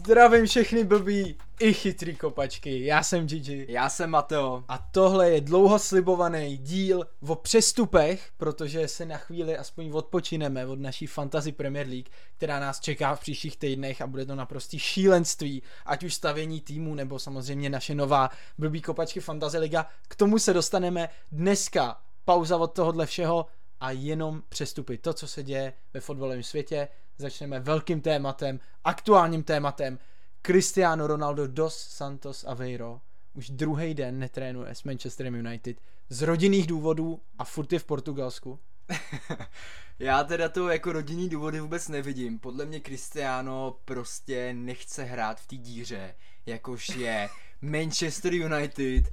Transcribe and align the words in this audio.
Zdravím 0.00 0.46
všechny 0.46 0.84
blbý 0.84 1.36
i 1.58 1.72
chytrý 1.74 2.16
kopačky, 2.16 2.84
já 2.84 3.02
jsem 3.02 3.26
Gigi. 3.26 3.66
Já 3.68 3.88
jsem 3.88 4.10
Mateo. 4.10 4.64
A 4.68 4.78
tohle 4.78 5.30
je 5.30 5.40
dlouho 5.40 5.78
slibovaný 5.78 6.56
díl 6.56 7.06
o 7.28 7.34
přestupech, 7.34 8.30
protože 8.36 8.88
se 8.88 9.06
na 9.06 9.16
chvíli 9.16 9.56
aspoň 9.56 9.90
odpočineme 9.92 10.66
od 10.66 10.80
naší 10.80 11.06
Fantasy 11.06 11.52
Premier 11.52 11.86
League, 11.86 12.08
která 12.36 12.60
nás 12.60 12.80
čeká 12.80 13.14
v 13.14 13.20
příštích 13.20 13.56
týdnech 13.56 14.02
a 14.02 14.06
bude 14.06 14.26
to 14.26 14.34
naprostý 14.34 14.78
šílenství, 14.78 15.62
ať 15.86 16.04
už 16.04 16.14
stavění 16.14 16.60
týmu 16.60 16.94
nebo 16.94 17.18
samozřejmě 17.18 17.70
naše 17.70 17.94
nová 17.94 18.30
blbý 18.58 18.82
kopačky 18.82 19.20
Fantasy 19.20 19.58
Liga. 19.58 19.86
K 20.08 20.16
tomu 20.16 20.38
se 20.38 20.52
dostaneme 20.52 21.08
dneska. 21.32 22.00
Pauza 22.24 22.56
od 22.56 22.72
tohohle 22.72 23.06
všeho 23.06 23.46
a 23.80 23.90
jenom 23.90 24.42
přestupy. 24.48 24.98
To, 24.98 25.12
co 25.12 25.28
se 25.28 25.42
děje 25.42 25.72
ve 25.94 26.00
fotbalovém 26.00 26.42
světě, 26.42 26.88
začneme 27.20 27.60
velkým 27.60 28.00
tématem, 28.00 28.60
aktuálním 28.84 29.42
tématem. 29.42 29.98
Cristiano 30.42 31.06
Ronaldo 31.06 31.46
dos 31.46 31.76
Santos 31.76 32.44
Aveiro 32.44 33.00
už 33.34 33.50
druhý 33.50 33.94
den 33.94 34.18
netrénuje 34.18 34.74
s 34.74 34.84
Manchesterem 34.84 35.34
United 35.34 35.76
z 36.08 36.22
rodinných 36.22 36.66
důvodů 36.66 37.20
a 37.38 37.44
furt 37.44 37.72
je 37.72 37.78
v 37.78 37.84
Portugalsku. 37.84 38.58
Já 39.98 40.24
teda 40.24 40.48
to 40.48 40.68
jako 40.68 40.92
rodinný 40.92 41.28
důvody 41.28 41.60
vůbec 41.60 41.88
nevidím. 41.88 42.38
Podle 42.38 42.64
mě 42.64 42.80
Cristiano 42.80 43.76
prostě 43.84 44.54
nechce 44.54 45.04
hrát 45.04 45.40
v 45.40 45.46
té 45.46 45.56
díře, 45.56 46.14
jakož 46.46 46.88
je 46.88 47.28
Manchester 47.62 48.34
United. 48.34 49.04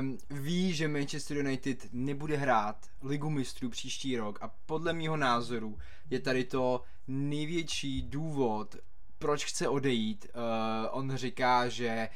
Um, 0.00 0.18
ví, 0.30 0.72
že 0.72 0.88
Manchester 0.88 1.36
United 1.36 1.86
nebude 1.92 2.36
hrát 2.36 2.86
ligu 3.02 3.30
mistrů 3.30 3.68
příští 3.70 4.16
rok 4.16 4.38
a 4.42 4.50
podle 4.66 4.92
mýho 4.92 5.16
názoru 5.16 5.78
je 6.10 6.20
tady 6.20 6.44
to 6.44 6.82
největší 7.10 8.02
důvod, 8.02 8.76
proč 9.18 9.44
chce 9.44 9.68
odejít. 9.68 10.26
Uh, 10.34 10.40
on 10.90 11.16
říká, 11.16 11.68
že 11.68 12.08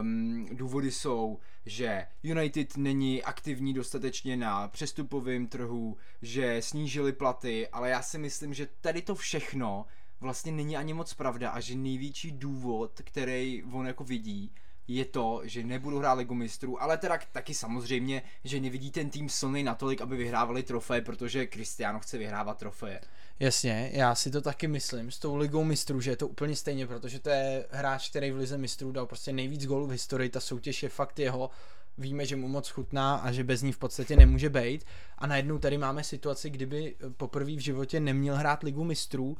um, 0.00 0.46
důvody 0.52 0.90
jsou, 0.90 1.38
že 1.66 2.06
United 2.22 2.76
není 2.76 3.22
aktivní 3.22 3.74
dostatečně 3.74 4.36
na 4.36 4.68
přestupovém 4.68 5.46
trhu, 5.46 5.96
že 6.22 6.62
snížili 6.62 7.12
platy, 7.12 7.68
ale 7.68 7.90
já 7.90 8.02
si 8.02 8.18
myslím, 8.18 8.54
že 8.54 8.68
tady 8.80 9.02
to 9.02 9.14
všechno 9.14 9.86
vlastně 10.20 10.52
není 10.52 10.76
ani 10.76 10.94
moc 10.94 11.14
pravda 11.14 11.50
a 11.50 11.60
že 11.60 11.74
největší 11.74 12.30
důvod, 12.30 13.00
který 13.04 13.64
on 13.72 13.86
jako 13.86 14.04
vidí, 14.04 14.54
je 14.88 15.04
to, 15.04 15.40
že 15.44 15.62
nebudu 15.62 15.98
hrát 15.98 16.12
Ligu 16.12 16.34
mistrů, 16.34 16.82
ale 16.82 16.98
teda 16.98 17.18
taky 17.32 17.54
samozřejmě, 17.54 18.22
že 18.44 18.60
nevidí 18.60 18.90
ten 18.90 19.10
tým 19.10 19.28
silný 19.28 19.62
natolik, 19.62 20.00
aby 20.00 20.16
vyhrávali 20.16 20.62
trofeje, 20.62 21.00
protože 21.00 21.46
Cristiano 21.46 22.00
chce 22.00 22.18
vyhrávat 22.18 22.58
trofeje. 22.58 23.00
Jasně, 23.40 23.90
já 23.92 24.14
si 24.14 24.30
to 24.30 24.40
taky 24.40 24.68
myslím 24.68 25.10
s 25.10 25.18
tou 25.18 25.36
ligou 25.36 25.64
mistrů, 25.64 26.00
že 26.00 26.10
je 26.10 26.16
to 26.16 26.28
úplně 26.28 26.56
stejně, 26.56 26.86
protože 26.86 27.18
to 27.18 27.30
je 27.30 27.66
hráč, 27.70 28.10
který 28.10 28.30
v 28.30 28.36
lize 28.36 28.58
mistrů 28.58 28.92
dal 28.92 29.06
prostě 29.06 29.32
nejvíc 29.32 29.66
gólů 29.66 29.86
v 29.86 29.90
historii, 29.90 30.30
ta 30.30 30.40
soutěž 30.40 30.82
je 30.82 30.88
fakt 30.88 31.18
jeho, 31.18 31.50
víme, 31.98 32.26
že 32.26 32.36
mu 32.36 32.48
moc 32.48 32.68
chutná 32.68 33.16
a 33.16 33.32
že 33.32 33.44
bez 33.44 33.62
ní 33.62 33.72
v 33.72 33.78
podstatě 33.78 34.16
nemůže 34.16 34.50
být. 34.50 34.84
A 35.18 35.26
najednou 35.26 35.58
tady 35.58 35.78
máme 35.78 36.04
situaci, 36.04 36.50
kdyby 36.50 36.96
poprvé 37.16 37.52
v 37.56 37.58
životě 37.58 38.00
neměl 38.00 38.36
hrát 38.36 38.62
ligu 38.62 38.84
mistrů, 38.84 39.36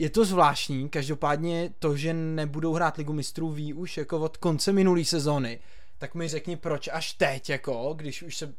je 0.00 0.10
to 0.10 0.24
zvláštní, 0.24 0.88
každopádně 0.88 1.72
to, 1.78 1.96
že 1.96 2.14
nebudou 2.14 2.74
hrát 2.74 2.96
ligu 2.96 3.12
mistrů 3.12 3.50
ví 3.50 3.74
už 3.74 3.96
jako 3.96 4.20
od 4.20 4.36
konce 4.36 4.72
minulé 4.72 5.04
sezóny, 5.04 5.60
tak 5.98 6.14
mi 6.14 6.28
řekni 6.28 6.56
proč 6.56 6.88
až 6.92 7.12
teď, 7.12 7.50
jako, 7.50 7.94
když 7.96 8.22
už 8.22 8.36
se 8.36 8.54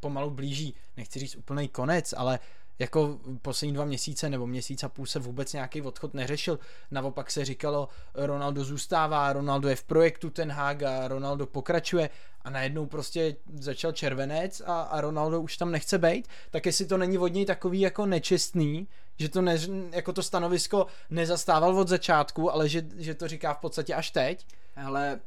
pomalu 0.00 0.30
blíží, 0.30 0.74
nechci 0.96 1.18
říct 1.18 1.36
úplný 1.36 1.68
konec, 1.68 2.14
ale 2.16 2.38
jako 2.78 3.18
poslední 3.42 3.74
dva 3.74 3.84
měsíce 3.84 4.30
nebo 4.30 4.46
měsíc 4.46 4.84
a 4.84 4.88
půl 4.88 5.06
se 5.06 5.18
vůbec 5.18 5.52
nějaký 5.52 5.82
odchod 5.82 6.14
neřešil. 6.14 6.58
Naopak 6.90 7.30
se 7.30 7.44
říkalo, 7.44 7.88
Ronaldo 8.14 8.64
zůstává, 8.64 9.32
Ronaldo 9.32 9.68
je 9.68 9.76
v 9.76 9.84
projektu 9.84 10.30
Ten 10.30 10.52
Hag 10.52 10.82
a 10.82 11.08
Ronaldo 11.08 11.46
pokračuje 11.46 12.10
a 12.44 12.50
najednou 12.50 12.86
prostě 12.86 13.36
začal 13.54 13.92
červenec 13.92 14.62
a, 14.66 14.80
a 14.80 15.00
Ronaldo 15.00 15.40
už 15.40 15.56
tam 15.56 15.70
nechce 15.70 15.98
být, 15.98 16.28
tak 16.50 16.66
jestli 16.66 16.86
to 16.86 16.98
není 16.98 17.18
od 17.18 17.28
něj 17.28 17.46
takový 17.46 17.80
jako 17.80 18.06
nečestný, 18.06 18.88
že 19.18 19.28
to 19.28 19.42
ne, 19.42 19.58
jako 19.92 20.12
to 20.12 20.22
stanovisko 20.22 20.86
nezastával 21.10 21.78
od 21.78 21.88
začátku, 21.88 22.52
ale 22.52 22.68
že, 22.68 22.82
že 22.96 23.14
to 23.14 23.28
říká 23.28 23.54
v 23.54 23.58
podstatě 23.58 23.94
až 23.94 24.10
teď. 24.10 24.46
Ale 24.76 25.20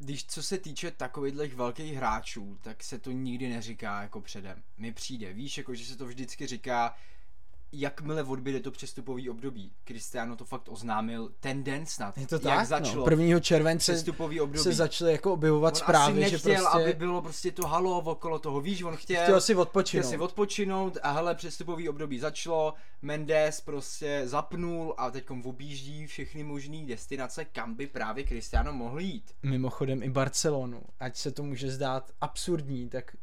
když 0.00 0.24
co 0.24 0.42
se 0.42 0.58
týče 0.58 0.90
takových 0.90 1.54
velkých 1.54 1.94
hráčů, 1.94 2.58
tak 2.62 2.82
se 2.82 2.98
to 2.98 3.10
nikdy 3.10 3.48
neříká 3.48 4.02
jako 4.02 4.20
předem. 4.20 4.62
Mi 4.78 4.92
přijde, 4.92 5.32
víš, 5.32 5.58
jako 5.58 5.74
že 5.74 5.84
se 5.84 5.96
to 5.96 6.06
vždycky 6.06 6.46
říká, 6.46 6.94
jakmile 7.72 8.22
odbyde 8.22 8.60
to 8.60 8.70
přestupový 8.70 9.30
období. 9.30 9.72
Cristiano 9.84 10.36
to 10.36 10.44
fakt 10.44 10.68
oznámil 10.68 11.32
ten 11.40 11.64
den 11.64 11.86
snad. 11.86 12.18
Je 12.18 12.26
to 12.26 12.34
jak 12.34 12.42
tak, 12.42 12.58
no. 12.58 12.64
začalo. 12.64 13.10
No. 13.10 13.16
1. 13.22 13.40
července 13.40 13.92
přestupový 13.92 14.40
období. 14.40 14.62
se 14.62 14.72
začaly 14.72 15.12
jako 15.12 15.32
objevovat 15.32 15.74
on 15.74 15.80
zprávy, 15.80 16.12
asi 16.12 16.32
nechtěl, 16.32 16.54
že 16.54 16.60
prostě... 16.62 16.82
aby 16.82 16.92
bylo 16.92 17.22
prostě 17.22 17.52
to 17.52 17.66
halo 17.66 17.98
okolo 17.98 18.38
toho, 18.38 18.60
víš, 18.60 18.82
on 18.82 18.96
chtěl... 18.96 19.22
Chtěl 19.22 19.40
si 19.40 19.54
odpočinout. 19.54 20.02
Chtěl 20.02 20.10
si 20.10 20.18
odpočinout 20.18 20.98
a 21.02 21.10
hele, 21.10 21.34
přestupový 21.34 21.88
období 21.88 22.18
začalo, 22.18 22.74
Mendes 23.02 23.60
prostě 23.60 24.22
zapnul 24.24 24.94
a 24.98 25.10
teď 25.10 25.30
objíždí 25.44 26.06
všechny 26.06 26.42
možné 26.42 26.86
destinace, 26.86 27.44
kam 27.44 27.74
by 27.74 27.86
právě 27.86 28.24
Cristiano 28.24 28.72
mohl 28.72 29.00
jít. 29.00 29.34
Mimochodem 29.42 30.02
i 30.02 30.10
Barcelonu, 30.10 30.82
ať 31.00 31.16
se 31.16 31.30
to 31.32 31.42
může 31.42 31.70
zdát 31.70 32.10
absurdní, 32.20 32.88
tak 32.88 33.16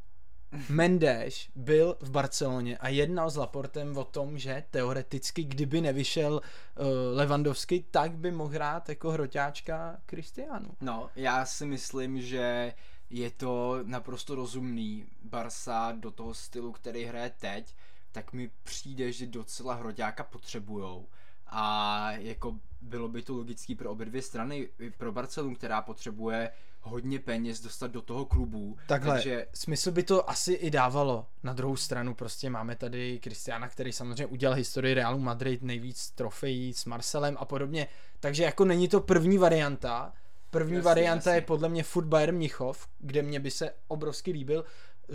Mendes 0.69 1.47
byl 1.55 1.97
v 1.99 2.09
Barceloně 2.09 2.77
a 2.77 2.87
jednal 2.87 3.29
s 3.29 3.35
Laportem 3.35 3.97
o 3.97 4.03
tom, 4.03 4.37
že 4.37 4.63
teoreticky, 4.71 5.43
kdyby 5.43 5.81
nevyšel 5.81 6.33
uh, 6.33 6.85
Levandovský, 7.13 7.85
tak 7.91 8.11
by 8.11 8.31
mohl 8.31 8.53
hrát 8.53 8.89
jako 8.89 9.11
hroťáčka 9.11 9.97
Kristiánu. 10.05 10.69
No, 10.81 11.09
já 11.15 11.45
si 11.45 11.65
myslím, 11.65 12.21
že 12.21 12.73
je 13.09 13.31
to 13.31 13.79
naprosto 13.83 14.35
rozumný. 14.35 15.05
Barsa 15.23 15.91
do 15.91 16.11
toho 16.11 16.33
stylu, 16.33 16.71
který 16.71 17.05
hraje 17.05 17.31
teď, 17.39 17.75
tak 18.11 18.33
mi 18.33 18.51
přijde, 18.63 19.11
že 19.11 19.27
docela 19.27 19.73
hroťáka 19.73 20.23
potřebujou. 20.23 21.07
A 21.47 22.11
jako 22.11 22.59
bylo 22.81 23.07
by 23.07 23.21
to 23.21 23.33
logický 23.33 23.75
pro 23.75 23.91
obě 23.91 24.05
dvě 24.05 24.21
strany, 24.21 24.69
pro 24.97 25.11
Barcelonu, 25.11 25.55
která 25.55 25.81
potřebuje 25.81 26.51
hodně 26.87 27.19
peněz 27.19 27.61
dostat 27.61 27.91
do 27.91 28.01
toho 28.01 28.25
klubu. 28.25 28.77
Takhle, 28.87 29.13
takže... 29.13 29.45
smysl 29.53 29.91
by 29.91 30.03
to 30.03 30.29
asi 30.29 30.53
i 30.53 30.71
dávalo. 30.71 31.25
Na 31.43 31.53
druhou 31.53 31.75
stranu 31.75 32.13
prostě 32.15 32.49
máme 32.49 32.75
tady 32.75 33.19
Kristiana, 33.19 33.67
který 33.67 33.91
samozřejmě 33.91 34.25
udělal 34.25 34.57
historii 34.57 34.93
Realu 34.93 35.19
Madrid, 35.19 35.63
nejvíc 35.63 36.09
trofejí 36.11 36.73
s 36.73 36.85
Marcelem 36.85 37.37
a 37.39 37.45
podobně. 37.45 37.87
Takže 38.19 38.43
jako 38.43 38.65
není 38.65 38.87
to 38.87 39.01
první 39.01 39.37
varianta. 39.37 40.13
První 40.51 40.75
jasně, 40.75 40.85
varianta 40.85 41.29
jasně. 41.29 41.37
je 41.37 41.41
podle 41.41 41.69
mě 41.69 41.83
furt 41.83 42.05
Bayern 42.05 42.35
Mnichov, 42.35 42.87
kde 42.99 43.21
mě 43.21 43.39
by 43.39 43.51
se 43.51 43.73
obrovsky 43.87 44.31
líbil. 44.31 44.65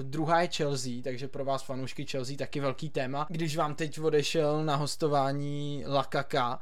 Druhá 0.02 0.40
je 0.42 0.48
Chelsea, 0.48 0.92
takže 1.04 1.28
pro 1.28 1.44
vás 1.44 1.62
fanoušky 1.62 2.06
Chelsea 2.06 2.36
taky 2.36 2.60
velký 2.60 2.90
téma. 2.90 3.26
Když 3.30 3.56
vám 3.56 3.74
teď 3.74 4.00
odešel 4.00 4.64
na 4.64 4.76
hostování 4.76 5.84
Lakaka, 5.86 6.60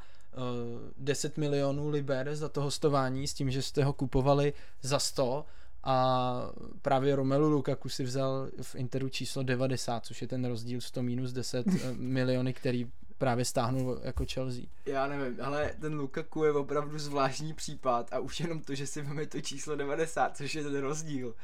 10 0.97 1.37
eh, 1.37 1.41
milionů 1.41 1.89
liber 1.89 2.35
za 2.35 2.49
to 2.49 2.61
hostování 2.61 3.27
s 3.27 3.33
tím, 3.33 3.51
že 3.51 3.61
jste 3.61 3.83
ho 3.83 3.93
kupovali 3.93 4.53
za 4.81 4.99
100 4.99 5.45
a 5.83 6.49
právě 6.81 7.15
Romelu 7.15 7.49
Lukaku 7.49 7.89
si 7.89 8.03
vzal 8.03 8.49
v 8.61 8.75
Interu 8.75 9.09
číslo 9.09 9.43
90, 9.43 10.05
což 10.05 10.21
je 10.21 10.27
ten 10.27 10.45
rozdíl 10.45 10.81
100 10.81 11.03
minus 11.03 11.31
10 11.31 11.67
eh, 11.67 11.93
miliony, 11.97 12.53
který 12.53 12.91
právě 13.17 13.45
stáhnul 13.45 13.99
jako 14.03 14.25
Chelsea. 14.33 14.63
Já 14.85 15.07
nevím, 15.07 15.37
ale 15.41 15.73
ten 15.79 15.93
Lukaku 15.93 16.43
je 16.43 16.51
opravdu 16.51 16.99
zvláštní 16.99 17.53
případ 17.53 18.13
a 18.13 18.19
už 18.19 18.39
jenom 18.39 18.59
to, 18.59 18.75
že 18.75 18.87
si 18.87 19.03
máme 19.03 19.25
to 19.25 19.41
číslo 19.41 19.75
90, 19.75 20.37
což 20.37 20.55
je 20.55 20.63
ten 20.63 20.77
rozdíl. 20.77 21.35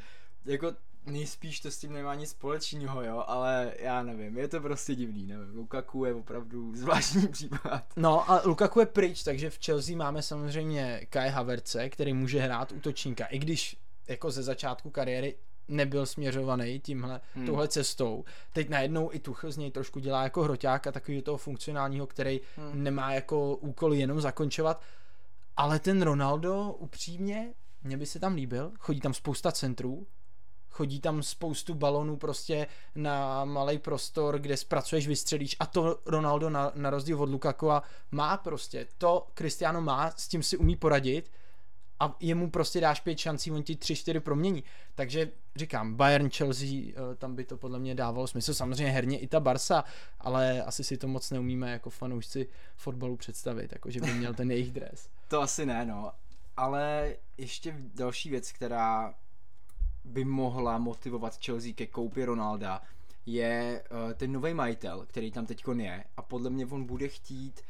Jako 0.46 0.74
nejspíš 1.08 1.60
to 1.60 1.72
s 1.72 1.78
tím 1.78 1.94
nemá 1.94 2.16
nic 2.16 2.30
společného, 2.30 3.04
jo, 3.04 3.24
ale 3.28 3.74
já 3.80 4.04
nevím, 4.04 4.38
je 4.38 4.48
to 4.48 4.62
prostě 4.62 4.96
divný, 4.96 5.28
nevím, 5.28 5.56
Lukaku 5.56 6.06
je 6.06 6.14
opravdu 6.14 6.76
zvláštní 6.76 7.28
případ. 7.32 7.84
No 7.96 8.32
a 8.32 8.42
Lukaku 8.46 8.80
je 8.80 8.86
pryč, 8.86 9.24
takže 9.24 9.50
v 9.50 9.60
Chelsea 9.66 9.98
máme 9.98 10.22
samozřejmě 10.22 11.06
Kai 11.10 11.30
Haverce, 11.30 11.90
který 11.90 12.14
může 12.14 12.40
hrát 12.42 12.72
útočníka, 12.72 13.26
i 13.26 13.40
když 13.40 13.78
jako 14.08 14.32
ze 14.32 14.44
začátku 14.44 14.90
kariéry 14.90 15.36
nebyl 15.68 16.06
směřovaný 16.06 16.80
tímhle, 16.80 17.22
hmm. 17.34 17.46
touhle 17.46 17.68
cestou. 17.68 18.26
Teď 18.54 18.70
najednou 18.70 19.10
i 19.14 19.20
Tuchl 19.20 19.52
z 19.52 19.58
něj 19.58 19.72
trošku 19.72 20.00
dělá 20.00 20.24
jako 20.24 20.44
hroťáka, 20.44 20.92
takový 20.92 21.22
toho 21.22 21.38
funkcionálního, 21.38 22.08
který 22.08 22.42
hmm. 22.56 22.84
nemá 22.84 23.14
jako 23.14 23.56
úkol 23.56 23.94
jenom 23.94 24.22
zakončovat. 24.22 24.82
Ale 25.58 25.80
ten 25.80 26.02
Ronaldo, 26.02 26.76
upřímně, 26.80 27.54
mě 27.84 27.98
by 27.98 28.06
se 28.06 28.20
tam 28.20 28.36
líbil, 28.36 28.72
chodí 28.80 29.02
tam 29.02 29.14
spousta 29.14 29.52
centrů, 29.52 30.08
chodí 30.78 31.00
tam 31.00 31.24
spoustu 31.24 31.74
balonů 31.74 32.18
prostě 32.18 32.68
na 32.96 33.46
malý 33.46 33.80
prostor, 33.80 34.40
kde 34.40 34.58
zpracuješ, 34.58 35.08
vystřelíš 35.08 35.56
a 35.60 35.66
to 35.66 36.00
Ronaldo 36.06 36.50
na, 36.50 36.72
na 36.76 36.90
rozdíl 36.90 37.22
od 37.22 37.30
Lukaku 37.30 37.70
má 38.12 38.38
prostě, 38.38 38.88
to 38.98 39.28
Cristiano 39.34 39.82
má, 39.82 40.12
s 40.12 40.28
tím 40.28 40.44
si 40.44 40.58
umí 40.58 40.76
poradit 40.76 41.32
a 42.00 42.16
jemu 42.20 42.50
prostě 42.50 42.82
dáš 42.82 43.00
pět 43.00 43.18
šancí, 43.18 43.52
on 43.52 43.64
ti 43.64 43.76
tři, 43.76 43.96
čtyři 43.96 44.20
promění. 44.20 44.64
Takže 44.96 45.32
říkám, 45.56 45.96
Bayern, 45.96 46.30
Chelsea, 46.30 46.68
eh, 46.70 47.16
tam 47.18 47.36
by 47.36 47.44
to 47.44 47.58
podle 47.58 47.80
mě 47.80 47.96
dávalo 47.96 48.28
smysl. 48.28 48.54
Samozřejmě 48.54 48.92
herně 48.92 49.20
i 49.20 49.28
ta 49.28 49.40
Barsa, 49.40 49.84
ale 50.20 50.64
asi 50.64 50.84
si 50.84 50.98
to 50.98 51.08
moc 51.08 51.32
neumíme 51.32 51.72
jako 51.72 51.90
fanoušci 51.90 52.48
fotbalu 52.76 53.18
představit, 53.18 53.72
jako 53.72 53.90
že 53.92 54.02
by 54.02 54.14
měl 54.14 54.34
ten 54.34 54.52
jejich 54.52 54.72
dres. 54.72 55.10
To 55.28 55.42
asi 55.42 55.66
ne, 55.66 55.86
no. 55.86 56.12
Ale 56.58 57.16
ještě 57.38 57.76
další 57.96 58.30
věc, 58.30 58.52
která 58.52 59.14
by 60.08 60.26
mohla 60.26 60.78
motivovat 60.78 61.46
Chelsea 61.46 61.74
ke 61.74 61.88
koupi 61.88 62.26
Ronalda, 62.26 62.82
je 63.26 63.84
uh, 63.92 64.14
ten 64.14 64.32
nový 64.32 64.54
majitel, 64.54 65.06
který 65.08 65.32
tam 65.32 65.46
teď 65.46 65.64
je 65.78 66.04
a 66.18 66.22
podle 66.22 66.50
mě 66.50 66.66
on 66.66 66.86
bude 66.86 67.08
chtít 67.08 67.62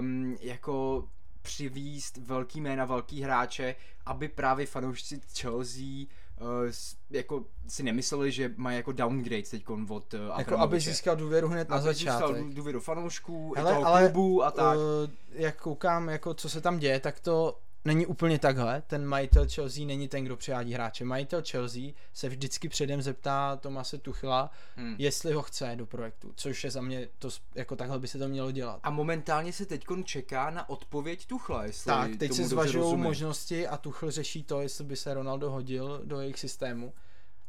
um, 0.00 0.36
jako 0.40 1.04
přivíst 1.42 2.16
velký 2.16 2.60
jména, 2.60 2.84
velký 2.84 3.22
hráče, 3.22 3.74
aby 4.06 4.28
právě 4.28 4.66
fanoušci 4.66 5.20
Chelsea 5.38 5.82
uh, 6.40 6.46
jako 7.10 7.44
si 7.68 7.82
nemysleli, 7.82 8.32
že 8.32 8.54
mají 8.56 8.76
jako 8.76 8.92
downgrade 8.92 9.42
teď 9.42 9.64
od 9.88 10.14
uh, 10.14 10.20
Jako 10.38 10.58
aby 10.58 10.80
získal 10.80 11.16
důvěru 11.16 11.48
hned 11.48 11.68
na 11.68 11.76
aby 11.76 11.84
začátek. 11.84 12.36
získal 12.36 12.50
důvěru 12.54 12.80
fanoušků, 12.80 13.54
Hele, 13.56 13.70
i 13.70 13.74
toho 13.74 13.86
ale, 13.86 14.02
klubu 14.02 14.44
a 14.44 14.50
tak. 14.50 14.76
Uh, 14.76 14.82
jak 15.30 15.62
koukám, 15.62 16.08
jako 16.08 16.34
co 16.34 16.48
se 16.48 16.60
tam 16.60 16.78
děje, 16.78 17.00
tak 17.00 17.20
to 17.20 17.58
není 17.84 18.06
úplně 18.06 18.38
takhle. 18.38 18.82
Ten 18.86 19.06
majitel 19.06 19.46
Chelsea 19.54 19.86
není 19.86 20.08
ten, 20.08 20.24
kdo 20.24 20.36
přivádí 20.36 20.74
hráče. 20.74 21.04
Majitel 21.04 21.42
Chelsea 21.50 21.82
se 22.12 22.28
vždycky 22.28 22.68
předem 22.68 23.02
zeptá 23.02 23.56
Tomase 23.56 23.98
Tuchla, 23.98 24.50
hmm. 24.76 24.94
jestli 24.98 25.32
ho 25.32 25.42
chce 25.42 25.72
do 25.76 25.86
projektu, 25.86 26.32
což 26.36 26.64
je 26.64 26.70
za 26.70 26.80
mě, 26.80 27.08
to, 27.18 27.28
jako 27.54 27.76
takhle 27.76 27.98
by 27.98 28.08
se 28.08 28.18
to 28.18 28.28
mělo 28.28 28.50
dělat. 28.50 28.80
A 28.82 28.90
momentálně 28.90 29.52
se 29.52 29.66
teď 29.66 29.84
čeká 30.04 30.50
na 30.50 30.68
odpověď 30.68 31.26
Tuchla, 31.26 31.64
jestli 31.64 31.88
Tak, 31.88 32.16
teď 32.16 32.32
se 32.32 32.44
zvažují 32.44 32.96
možnosti 32.96 33.68
a 33.68 33.76
Tuchl 33.76 34.10
řeší 34.10 34.42
to, 34.42 34.60
jestli 34.60 34.84
by 34.84 34.96
se 34.96 35.14
Ronaldo 35.14 35.50
hodil 35.50 36.00
do 36.04 36.20
jejich 36.20 36.38
systému. 36.38 36.92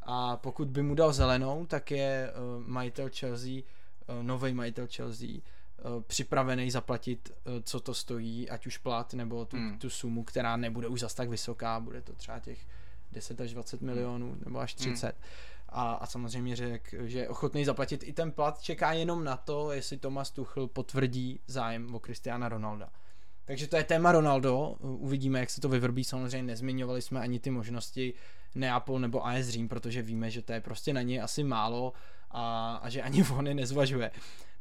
A 0.02 0.38
pokud 0.38 0.68
by 0.68 0.82
mu 0.82 0.96
dal 0.96 1.14
zelenou, 1.14 1.66
tak 1.66 1.92
je 1.92 2.32
uh, 2.32 2.68
majitel 2.68 3.10
Chelsea, 3.20 3.52
uh, 3.52 4.24
nový 4.24 4.54
majitel 4.54 4.88
Chelsea, 4.96 5.28
Eh, 5.28 5.59
připravený 6.08 6.72
zaplatit, 6.72 7.32
eh, 7.32 7.62
co 7.62 7.80
to 7.80 7.94
stojí, 7.94 8.50
ať 8.50 8.68
už 8.68 8.78
plat 8.78 9.14
nebo 9.14 9.46
tu, 9.46 9.58
hmm. 9.58 9.78
tu 9.78 9.90
sumu, 9.90 10.24
která 10.24 10.58
nebude 10.58 10.88
už 10.88 11.00
zas 11.00 11.14
tak 11.14 11.30
vysoká, 11.30 11.80
bude 11.80 12.02
to 12.02 12.14
třeba 12.14 12.40
těch 12.40 12.60
10 13.12 13.42
až 13.42 13.54
20 13.54 13.82
hmm. 13.82 13.90
milionů 13.90 14.38
nebo 14.46 14.60
až 14.60 14.74
30. 14.74 15.06
Hmm. 15.06 15.16
A, 15.70 15.94
a 15.94 16.06
samozřejmě 16.06 16.56
řek, 16.56 16.96
že 17.02 17.20
je 17.20 17.30
ochotný 17.30 17.66
zaplatit 17.66 18.04
i 18.04 18.14
ten 18.14 18.32
plat, 18.32 18.62
čeká 18.62 18.94
jenom 18.94 19.24
na 19.24 19.38
to, 19.38 19.72
jestli 19.72 19.98
Thomas 19.98 20.32
Tuchl 20.32 20.68
potvrdí 20.68 21.40
zájem 21.48 21.96
o 21.96 22.00
Cristiana 22.00 22.50
Ronalda. 22.50 22.90
Takže 23.46 23.68
to 23.68 23.78
je 23.78 23.84
téma 23.84 24.12
Ronaldo, 24.12 24.76
uvidíme, 24.80 25.40
jak 25.40 25.50
se 25.50 25.62
to 25.62 25.70
vyvrbí, 25.70 26.04
samozřejmě 26.04 26.44
nezmiňovali 26.44 27.02
jsme 27.02 27.20
ani 27.20 27.40
ty 27.40 27.50
možnosti 27.50 28.14
Neapol 28.56 29.00
nebo 29.00 29.28
AS 29.28 29.48
Řím, 29.48 29.70
protože 29.70 30.02
víme, 30.02 30.30
že 30.30 30.42
to 30.42 30.54
je 30.54 30.62
prostě 30.62 30.94
na 30.94 31.02
něj 31.02 31.22
asi 31.22 31.44
málo 31.44 31.94
a, 32.32 32.76
a 32.84 32.90
že 32.90 33.02
ani 33.02 33.24
on 33.38 33.48
je 33.48 33.54
nezvažuje. 33.54 34.12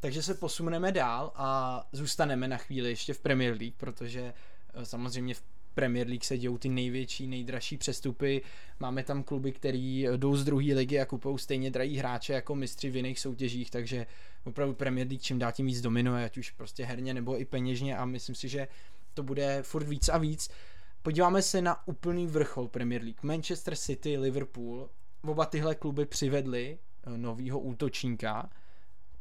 Takže 0.01 0.23
se 0.23 0.35
posuneme 0.35 0.93
dál 0.93 1.33
a 1.35 1.83
zůstaneme 1.93 2.49
na 2.49 2.57
chvíli 2.57 2.89
ještě 2.89 3.15
v 3.15 3.21
Premier 3.21 3.57
League, 3.57 3.75
protože 3.77 4.35
eh, 4.75 4.85
samozřejmě 4.85 5.35
v 5.35 5.43
Premier 5.75 6.07
League 6.07 6.25
se 6.25 6.39
dějou 6.39 6.59
ty 6.59 6.69
největší, 6.69 7.27
nejdražší 7.27 7.77
přestupy. 7.77 8.43
Máme 8.81 9.05
tam 9.05 9.23
kluby, 9.23 9.53
který 9.53 10.03
jdou 10.17 10.37
z 10.37 10.45
druhé 10.45 10.75
ligy 10.75 11.01
a 11.01 11.07
kupují 11.07 11.39
stejně 11.39 11.71
drahý 11.71 11.97
hráče 11.97 12.33
jako 12.33 12.55
mistři 12.55 12.91
v 12.91 12.97
jiných 12.97 13.21
soutěžích, 13.21 13.71
takže 13.71 14.07
opravdu 14.45 14.75
Premier 14.75 15.07
League 15.07 15.23
čím 15.23 15.39
dál 15.39 15.53
tím 15.53 15.67
víc 15.67 15.81
dominuje, 15.81 16.25
ať 16.25 16.39
už 16.39 16.51
prostě 16.51 16.85
herně 16.85 17.15
nebo 17.15 17.41
i 17.41 17.45
peněžně 17.45 17.97
a 17.97 18.05
myslím 18.05 18.35
si, 18.35 18.49
že 18.49 18.69
to 19.15 19.23
bude 19.23 19.63
furt 19.63 19.89
víc 19.89 20.09
a 20.09 20.19
víc. 20.19 20.51
Podíváme 21.03 21.43
se 21.43 21.63
na 21.63 21.89
úplný 21.89 22.27
vrchol 22.27 22.69
Premier 22.69 23.03
League. 23.03 23.23
Manchester 23.23 23.77
City, 23.77 24.19
Liverpool, 24.19 24.91
oba 25.23 25.47
tyhle 25.47 25.75
kluby 25.75 26.07
přivedli 26.07 26.79
eh, 27.07 27.19
novýho 27.19 27.61
útočníka, 27.61 28.51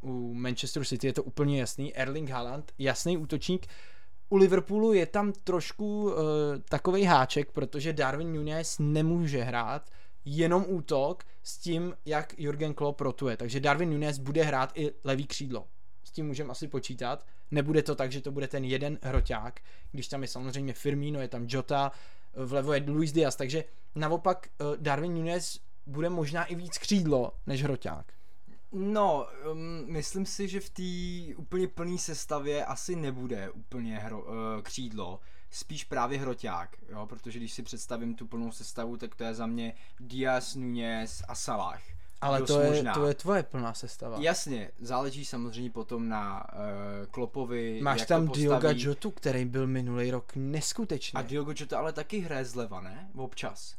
u 0.01 0.33
Manchester 0.33 0.85
City 0.85 1.07
je 1.07 1.13
to 1.13 1.23
úplně 1.23 1.59
jasný, 1.59 1.95
Erling 1.95 2.29
Haaland, 2.29 2.71
jasný 2.77 3.17
útočník, 3.17 3.67
u 4.29 4.35
Liverpoolu 4.35 4.93
je 4.93 5.05
tam 5.05 5.33
trošku 5.33 6.03
uh, 6.03 6.13
takový 6.69 7.03
háček, 7.03 7.51
protože 7.51 7.93
Darwin 7.93 8.33
Nunes 8.33 8.75
nemůže 8.79 9.43
hrát 9.43 9.89
jenom 10.25 10.65
útok 10.67 11.23
s 11.43 11.57
tím, 11.57 11.93
jak 12.05 12.33
Jurgen 12.37 12.73
Klopp 12.73 13.01
rotuje. 13.01 13.37
Takže 13.37 13.59
Darwin 13.59 13.89
Nunes 13.89 14.17
bude 14.17 14.43
hrát 14.43 14.71
i 14.75 14.93
levý 15.03 15.27
křídlo. 15.27 15.67
S 16.03 16.11
tím 16.11 16.27
můžeme 16.27 16.51
asi 16.51 16.67
počítat. 16.67 17.25
Nebude 17.51 17.83
to 17.83 17.95
tak, 17.95 18.11
že 18.11 18.21
to 18.21 18.31
bude 18.31 18.47
ten 18.47 18.63
jeden 18.63 18.99
hroťák, 19.01 19.59
když 19.91 20.07
tam 20.07 20.21
je 20.21 20.27
samozřejmě 20.27 20.73
Firmino, 20.73 21.21
je 21.21 21.27
tam 21.27 21.45
Jota, 21.49 21.91
vlevo 22.33 22.73
je 22.73 22.83
Luis 22.87 23.11
Diaz, 23.11 23.35
takže 23.35 23.63
naopak 23.95 24.47
uh, 24.59 24.77
Darwin 24.77 25.13
Nunes 25.13 25.59
bude 25.85 26.09
možná 26.09 26.45
i 26.45 26.55
víc 26.55 26.77
křídlo 26.77 27.33
než 27.45 27.63
hroťák. 27.63 28.13
No, 28.71 29.27
um, 29.51 29.85
myslím 29.87 30.25
si, 30.25 30.47
že 30.47 30.59
v 30.59 30.69
té 30.69 31.35
úplně 31.35 31.67
plné 31.67 31.97
sestavě 31.97 32.65
asi 32.65 32.95
nebude 32.95 33.49
úplně 33.51 33.99
hro, 33.99 34.21
uh, 34.21 34.33
křídlo, 34.61 35.19
spíš 35.51 35.83
právě 35.83 36.19
hroťák, 36.19 36.77
jo, 36.89 37.05
protože 37.05 37.39
když 37.39 37.53
si 37.53 37.63
představím 37.63 38.15
tu 38.15 38.27
plnou 38.27 38.51
sestavu, 38.51 38.97
tak 38.97 39.15
to 39.15 39.23
je 39.23 39.33
za 39.33 39.45
mě 39.45 39.73
Diaz, 39.99 40.55
Nunez 40.55 41.23
a 41.27 41.35
Salah. 41.35 41.81
Ale 42.21 42.41
to 42.41 42.61
je, 42.61 42.69
možná. 42.69 42.93
to 42.93 43.07
je 43.07 43.13
tvoje 43.13 43.43
plná 43.43 43.73
sestava. 43.73 44.17
Jasně, 44.19 44.71
záleží 44.79 45.25
samozřejmě 45.25 45.69
potom 45.69 46.09
na 46.09 46.53
uh, 46.53 46.59
Klopovi. 47.11 47.79
Máš 47.81 47.99
jak 47.99 48.07
tam 48.07 48.27
Dioga 48.27 48.69
Jotu, 48.75 49.11
který 49.11 49.45
byl 49.45 49.67
minulý 49.67 50.11
rok 50.11 50.31
neskutečný. 50.35 51.17
A 51.17 51.21
Diogo 51.21 51.53
Jota 51.59 51.79
ale 51.79 51.93
taky 51.93 52.19
hraje 52.19 52.45
zleva, 52.45 52.81
ne? 52.81 53.09
Občas. 53.15 53.75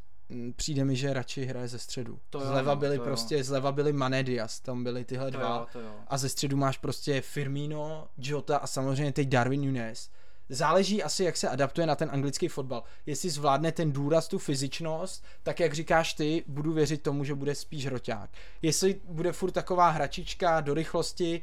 Přijde 0.57 0.85
mi, 0.85 0.97
že 0.97 1.13
radši 1.13 1.45
hraje 1.45 1.69
ze 1.69 1.79
středu. 1.79 2.19
To 2.31 2.41
zleva 2.41 2.73
jo, 2.73 2.79
byly 2.79 2.99
to 2.99 3.05
prostě, 3.05 3.37
jo. 3.37 3.45
zleva 3.45 3.73
byly 3.73 3.93
Manedias, 3.93 4.61
tam 4.61 4.85
byly 4.85 5.05
tyhle 5.05 5.31
to 5.31 5.39
dva. 5.39 5.57
Jo, 5.57 5.67
to 5.73 5.81
jo. 5.81 5.95
A 6.09 6.19
ze 6.19 6.29
středu 6.29 6.57
máš 6.57 6.79
prostě 6.79 7.21
Firmino, 7.21 8.09
Jota 8.19 8.57
a 8.57 8.67
samozřejmě 8.67 9.13
teď 9.13 9.29
Darwin 9.29 9.61
Nunes. 9.61 10.11
Záleží 10.49 11.03
asi, 11.03 11.25
jak 11.25 11.37
se 11.37 11.49
adaptuje 11.49 11.87
na 11.87 11.95
ten 11.95 12.11
anglický 12.13 12.49
fotbal. 12.49 12.83
Jestli 13.07 13.31
zvládne 13.31 13.73
ten 13.73 13.93
důraz, 13.93 14.29
tu 14.29 14.39
fyzičnost, 14.39 15.25
tak 15.43 15.61
jak 15.61 15.75
říkáš 15.75 16.15
ty, 16.15 16.45
budu 16.47 16.73
věřit 16.73 17.03
tomu, 17.03 17.25
že 17.25 17.35
bude 17.35 17.55
spíš 17.55 17.87
roťák. 17.87 18.31
Jestli 18.63 19.01
bude 19.05 19.33
furt 19.33 19.51
taková 19.51 19.91
hračička 19.91 20.61
do 20.61 20.75
rychlosti, 20.75 21.41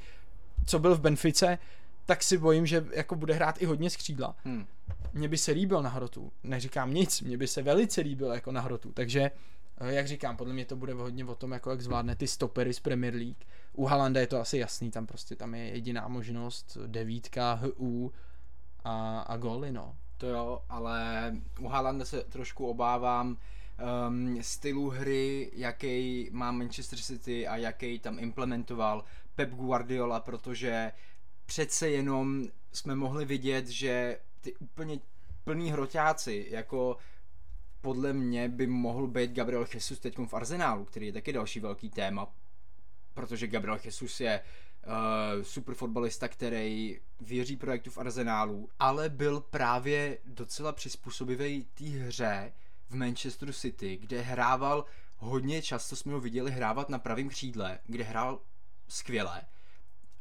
co 0.66 0.80
byl 0.80 0.96
v 0.96 1.00
Benfice, 1.00 1.58
tak 2.06 2.24
si 2.24 2.38
bojím, 2.38 2.66
že 2.66 2.86
jako 2.92 3.16
bude 3.16 3.34
hrát 3.34 3.62
i 3.62 3.66
hodně 3.66 3.90
skřídla. 3.90 4.36
Hmm 4.44 4.66
mně 5.16 5.28
by 5.28 5.38
se 5.38 5.52
líbil 5.52 5.82
na 5.82 5.90
hrotu. 5.90 6.32
Neříkám 6.44 6.94
nic, 6.94 7.22
mně 7.22 7.38
by 7.38 7.48
se 7.48 7.62
velice 7.62 8.02
líbil 8.02 8.32
jako 8.32 8.52
na 8.52 8.62
hrotu. 8.62 8.92
Takže, 8.92 9.32
eh, 9.78 9.94
jak 9.94 10.08
říkám, 10.08 10.38
podle 10.38 10.54
mě 10.54 10.66
to 10.66 10.76
bude 10.76 10.94
hodně 10.94 11.26
o 11.26 11.36
tom, 11.36 11.52
jako 11.52 11.70
jak 11.70 11.82
zvládne 11.82 12.16
ty 12.16 12.28
stopery 12.28 12.74
z 12.74 12.80
Premier 12.80 13.16
League. 13.16 13.44
U 13.74 13.86
Halanda 13.86 14.20
je 14.20 14.28
to 14.28 14.40
asi 14.40 14.58
jasný, 14.58 14.92
tam 14.92 15.08
prostě 15.08 15.36
tam 15.36 15.56
je 15.56 15.64
jediná 15.64 16.08
možnost, 16.08 16.78
devítka, 16.88 17.54
HU 17.54 18.12
a, 18.84 19.20
a 19.20 19.38
góly, 19.38 19.72
no. 19.72 19.96
To 20.18 20.28
jo, 20.28 20.62
ale 20.70 21.34
u 21.60 21.68
Halanda 21.68 22.06
se 22.06 22.24
trošku 22.24 22.68
obávám 22.68 23.38
um, 24.08 24.38
stylu 24.42 24.90
hry, 24.90 25.52
jaký 25.54 26.30
má 26.32 26.52
Manchester 26.52 27.00
City 27.00 27.48
a 27.48 27.58
jaký 27.58 28.00
tam 28.00 28.20
implementoval 28.20 29.04
Pep 29.36 29.50
Guardiola, 29.50 30.20
protože 30.20 30.92
přece 31.46 31.90
jenom 31.90 32.44
jsme 32.72 32.96
mohli 32.96 33.26
vidět, 33.26 33.68
že 33.68 34.20
ty 34.42 34.56
úplně 34.56 35.00
plný 35.44 35.72
hroťáci, 35.72 36.48
jako 36.50 36.98
podle 37.82 38.14
mě 38.14 38.50
by 38.50 38.68
mohl 38.68 39.08
být 39.08 39.32
Gabriel 39.32 39.66
Jesus 39.74 40.00
teď 40.00 40.18
v 40.18 40.34
Arsenálu, 40.34 40.86
který 40.86 41.06
je 41.06 41.14
taky 41.14 41.34
další 41.34 41.60
velký 41.60 41.90
téma, 41.90 42.34
protože 43.14 43.48
Gabriel 43.48 43.80
Jesus 43.84 44.20
je 44.20 44.42
uh, 44.42 45.44
super 45.44 45.76
fotbalista, 45.76 46.28
který 46.28 47.00
věří 47.20 47.58
projektu 47.58 47.92
v 47.92 47.98
Arsenálu, 47.98 48.70
ale 48.80 49.10
byl 49.10 49.42
právě 49.42 50.18
docela 50.26 50.72
přizpůsobivý 50.72 51.66
té 51.74 51.86
hře 51.86 52.54
v 52.90 52.96
Manchesteru 52.96 53.54
City, 53.54 53.98
kde 53.98 54.22
hrával 54.22 54.86
hodně 55.18 55.62
často 55.62 55.96
jsme 55.96 56.14
ho 56.14 56.20
viděli 56.20 56.52
hrávat 56.52 56.90
na 56.90 57.00
pravém 57.00 57.30
křídle, 57.30 57.80
kde 57.86 58.04
hrál 58.04 58.42
skvěle, 58.88 59.42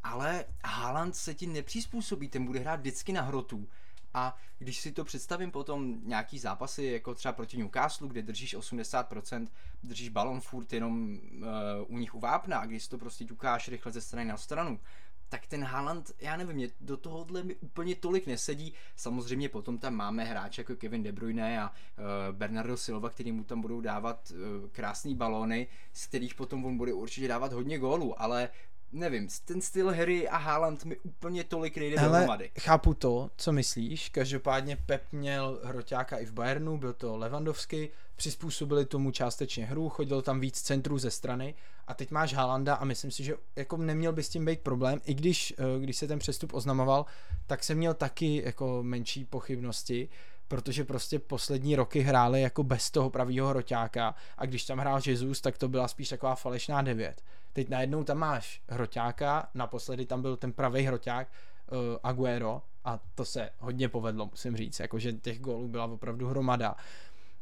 ale 0.04 0.44
Haaland 0.64 1.16
se 1.16 1.34
ti 1.34 1.46
nepřizpůsobí, 1.46 2.28
ten 2.28 2.46
bude 2.46 2.58
hrát 2.58 2.80
vždycky 2.80 3.12
na 3.12 3.22
hrotu 3.22 3.68
a 4.14 4.36
když 4.58 4.80
si 4.80 4.92
to 4.92 5.04
představím 5.04 5.50
potom 5.50 6.00
nějaký 6.04 6.38
zápasy, 6.38 6.84
jako 6.84 7.14
třeba 7.14 7.32
proti 7.32 7.56
Newcastle, 7.56 8.08
kde 8.08 8.22
držíš 8.22 8.56
80%, 8.56 9.48
držíš 9.82 10.08
balon 10.08 10.40
furt 10.40 10.72
jenom 10.72 11.18
uh, 11.38 11.48
u 11.88 11.98
nich 11.98 12.14
u 12.14 12.20
vápna 12.20 12.58
a 12.58 12.66
když 12.66 12.88
to 12.88 12.98
prostě 12.98 13.24
ťukáš 13.24 13.68
rychle 13.68 13.92
ze 13.92 14.00
strany 14.00 14.24
na 14.24 14.36
stranu, 14.36 14.80
tak 15.28 15.46
ten 15.46 15.64
Haaland, 15.64 16.10
já 16.20 16.36
nevím, 16.36 16.56
mě 16.56 16.68
do 16.80 16.96
tohohle 16.96 17.42
mi 17.42 17.54
úplně 17.54 17.94
tolik 17.94 18.26
nesedí. 18.26 18.74
Samozřejmě 18.96 19.48
potom 19.48 19.78
tam 19.78 19.94
máme 19.94 20.24
hráče 20.24 20.60
jako 20.60 20.76
Kevin 20.76 21.02
De 21.02 21.12
Bruyne 21.12 21.62
a 21.62 21.70
uh, 21.70 22.36
Bernardo 22.36 22.76
Silva, 22.76 23.10
který 23.10 23.32
mu 23.32 23.44
tam 23.44 23.60
budou 23.60 23.80
dávat 23.80 24.32
uh, 24.32 24.68
krásný 24.68 25.14
balóny, 25.14 25.66
z 25.92 26.06
kterých 26.06 26.34
potom 26.34 26.64
on 26.64 26.76
bude 26.76 26.92
určitě 26.92 27.28
dávat 27.28 27.52
hodně 27.52 27.78
gólů, 27.78 28.22
ale 28.22 28.48
nevím, 28.92 29.28
ten 29.44 29.60
styl 29.60 29.90
hry 29.90 30.28
a 30.28 30.36
Haaland 30.36 30.84
mi 30.84 30.96
úplně 30.96 31.44
tolik 31.44 31.76
nejde 31.76 31.98
Hele, 31.98 32.12
dohromady. 32.12 32.50
chápu 32.58 32.94
to, 32.94 33.30
co 33.36 33.52
myslíš. 33.52 34.08
Každopádně 34.08 34.76
Pep 34.76 35.02
měl 35.12 35.60
hroťáka 35.64 36.16
i 36.18 36.26
v 36.26 36.32
Bayernu, 36.32 36.78
byl 36.78 36.92
to 36.92 37.16
Levandovský, 37.16 37.88
přizpůsobili 38.16 38.86
tomu 38.86 39.10
částečně 39.10 39.66
hru, 39.66 39.88
chodil 39.88 40.22
tam 40.22 40.40
víc 40.40 40.60
centrů 40.60 40.98
ze 40.98 41.10
strany 41.10 41.54
a 41.86 41.94
teď 41.94 42.10
máš 42.10 42.34
Haalanda 42.34 42.74
a 42.74 42.84
myslím 42.84 43.10
si, 43.10 43.24
že 43.24 43.34
jako 43.56 43.76
neměl 43.76 44.12
by 44.12 44.22
s 44.22 44.28
tím 44.28 44.44
být 44.44 44.60
problém, 44.60 45.00
i 45.04 45.14
když, 45.14 45.54
eh, 45.58 45.80
když 45.80 45.96
se 45.96 46.06
ten 46.08 46.18
přestup 46.18 46.54
oznamoval, 46.54 47.06
tak 47.46 47.64
jsem 47.64 47.78
měl 47.78 47.94
taky 47.94 48.42
jako 48.44 48.82
menší 48.82 49.24
pochybnosti, 49.24 50.08
protože 50.48 50.84
prostě 50.84 51.18
poslední 51.18 51.76
roky 51.76 52.00
hráli 52.00 52.40
jako 52.40 52.62
bez 52.62 52.90
toho 52.90 53.10
pravýho 53.10 53.48
hroťáka 53.48 54.14
a 54.38 54.46
když 54.46 54.64
tam 54.64 54.78
hrál 54.78 55.00
Jesus, 55.06 55.40
tak 55.40 55.58
to 55.58 55.68
byla 55.68 55.88
spíš 55.88 56.08
taková 56.08 56.34
falešná 56.34 56.82
devět. 56.82 57.22
Teď 57.54 57.68
najednou 57.68 58.04
tam 58.04 58.18
máš 58.18 58.62
hroťáka, 58.68 59.48
naposledy 59.54 60.06
tam 60.06 60.22
byl 60.22 60.36
ten 60.36 60.52
pravý 60.52 60.82
hroťák 60.82 61.28
uh, 61.28 61.78
Aguero 62.02 62.62
a 62.84 63.00
to 63.14 63.24
se 63.24 63.50
hodně 63.58 63.88
povedlo, 63.88 64.26
musím 64.26 64.56
říct, 64.56 64.80
jakože 64.80 65.12
těch 65.12 65.40
gólů 65.40 65.68
byla 65.68 65.84
opravdu 65.84 66.28
hromada. 66.28 66.76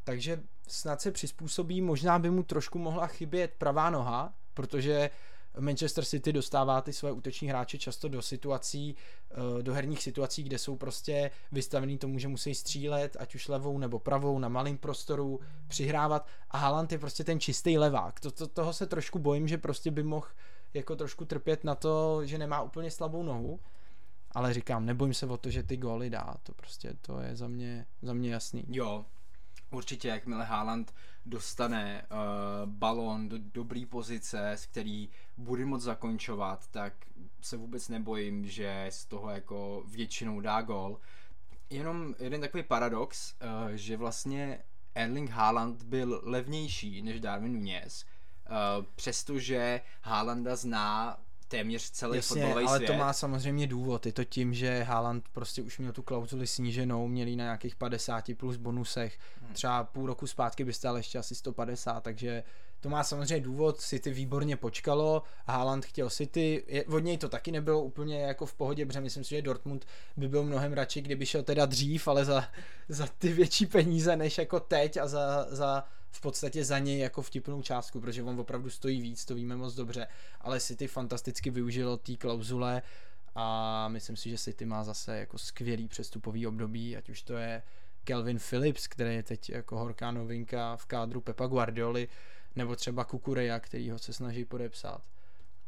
Takže 0.05 0.43
snad 0.69 1.01
se 1.01 1.13
přizpůsobí, 1.13 1.81
možná 1.81 2.19
by 2.19 2.31
mu 2.31 2.43
trošku 2.43 2.79
mohla 2.79 3.07
chybět 3.07 3.55
pravá 3.59 3.91
noha, 3.91 4.35
protože 4.55 5.11
Manchester 5.59 6.05
City 6.05 6.33
dostává 6.33 6.81
ty 6.81 6.93
své 6.93 7.13
útoční 7.13 7.49
hráče 7.49 7.79
často 7.79 8.09
do 8.09 8.23
situací, 8.23 8.97
eh, 9.31 9.63
do 9.63 9.75
herních 9.75 10.03
situací, 10.03 10.43
kde 10.43 10.59
jsou 10.59 10.77
prostě 10.77 11.31
vystavený 11.53 11.99
tomu, 11.99 12.19
že 12.19 12.29
musí 12.29 12.55
střílet, 12.55 13.17
ať 13.21 13.35
už 13.35 13.49
levou 13.49 13.79
nebo 13.79 13.99
pravou, 13.99 14.39
na 14.39 14.49
malém 14.49 14.79
prostoru, 14.79 15.41
přihrávat 15.69 16.27
a 16.51 16.59
Haaland 16.59 16.93
je 16.93 16.99
prostě 16.99 17.25
ten 17.25 17.41
čistý 17.41 17.79
levák. 17.79 18.21
To, 18.21 18.31
to, 18.31 18.47
toho 18.47 18.73
se 18.73 18.87
trošku 18.87 19.19
bojím, 19.19 19.49
že 19.49 19.59
prostě 19.59 19.91
by 19.91 20.03
mohl 20.03 20.27
jako 20.75 20.97
trošku 20.97 21.25
trpět 21.25 21.65
na 21.65 21.75
to, 21.75 22.27
že 22.27 22.39
nemá 22.39 22.63
úplně 22.63 22.91
slabou 22.91 23.23
nohu, 23.23 23.61
ale 24.33 24.55
říkám, 24.55 24.87
nebojím 24.87 25.15
se 25.15 25.27
o 25.27 25.37
to, 25.37 25.51
že 25.51 25.63
ty 25.63 25.77
góly 25.77 26.11
dá, 26.11 26.35
to 26.43 26.53
prostě 26.53 26.95
to 27.01 27.21
je 27.21 27.37
za 27.37 27.49
mě, 27.49 27.87
za 28.03 28.13
mě 28.13 28.33
jasný. 28.33 28.65
Jo, 28.69 29.05
určitě, 29.73 30.09
jakmile 30.09 30.45
Haaland 30.45 30.95
dostane 31.27 32.07
uh, 32.11 32.71
balón 32.71 33.29
do 33.29 33.39
dobré 33.39 33.85
pozice, 33.89 34.53
z 34.55 34.67
který 34.67 35.09
bude 35.37 35.65
moc 35.67 35.83
zakončovat, 35.83 36.67
tak 36.71 36.93
se 37.41 37.57
vůbec 37.57 37.89
nebojím, 37.89 38.47
že 38.47 38.87
z 38.91 39.05
toho 39.05 39.31
jako 39.31 39.85
většinou 39.87 40.41
dá 40.41 40.63
gol. 40.63 41.01
Jenom 41.71 42.15
jeden 42.19 42.41
takový 42.41 42.63
paradox, 42.63 43.35
uh, 43.35 43.71
že 43.71 43.97
vlastně 43.97 44.63
Erling 44.95 45.31
Haaland 45.31 45.83
byl 45.83 46.21
levnější 46.25 47.03
než 47.03 47.21
Darwin 47.21 47.53
Nunez, 47.53 48.05
uh, 48.51 48.85
přestože 48.95 49.81
Haalanda 50.03 50.57
zná 50.57 51.19
téměř 51.53 51.91
celý 51.91 52.17
Jasně, 52.17 52.29
fotbalový 52.29 52.67
ale 52.67 52.79
svět. 52.79 52.87
to 52.87 52.95
má 52.95 53.13
samozřejmě 53.13 53.67
důvod. 53.67 54.07
Je 54.07 54.13
to 54.13 54.25
tím, 54.25 54.55
že 54.55 54.83
Haaland 54.83 55.29
prostě 55.33 55.63
už 55.63 55.79
měl 55.79 55.93
tu 55.93 56.03
klauzuli 56.03 56.47
sníženou, 56.47 57.09
měli 57.09 57.37
na 57.37 57.45
nějakých 57.45 57.77
50 57.77 58.25
plus 58.37 58.57
bonusech. 58.57 59.19
Hmm. 59.41 59.55
Třeba 59.55 59.85
půl 59.85 60.07
roku 60.07 60.27
zpátky 60.27 60.65
by 60.65 60.73
stál 60.73 60.97
ještě 60.97 61.19
asi 61.19 61.35
150, 61.35 62.01
takže 62.01 62.43
to 62.81 62.89
má 62.89 63.05
samozřejmě 63.05 63.41
důvod, 63.41 63.81
City 63.81 64.11
výborně 64.11 64.57
počkalo, 64.57 65.23
Haaland 65.47 65.85
chtěl 65.85 66.11
City, 66.11 66.65
je, 66.67 66.85
od 66.85 66.99
něj 66.99 67.19
to 67.19 67.29
taky 67.29 67.53
nebylo 67.53 67.83
úplně 67.83 68.21
jako 68.21 68.47
v 68.47 68.55
pohodě, 68.55 68.87
protože 68.87 69.01
myslím 69.01 69.25
si, 69.25 69.31
že 69.31 69.43
Dortmund 69.43 69.87
by 70.17 70.29
byl 70.29 70.43
mnohem 70.43 70.73
radši, 70.73 71.01
kdyby 71.01 71.27
šel 71.27 71.43
teda 71.43 71.67
dřív, 71.67 72.09
ale 72.09 72.25
za, 72.25 72.45
za 72.89 73.07
ty 73.19 73.33
větší 73.33 73.67
peníze 73.67 74.17
než 74.17 74.39
jako 74.39 74.61
teď 74.61 74.97
a 74.97 75.07
za, 75.07 75.47
za 75.49 75.85
v 76.13 76.21
podstatě 76.21 76.65
za 76.65 76.79
něj 76.79 76.99
jako 76.99 77.23
vtipnou 77.23 77.63
částku, 77.63 78.01
protože 78.01 78.23
on 78.23 78.41
opravdu 78.41 78.71
stojí 78.71 79.01
víc, 79.01 79.25
to 79.25 79.35
víme 79.35 79.57
moc 79.57 79.75
dobře, 79.75 80.07
ale 80.41 80.61
City 80.61 80.89
fantasticky 80.89 81.51
využilo 81.51 81.97
té 81.97 82.17
klauzule 82.17 82.83
a 83.35 83.89
myslím 83.89 84.17
si, 84.17 84.31
že 84.31 84.39
City 84.39 84.65
má 84.65 84.85
zase 84.85 85.19
jako 85.19 85.39
skvělý 85.39 85.89
přestupový 85.89 86.47
období, 86.47 86.97
ať 86.97 87.09
už 87.09 87.23
to 87.23 87.35
je 87.35 87.63
Kelvin 88.05 88.39
Phillips, 88.39 88.87
který 88.87 89.15
je 89.15 89.23
teď 89.23 89.51
jako 89.51 89.79
horká 89.79 90.11
novinka 90.11 90.77
v 90.77 90.87
kádru 90.87 91.21
Pepa 91.21 91.47
Guardioli, 91.47 92.09
nebo 92.57 92.77
třeba 92.77 93.05
Kukureja, 93.05 93.61
který 93.61 93.91
ho 93.91 93.99
se 93.99 94.13
snaží 94.13 94.45
podepsat. 94.45 95.03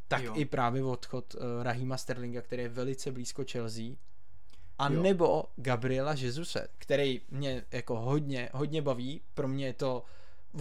Tak 0.08 0.22
Jo. 0.22 0.34
i 0.36 0.44
právě 0.44 0.84
odchod 0.84 1.34
uh, 1.34 1.40
Rahima 1.62 1.96
Sterlinga, 1.96 2.42
který 2.42 2.62
je 2.62 2.68
velice 2.68 3.12
blízko 3.12 3.44
Chelsea. 3.50 3.84
A 4.78 4.92
Jo. 4.92 5.02
nebo 5.02 5.44
Gabriela 5.56 6.12
Jesuse, 6.12 6.68
který 6.78 7.20
mě 7.30 7.64
jako 7.70 8.00
hodně, 8.00 8.48
hodně 8.52 8.82
baví. 8.82 9.20
Pro 9.34 9.48
mě 9.48 9.66
je 9.66 9.72
to 9.72 10.04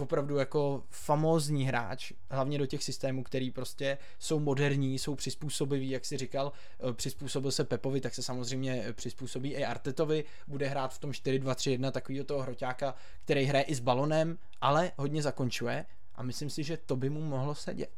opravdu 0.00 0.36
jako 0.36 0.82
famózní 0.90 1.64
hráč, 1.64 2.12
hlavně 2.30 2.58
do 2.58 2.66
těch 2.66 2.84
systémů, 2.84 3.22
který 3.22 3.50
prostě 3.50 3.98
jsou 4.18 4.40
moderní, 4.40 4.98
jsou 4.98 5.14
přizpůsobiví, 5.14 5.90
jak 5.90 6.04
si 6.04 6.16
říkal, 6.16 6.52
eh, 6.88 6.92
přizpůsobil 6.92 7.52
se 7.52 7.64
Pepovi, 7.64 8.00
tak 8.00 8.14
se 8.14 8.22
samozřejmě 8.22 8.84
eh, 8.86 8.92
přizpůsobí 8.92 9.50
i 9.50 9.64
Artetovi, 9.64 10.24
bude 10.46 10.68
hrát 10.68 10.94
v 10.94 10.98
tom 10.98 11.10
4-2-3-1 11.10 11.90
takovýho 11.90 12.24
toho 12.24 12.42
hroťáka, 12.42 12.94
který 13.24 13.44
hraje 13.44 13.64
i 13.64 13.74
s 13.74 13.80
balonem, 13.80 14.38
ale 14.60 14.92
hodně 14.96 15.22
zakončuje 15.22 15.86
a 16.14 16.22
myslím 16.22 16.50
si, 16.50 16.62
že 16.64 16.76
to 16.76 16.96
by 16.96 17.10
mu 17.10 17.20
mohlo 17.20 17.54
sedět. 17.54 17.90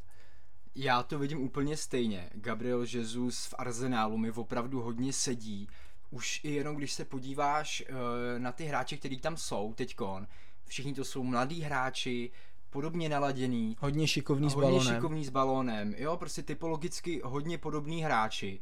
Já 0.74 1.02
to 1.02 1.18
vidím 1.18 1.40
úplně 1.40 1.76
stejně. 1.76 2.30
Gabriel 2.34 2.86
Jesus 2.92 3.46
v 3.46 3.54
Arsenálu 3.58 4.16
mi 4.16 4.30
opravdu 4.30 4.82
hodně 4.82 5.12
sedí. 5.12 5.68
Už 6.10 6.40
i 6.44 6.50
jenom 6.50 6.76
když 6.76 6.92
se 6.92 7.04
podíváš 7.04 7.84
uh, 7.90 7.96
na 8.38 8.52
ty 8.52 8.64
hráče, 8.64 8.96
kteří 8.96 9.20
tam 9.20 9.36
jsou 9.36 9.74
teďkon, 9.74 10.26
všichni 10.66 10.94
to 10.94 11.04
jsou 11.04 11.22
mladí 11.22 11.60
hráči, 11.60 12.30
podobně 12.70 13.08
naladěný, 13.08 13.76
Hodně 13.80 14.08
šikovný 14.08 14.50
s 14.50 14.54
hodně 14.54 14.70
balonem. 14.70 14.94
šikovný 14.94 15.24
s 15.24 15.30
balónem, 15.30 15.94
jo, 15.98 16.16
prostě 16.16 16.42
typologicky 16.42 17.20
hodně 17.24 17.58
podobní 17.58 18.04
hráči. 18.04 18.60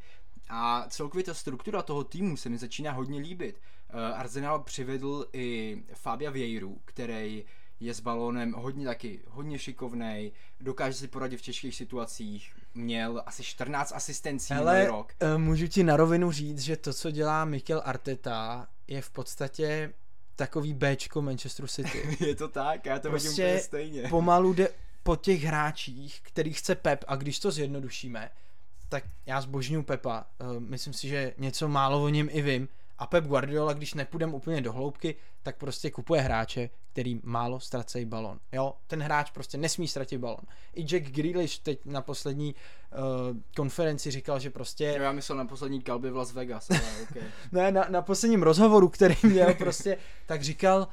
A 0.49 0.87
celkově 0.89 1.25
ta 1.25 1.35
struktura 1.35 1.83
toho 1.83 2.05
týmu 2.05 2.37
se 2.37 2.49
mi 2.49 2.59
začíná 2.59 2.93
hodně 2.93 3.21
líbit. 3.21 3.61
Uh, 3.95 4.01
Arsenal 4.01 4.59
přivedl 4.63 5.27
i 5.33 5.77
Fabia 5.95 6.31
Vieiru, 6.31 6.81
který 6.85 7.45
je 7.81 7.95
s 7.95 8.01
balónem 8.01 8.53
hodně 8.53 8.87
taky, 8.87 9.21
hodně 9.29 9.59
šikovnej, 9.59 10.33
dokáže 10.61 10.97
si 10.97 11.09
poradit 11.09 11.37
v 11.37 11.43
těžkých 11.43 11.75
situacích, 11.75 12.55
měl 12.75 13.23
asi 13.27 13.43
14 13.43 13.93
asistencí 13.95 14.55
Hele, 14.55 14.87
rok. 14.87 15.13
eh, 15.21 15.39
můžu 15.39 15.67
ti 15.67 15.85
na 15.85 15.97
rovinu 15.97 16.31
říct, 16.33 16.61
že 16.61 16.77
to, 16.77 16.93
co 16.93 17.11
dělá 17.11 17.45
Mikel 17.45 17.83
Arteta, 17.85 18.67
je 18.89 19.03
v 19.03 19.11
podstatě 19.11 19.93
takový 20.37 20.75
Bčko 20.75 21.23
Manchesteru 21.23 21.69
City. 21.69 22.17
je 22.27 22.35
to 22.35 22.49
tak, 22.49 22.87
já 22.87 22.99
to 22.99 23.11
vidím 23.11 23.27
Prostě 23.27 23.43
úplně 23.43 23.61
stejně. 23.61 24.03
Pomalu 24.11 24.53
jde 24.53 24.69
po 25.03 25.17
těch 25.17 25.43
hráčích, 25.43 26.21
který 26.23 26.53
chce 26.53 26.75
Pep 26.75 27.05
a 27.07 27.17
když 27.17 27.39
to 27.39 27.51
zjednodušíme, 27.51 28.31
tak 28.89 29.05
já 29.27 29.41
zbožňuju 29.41 29.83
Pepa. 29.83 30.27
Uh, 30.41 30.61
myslím 30.61 30.93
si, 30.93 31.09
že 31.09 31.35
něco 31.39 31.69
málo 31.69 32.05
o 32.05 32.09
něm 32.09 32.29
i 32.33 32.43
vím. 32.43 32.69
A 32.99 33.07
Pep 33.07 33.25
Guardiola, 33.25 33.73
když 33.73 33.95
nepůjdem 33.95 34.35
úplně 34.35 34.61
do 34.61 34.73
hloubky, 34.73 35.15
tak 35.43 35.57
prostě 35.57 35.91
kupuje 35.91 36.21
hráče, 36.21 36.71
který 36.93 37.21
málo 37.23 37.61
ztracejí 37.61 38.05
balon. 38.05 38.39
Jo, 38.53 38.75
ten 38.87 39.03
hráč 39.03 39.31
prostě 39.31 39.59
nesmí 39.59 39.89
ztratit 39.89 40.21
balon. 40.21 40.45
I 40.75 40.83
Jack 40.83 41.11
Grealish 41.11 41.59
teď 41.59 41.85
na 41.85 42.03
poslední 42.03 42.55
uh, 42.55 43.37
konferenci 43.57 44.11
říkal, 44.11 44.41
že 44.41 44.51
prostě 44.51 44.85
Já 44.85 45.13
myslel 45.13 45.39
na 45.39 45.45
poslední 45.45 45.83
kalby 45.83 46.11
v 46.11 46.17
Las 46.17 46.33
Vegas, 46.33 46.71
ale 46.71 47.03
okay. 47.03 47.23
ne, 47.53 47.73
na, 47.73 47.87
na 47.89 48.03
posledním 48.03 48.43
rozhovoru, 48.43 48.89
který 48.89 49.15
měl 49.23 49.55
prostě, 49.55 49.99
tak 50.27 50.43
říkal, 50.43 50.89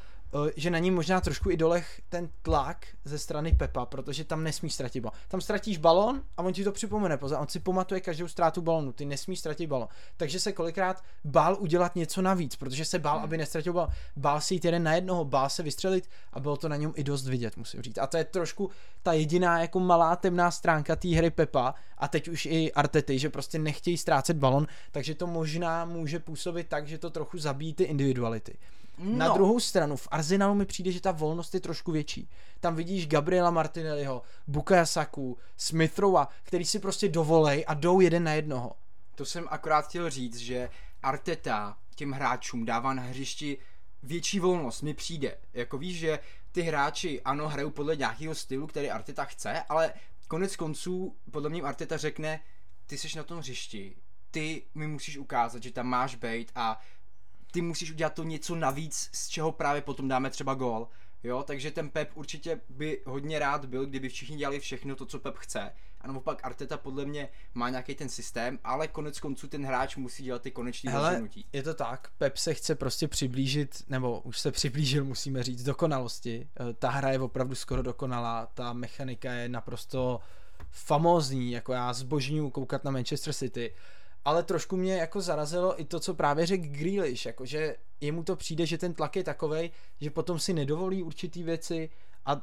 že 0.55 0.69
na 0.69 0.79
ní 0.79 0.91
možná 0.91 1.21
trošku 1.21 1.51
i 1.51 1.57
dolech 1.57 2.01
ten 2.09 2.29
tlak 2.41 2.87
ze 3.05 3.19
strany 3.19 3.51
Pepa, 3.53 3.85
protože 3.85 4.23
tam 4.23 4.43
nesmíš 4.43 4.73
ztratit 4.73 5.03
balon. 5.03 5.19
Tam 5.27 5.41
ztratíš 5.41 5.77
balon 5.77 6.23
a 6.37 6.43
on 6.43 6.53
ti 6.53 6.63
to 6.63 6.71
připomene, 6.71 7.17
pozor, 7.17 7.37
on 7.41 7.47
si 7.47 7.59
pamatuje 7.59 8.01
každou 8.01 8.27
ztrátu 8.27 8.61
balonu, 8.61 8.91
ty 8.91 9.05
nesmíš 9.05 9.39
ztratit 9.39 9.69
balon. 9.69 9.87
Takže 10.17 10.39
se 10.39 10.51
kolikrát 10.51 11.03
bál 11.23 11.57
udělat 11.59 11.95
něco 11.95 12.21
navíc, 12.21 12.55
protože 12.55 12.85
se 12.85 12.99
bál, 12.99 13.15
Hmm. 13.15 13.23
aby 13.23 13.37
nestratil 13.37 13.73
balon. 13.73 13.89
Bál 14.15 14.41
si 14.41 14.53
jít 14.53 14.65
jeden 14.65 14.83
na 14.83 14.93
jednoho, 14.93 15.25
bál 15.25 15.49
se 15.49 15.63
vystřelit 15.63 16.09
a 16.33 16.39
bylo 16.39 16.57
to 16.57 16.69
na 16.69 16.75
něm 16.75 16.93
i 16.95 17.03
dost 17.03 17.27
vidět, 17.27 17.57
musím 17.57 17.81
říct. 17.81 17.97
A 17.97 18.07
to 18.07 18.17
je 18.17 18.23
trošku 18.23 18.69
ta 19.03 19.13
jediná 19.13 19.61
jako 19.61 19.79
malá 19.79 20.15
temná 20.15 20.51
stránka 20.51 20.95
té 20.95 21.07
hry 21.07 21.29
Pepa 21.29 21.73
a 21.97 22.07
teď 22.07 22.27
už 22.27 22.45
i 22.45 22.71
Artety, 22.73 23.19
že 23.19 23.29
prostě 23.29 23.59
nechtějí 23.59 23.97
ztrácet 23.97 24.37
balon, 24.37 24.67
takže 24.91 25.15
to 25.15 25.27
možná 25.27 25.85
může 25.85 26.19
působit 26.19 26.67
tak, 26.67 26.87
že 26.87 26.97
to 26.97 27.09
trochu 27.09 27.37
zabíjí 27.37 27.73
ty 27.73 27.83
individuality. 27.83 28.57
No. 29.03 29.17
Na 29.17 29.33
druhou 29.33 29.59
stranu, 29.59 29.95
v 29.95 30.07
Arsenalu 30.11 30.55
mi 30.55 30.65
přijde, 30.65 30.91
že 30.91 31.01
ta 31.01 31.11
volnost 31.11 31.53
je 31.53 31.59
trošku 31.59 31.91
větší. 31.91 32.29
Tam 32.59 32.75
vidíš 32.75 33.07
Gabriela 33.07 33.51
Martinelliho, 33.51 34.21
Bukaya 34.47 34.85
Saku, 34.85 35.37
Smithrowa, 35.57 36.27
který 36.43 36.65
si 36.65 36.79
prostě 36.79 37.09
dovolej 37.09 37.65
a 37.67 37.73
jdou 37.73 37.99
jeden 37.99 38.23
na 38.23 38.33
jednoho. 38.33 38.71
To 39.15 39.25
jsem 39.25 39.47
akorát 39.49 39.87
chtěl 39.87 40.09
říct, 40.09 40.37
že 40.37 40.69
Arteta 41.03 41.77
těm 41.95 42.11
hráčům 42.11 42.65
dává 42.65 42.93
na 42.93 43.03
hřišti 43.03 43.57
větší 44.03 44.39
volnost, 44.39 44.81
mi 44.81 44.93
přijde. 44.93 45.37
Jako 45.53 45.77
víš, 45.77 45.97
že 45.97 46.19
ty 46.51 46.61
hráči 46.61 47.21
ano, 47.21 47.47
hrajou 47.47 47.69
podle 47.69 47.95
nějakého 47.95 48.35
stylu, 48.35 48.67
který 48.67 48.91
Arteta 48.91 49.25
chce, 49.25 49.63
ale 49.69 49.93
konec 50.27 50.55
konců 50.55 51.15
podle 51.31 51.49
mě 51.49 51.61
Arteta 51.61 51.97
řekne, 51.97 52.39
ty 52.85 52.97
jsi 52.97 53.17
na 53.17 53.23
tom 53.23 53.39
hřišti, 53.39 53.95
ty 54.31 54.63
mi 54.75 54.87
musíš 54.87 55.17
ukázat, 55.17 55.63
že 55.63 55.71
tam 55.71 55.87
máš 55.87 56.15
být 56.15 56.51
a 56.55 56.79
ty 57.51 57.61
musíš 57.61 57.91
udělat 57.91 58.13
to 58.13 58.23
něco 58.23 58.55
navíc, 58.55 59.09
z 59.13 59.27
čeho 59.27 59.51
právě 59.51 59.81
potom 59.81 60.07
dáme 60.07 60.29
třeba 60.29 60.53
gól. 60.53 60.87
Jo, 61.23 61.43
takže 61.47 61.71
ten 61.71 61.89
Pep 61.89 62.09
určitě 62.15 62.61
by 62.69 63.01
hodně 63.05 63.39
rád 63.39 63.65
byl, 63.65 63.85
kdyby 63.85 64.09
všichni 64.09 64.37
dělali 64.37 64.59
všechno 64.59 64.95
to, 64.95 65.05
co 65.05 65.19
Pep 65.19 65.35
chce. 65.37 65.71
A 66.01 66.07
naopak 66.07 66.39
Arteta 66.43 66.77
podle 66.77 67.05
mě 67.05 67.29
má 67.53 67.69
nějaký 67.69 67.95
ten 67.95 68.09
systém, 68.09 68.59
ale 68.63 68.87
konec 68.87 69.19
konců 69.19 69.47
ten 69.47 69.65
hráč 69.65 69.95
musí 69.95 70.23
dělat 70.23 70.41
ty 70.41 70.51
konečné 70.51 70.93
rozhodnutí. 70.93 71.45
je 71.53 71.63
to 71.63 71.73
tak, 71.73 72.09
Pep 72.17 72.37
se 72.37 72.53
chce 72.53 72.75
prostě 72.75 73.07
přiblížit, 73.07 73.83
nebo 73.89 74.19
už 74.19 74.39
se 74.39 74.51
přiblížil, 74.51 75.05
musíme 75.05 75.43
říct, 75.43 75.63
dokonalosti. 75.63 76.49
Eh, 76.59 76.73
ta 76.73 76.89
hra 76.89 77.11
je 77.11 77.19
opravdu 77.19 77.55
skoro 77.55 77.81
dokonalá, 77.81 78.45
ta 78.45 78.73
mechanika 78.73 79.33
je 79.33 79.49
naprosto 79.49 80.19
famózní, 80.69 81.51
jako 81.51 81.73
já 81.73 81.93
zbožňuju 81.93 82.49
koukat 82.49 82.83
na 82.83 82.91
Manchester 82.91 83.33
City 83.33 83.73
ale 84.25 84.43
trošku 84.43 84.77
mě 84.77 84.93
jako 84.93 85.21
zarazilo 85.21 85.81
i 85.81 85.85
to, 85.85 85.99
co 85.99 86.13
právě 86.13 86.45
řekl 86.45 86.63
Grealish, 86.67 87.25
jako 87.25 87.45
že 87.45 87.75
jemu 88.01 88.23
to 88.23 88.35
přijde, 88.35 88.65
že 88.65 88.77
ten 88.77 88.93
tlak 88.93 89.15
je 89.15 89.23
takovej, 89.23 89.71
že 90.01 90.09
potom 90.09 90.39
si 90.39 90.53
nedovolí 90.53 91.03
určitý 91.03 91.43
věci 91.43 91.89
a 92.25 92.41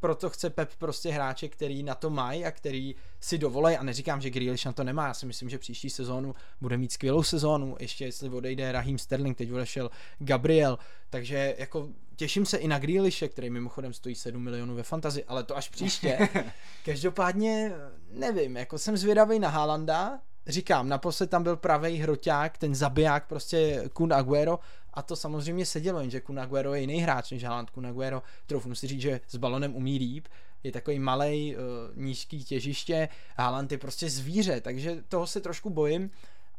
proto 0.00 0.30
chce 0.30 0.50
Pep 0.50 0.70
prostě 0.78 1.10
hráče, 1.10 1.48
který 1.48 1.82
na 1.82 1.94
to 1.94 2.10
mají 2.10 2.44
a 2.44 2.50
který 2.50 2.94
si 3.20 3.38
dovolej. 3.38 3.76
A 3.76 3.82
neříkám, 3.82 4.20
že 4.20 4.30
Grealish 4.30 4.64
na 4.64 4.72
to 4.72 4.84
nemá, 4.84 5.06
já 5.06 5.14
si 5.14 5.26
myslím, 5.26 5.48
že 5.48 5.58
příští 5.58 5.90
sezónu 5.90 6.34
bude 6.60 6.76
mít 6.76 6.92
skvělou 6.92 7.22
sezónu, 7.22 7.76
ještě 7.80 8.04
jestli 8.04 8.28
odejde 8.28 8.72
Raheem 8.72 8.98
Sterling, 8.98 9.38
teď 9.38 9.52
odešel 9.52 9.90
Gabriel, 10.18 10.78
takže 11.10 11.54
jako 11.58 11.88
těším 12.16 12.46
se 12.46 12.56
i 12.56 12.68
na 12.68 12.78
Grealishe, 12.78 13.28
který 13.28 13.50
mimochodem 13.50 13.92
stojí 13.92 14.14
7 14.14 14.42
milionů 14.42 14.74
ve 14.74 14.82
fantazi, 14.82 15.24
ale 15.24 15.44
to 15.44 15.56
až 15.56 15.68
příště. 15.68 16.28
Každopádně 16.84 17.72
nevím, 18.10 18.56
jako 18.56 18.78
jsem 18.78 18.96
zvědavý 18.96 19.38
na 19.38 19.48
Haalanda, 19.48 20.20
říkám, 20.46 20.88
naposled 20.88 21.30
tam 21.30 21.42
byl 21.42 21.56
pravý 21.56 21.96
hroťák, 21.96 22.58
ten 22.58 22.74
zabiják 22.74 23.26
prostě 23.26 23.84
Kun 23.92 24.12
Aguero 24.12 24.58
a 24.94 25.02
to 25.02 25.16
samozřejmě 25.16 25.66
sedělo, 25.66 26.00
jenže 26.00 26.20
Kun 26.20 26.40
Aguero 26.40 26.74
je 26.74 26.80
jiný 26.80 26.98
hráč 26.98 27.30
než 27.30 27.44
Haaland. 27.44 27.70
Kun 27.70 27.86
Aguero, 27.86 28.22
troufnu 28.46 28.74
si 28.74 28.86
říct, 28.86 29.00
že 29.00 29.20
s 29.28 29.36
balonem 29.36 29.76
umí 29.76 29.98
líp, 29.98 30.28
je 30.62 30.72
takový 30.72 30.98
malý, 30.98 31.56
eh, 31.56 31.58
nízký 31.94 32.44
těžiště, 32.44 33.08
Haaland 33.36 33.72
je 33.72 33.78
prostě 33.78 34.10
zvíře, 34.10 34.60
takže 34.60 35.02
toho 35.08 35.26
se 35.26 35.40
trošku 35.40 35.70
bojím, 35.70 36.10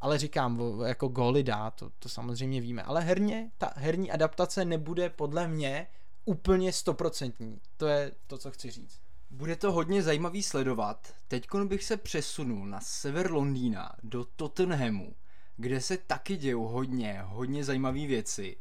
ale 0.01 0.17
říkám, 0.17 0.81
jako 0.85 1.07
góly 1.07 1.43
dá, 1.43 1.71
to, 1.71 1.89
to 1.99 2.09
samozřejmě 2.09 2.61
víme, 2.61 2.83
ale 2.83 3.01
herně, 3.01 3.51
ta 3.57 3.73
herní 3.75 4.11
adaptace 4.11 4.65
nebude 4.65 5.09
podle 5.09 5.47
mě 5.47 5.87
úplně 6.25 6.73
stoprocentní, 6.73 7.59
to 7.77 7.87
je 7.87 8.11
to, 8.27 8.37
co 8.37 8.51
chci 8.51 8.71
říct. 8.71 9.06
Bude 9.29 9.55
to 9.55 9.71
hodně 9.71 10.03
zajímavý 10.03 10.43
sledovat. 10.43 11.13
Teď 11.27 11.47
bych 11.65 11.83
se 11.83 11.97
přesunul 11.97 12.65
na 12.67 12.79
sever 12.81 13.31
Londýna, 13.31 13.95
do 14.03 14.25
Tottenhamu, 14.25 15.15
kde 15.57 15.81
se 15.81 15.97
taky 15.97 16.37
dějou 16.37 16.63
hodně, 16.63 17.21
hodně 17.25 17.63
zajímavé 17.63 18.07
věci. 18.07 18.57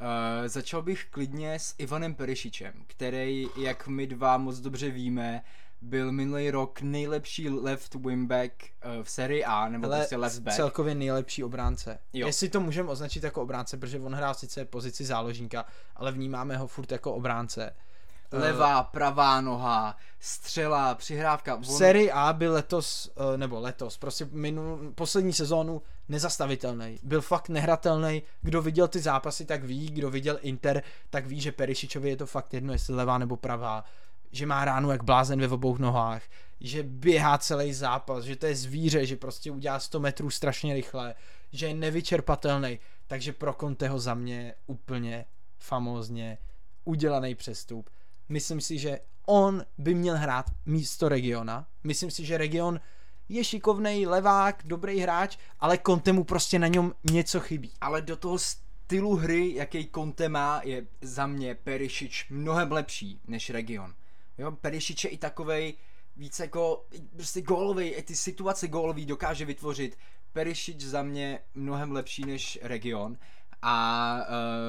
Uh, 0.00 0.48
začal 0.48 0.82
bych 0.82 1.04
klidně 1.10 1.54
s 1.54 1.74
Ivanem 1.78 2.14
Perišičem, 2.14 2.72
který, 2.86 3.46
jak 3.56 3.88
my 3.88 4.06
dva 4.06 4.38
moc 4.38 4.58
dobře 4.58 4.90
víme, 4.90 5.42
byl 5.80 6.12
minulý 6.12 6.50
rok 6.50 6.80
nejlepší 6.80 7.48
left 7.50 7.94
wingback 7.94 8.52
uh, 8.52 9.02
v 9.02 9.10
sérii 9.10 9.44
A, 9.44 9.68
nebo 9.68 9.86
Ale 9.86 9.96
prostě 9.98 10.16
left 10.16 10.38
back. 10.38 10.56
celkově 10.56 10.94
nejlepší 10.94 11.44
obránce. 11.44 11.98
Jo. 12.12 12.26
Jestli 12.26 12.48
to 12.48 12.60
můžeme 12.60 12.88
označit 12.88 13.22
jako 13.22 13.42
obránce, 13.42 13.76
protože 13.76 14.00
on 14.00 14.14
hrál 14.14 14.34
sice 14.34 14.64
pozici 14.64 15.04
záložníka, 15.04 15.64
ale 15.96 16.12
vnímáme 16.12 16.56
ho 16.56 16.66
furt 16.66 16.92
jako 16.92 17.14
obránce. 17.14 17.76
Eh, 18.32 18.38
levá, 18.38 18.82
pravá 18.82 19.40
noha, 19.40 19.96
střela, 20.20 20.94
přihrávka. 20.94 21.56
V 21.56 21.66
sérii 21.66 22.10
A 22.10 22.32
byl 22.32 22.52
letos, 22.52 23.10
eh, 23.34 23.36
nebo 23.38 23.60
letos, 23.60 23.98
prostě 23.98 24.28
minul, 24.32 24.92
poslední 24.94 25.32
sezónu 25.32 25.82
nezastavitelný. 26.08 26.98
Byl 27.02 27.20
fakt 27.20 27.48
nehratelný. 27.48 28.22
Kdo 28.42 28.62
viděl 28.62 28.88
ty 28.88 28.98
zápasy, 28.98 29.44
tak 29.44 29.64
ví, 29.64 29.90
kdo 29.90 30.10
viděl 30.10 30.38
Inter, 30.42 30.82
tak 31.10 31.26
ví, 31.26 31.40
že 31.40 31.52
Perišičovi 31.52 32.08
je 32.08 32.16
to 32.16 32.26
fakt 32.26 32.54
jedno, 32.54 32.72
jestli 32.72 32.94
levá 32.94 33.18
nebo 33.18 33.36
pravá. 33.36 33.84
Že 34.32 34.46
má 34.46 34.64
ránu 34.64 34.90
jak 34.90 35.04
blázen 35.04 35.40
ve 35.40 35.48
obou 35.48 35.76
nohách, 35.78 36.22
že 36.60 36.82
běhá 36.82 37.38
celý 37.38 37.72
zápas, 37.72 38.24
že 38.24 38.36
to 38.36 38.46
je 38.46 38.56
zvíře, 38.56 39.06
že 39.06 39.16
prostě 39.16 39.50
udělá 39.50 39.80
100 39.80 40.00
metrů 40.00 40.30
strašně 40.30 40.74
rychle, 40.74 41.14
že 41.52 41.66
je 41.66 41.74
nevyčerpatelný. 41.74 42.78
Takže 43.06 43.32
pro 43.32 43.54
Conteho 43.60 43.98
za 43.98 44.14
mě 44.14 44.54
úplně 44.66 45.24
famózně 45.58 46.38
udělaný 46.84 47.34
přestup 47.34 47.90
Myslím 48.28 48.60
si, 48.60 48.78
že 48.78 49.00
on 49.26 49.64
by 49.78 49.94
měl 49.94 50.16
hrát 50.16 50.46
místo 50.66 51.08
Regiona. 51.08 51.66
Myslím 51.84 52.10
si, 52.10 52.24
že 52.24 52.38
Region 52.38 52.80
je 53.28 53.44
šikovný 53.44 54.06
levák, 54.06 54.62
dobrý 54.64 54.98
hráč, 55.00 55.36
ale 55.60 55.78
Conte 55.86 56.12
mu 56.12 56.24
prostě 56.24 56.58
na 56.58 56.66
něm 56.66 56.92
něco 57.10 57.40
chybí. 57.40 57.72
Ale 57.80 58.02
do 58.02 58.16
toho 58.16 58.38
stylu 58.38 59.16
hry, 59.16 59.54
jaký 59.54 59.90
Conte 59.94 60.28
má, 60.28 60.60
je 60.64 60.86
za 61.00 61.26
mě 61.26 61.54
Perišič 61.54 62.26
mnohem 62.30 62.72
lepší 62.72 63.20
než 63.26 63.50
Region. 63.50 63.94
Jo, 64.38 64.52
Perišič 64.52 65.04
je 65.04 65.10
i 65.10 65.18
takovej 65.18 65.74
víc 66.16 66.38
jako 66.38 66.86
prostě 67.12 67.42
gólový, 67.42 67.88
i 67.88 68.02
ty 68.02 68.16
situace 68.16 68.68
gólový 68.68 69.06
dokáže 69.06 69.44
vytvořit. 69.44 69.98
Perišič 70.32 70.80
za 70.80 71.02
mě 71.02 71.38
mnohem 71.54 71.92
lepší 71.92 72.24
než 72.24 72.58
Region. 72.62 73.18
A 73.62 74.18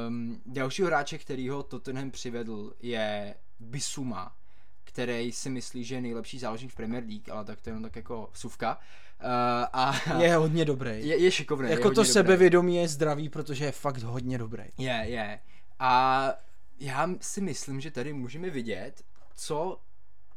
um, 0.07 0.41
dalšího 0.45 0.87
hráče, 0.87 1.17
který 1.17 1.49
ho 1.49 1.63
Tottenham 1.63 2.11
přivedl, 2.11 2.73
je 2.79 3.35
Bisuma, 3.59 4.35
který 4.83 5.31
si 5.31 5.49
myslí, 5.49 5.83
že 5.83 5.95
je 5.95 6.01
nejlepší 6.01 6.39
záložník 6.39 6.71
v 6.71 6.75
Premier 6.75 7.03
League, 7.03 7.29
ale 7.29 7.45
tak 7.45 7.61
to 7.61 7.69
je 7.69 7.71
jenom 7.71 7.83
tak 7.83 7.95
jako 7.95 8.29
suvka. 8.33 8.77
Uh, 8.77 9.29
a 9.73 9.93
je 10.19 10.35
hodně 10.35 10.65
dobrý. 10.65 11.07
Je, 11.07 11.17
je 11.17 11.31
šikovný. 11.31 11.69
Jako 11.69 11.89
je 11.89 11.95
to 11.95 12.05
sebevědomí 12.05 12.75
je 12.75 12.87
zdravý, 12.87 13.29
protože 13.29 13.65
je 13.65 13.71
fakt 13.71 14.03
hodně 14.03 14.37
dobrý. 14.37 14.63
Je, 14.77 15.03
je. 15.05 15.39
A 15.79 16.33
já 16.79 17.09
si 17.21 17.41
myslím, 17.41 17.81
že 17.81 17.91
tady 17.91 18.13
můžeme 18.13 18.49
vidět, 18.49 19.03
co 19.35 19.79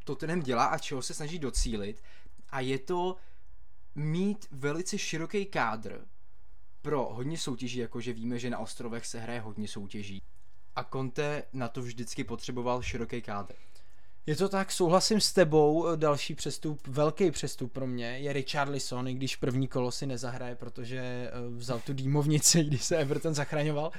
Tottenham 0.04 0.40
dělá 0.40 0.64
a 0.64 0.78
čeho 0.78 1.02
se 1.02 1.14
snaží 1.14 1.38
docílit. 1.38 2.02
A 2.50 2.60
je 2.60 2.78
to 2.78 3.16
mít 3.94 4.46
velice 4.50 4.98
široký 4.98 5.46
kádr 5.46 6.06
pro 6.82 7.08
hodně 7.12 7.38
soutěží, 7.38 7.78
jakože 7.78 8.12
víme, 8.12 8.38
že 8.38 8.50
na 8.50 8.58
ostrovech 8.58 9.06
se 9.06 9.20
hraje 9.20 9.40
hodně 9.40 9.68
soutěží. 9.68 10.22
A 10.76 10.84
Conte 10.84 11.42
na 11.52 11.68
to 11.68 11.82
vždycky 11.82 12.24
potřeboval 12.24 12.82
široký 12.82 13.22
kádr. 13.22 13.54
Je 14.26 14.36
to 14.36 14.48
tak, 14.48 14.72
souhlasím 14.72 15.20
s 15.20 15.32
tebou, 15.32 15.96
další 15.96 16.34
přestup, 16.34 16.86
velký 16.86 17.30
přestup 17.30 17.72
pro 17.72 17.86
mě 17.86 18.18
je 18.18 18.32
Richard 18.32 18.70
Lisson, 18.70 19.08
i 19.08 19.14
když 19.14 19.36
první 19.36 19.68
kolo 19.68 19.92
si 19.92 20.06
nezahraje, 20.06 20.54
protože 20.54 20.98
eh, 20.98 21.30
vzal 21.56 21.80
tu 21.86 21.92
dýmovnici, 21.92 22.64
když 22.64 22.84
se 22.84 22.96
Everton 22.96 23.34
zachraňoval. 23.34 23.92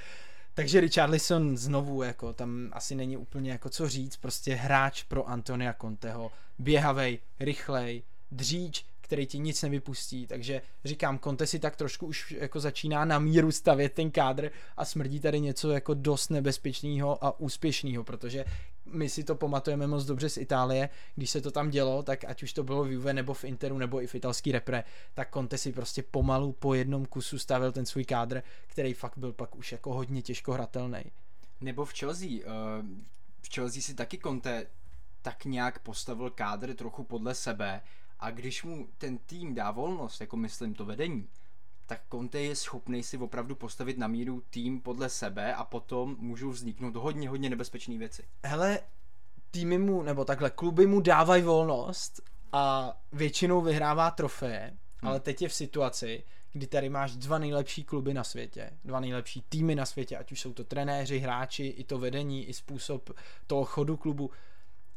Takže 0.53 0.79
Richard 0.79 1.09
Lisson 1.09 1.57
znovu, 1.57 2.03
jako 2.03 2.33
tam 2.33 2.69
asi 2.73 2.95
není 2.95 3.17
úplně 3.17 3.51
jako 3.51 3.69
co 3.69 3.89
říct, 3.89 4.17
prostě 4.17 4.55
hráč 4.55 5.03
pro 5.03 5.29
Antonia 5.29 5.75
Conteho, 5.81 6.31
běhavej, 6.59 7.19
rychlej, 7.39 8.03
dříč, 8.31 8.85
který 9.11 9.27
ti 9.27 9.39
nic 9.39 9.61
nevypustí, 9.61 10.27
takže 10.27 10.61
říkám, 10.85 11.19
Conte 11.19 11.47
si 11.47 11.59
tak 11.59 11.75
trošku 11.75 12.05
už 12.05 12.31
jako 12.31 12.59
začíná 12.59 13.05
na 13.05 13.19
míru 13.19 13.51
stavět 13.51 13.93
ten 13.93 14.11
kádr 14.11 14.51
a 14.77 14.85
smrdí 14.85 15.19
tady 15.19 15.39
něco 15.39 15.71
jako 15.71 15.93
dost 15.93 16.29
nebezpečného 16.29 17.25
a 17.25 17.39
úspěšného, 17.39 18.03
protože 18.03 18.45
my 18.85 19.09
si 19.09 19.23
to 19.23 19.35
pamatujeme 19.35 19.87
moc 19.87 20.05
dobře 20.05 20.29
z 20.29 20.37
Itálie, 20.37 20.89
když 21.15 21.29
se 21.29 21.41
to 21.41 21.51
tam 21.51 21.69
dělo, 21.69 22.03
tak 22.03 22.25
ať 22.25 22.43
už 22.43 22.53
to 22.53 22.63
bylo 22.63 22.83
v 22.83 22.91
Juve 22.91 23.13
nebo 23.13 23.33
v 23.33 23.43
Interu 23.43 23.77
nebo 23.77 24.01
i 24.01 24.07
v 24.07 24.15
italský 24.15 24.51
repre, 24.51 24.83
tak 25.13 25.33
Conte 25.33 25.57
si 25.57 25.71
prostě 25.71 26.03
pomalu 26.03 26.51
po 26.51 26.73
jednom 26.73 27.05
kusu 27.05 27.39
stavil 27.39 27.71
ten 27.71 27.85
svůj 27.85 28.05
kádr, 28.05 28.43
který 28.67 28.93
fakt 28.93 29.17
byl 29.17 29.33
pak 29.33 29.55
už 29.55 29.71
jako 29.71 29.93
hodně 29.93 30.21
těžko 30.21 30.53
hratelný. 30.53 31.03
Nebo 31.61 31.85
v 31.85 31.93
Chelsea. 31.93 32.27
Uh, 32.27 32.87
v 33.41 33.53
Chelsea 33.55 33.81
si 33.81 33.93
taky 33.93 34.17
Conte 34.17 34.65
tak 35.21 35.45
nějak 35.45 35.79
postavil 35.79 36.29
kádr 36.29 36.73
trochu 36.73 37.03
podle 37.03 37.35
sebe 37.35 37.81
a 38.21 38.31
když 38.31 38.63
mu 38.63 38.87
ten 38.97 39.17
tým 39.17 39.55
dá 39.55 39.71
volnost, 39.71 40.21
jako 40.21 40.37
myslím 40.37 40.73
to 40.73 40.85
vedení, 40.85 41.27
tak 41.87 42.01
Conte 42.11 42.39
je 42.39 42.55
schopný 42.55 43.03
si 43.03 43.17
opravdu 43.17 43.55
postavit 43.55 43.97
na 43.97 44.07
míru 44.07 44.43
tým 44.49 44.81
podle 44.81 45.09
sebe 45.09 45.55
a 45.55 45.63
potom 45.63 46.15
můžou 46.19 46.49
vzniknout 46.49 46.95
hodně, 46.95 47.29
hodně 47.29 47.49
nebezpečné 47.49 47.97
věci. 47.97 48.23
Hele, 48.43 48.79
týmy 49.51 49.77
mu, 49.77 50.03
nebo 50.03 50.25
takhle, 50.25 50.49
kluby 50.49 50.87
mu 50.87 51.01
dávají 51.01 51.43
volnost 51.43 52.21
a 52.51 52.93
většinou 53.11 53.61
vyhrává 53.61 54.11
trofeje, 54.11 54.77
hmm. 55.01 55.09
ale 55.09 55.19
teď 55.19 55.41
je 55.41 55.49
v 55.49 55.53
situaci, 55.53 56.23
kdy 56.53 56.67
tady 56.67 56.89
máš 56.89 57.15
dva 57.15 57.37
nejlepší 57.37 57.83
kluby 57.83 58.13
na 58.13 58.23
světě, 58.23 58.71
dva 58.85 58.99
nejlepší 58.99 59.43
týmy 59.49 59.75
na 59.75 59.85
světě, 59.85 60.17
ať 60.17 60.31
už 60.31 60.41
jsou 60.41 60.53
to 60.53 60.63
trenéři, 60.63 61.19
hráči, 61.19 61.65
i 61.65 61.83
to 61.83 61.99
vedení, 61.99 62.45
i 62.45 62.53
způsob 62.53 63.09
toho 63.47 63.65
chodu 63.65 63.97
klubu 63.97 64.31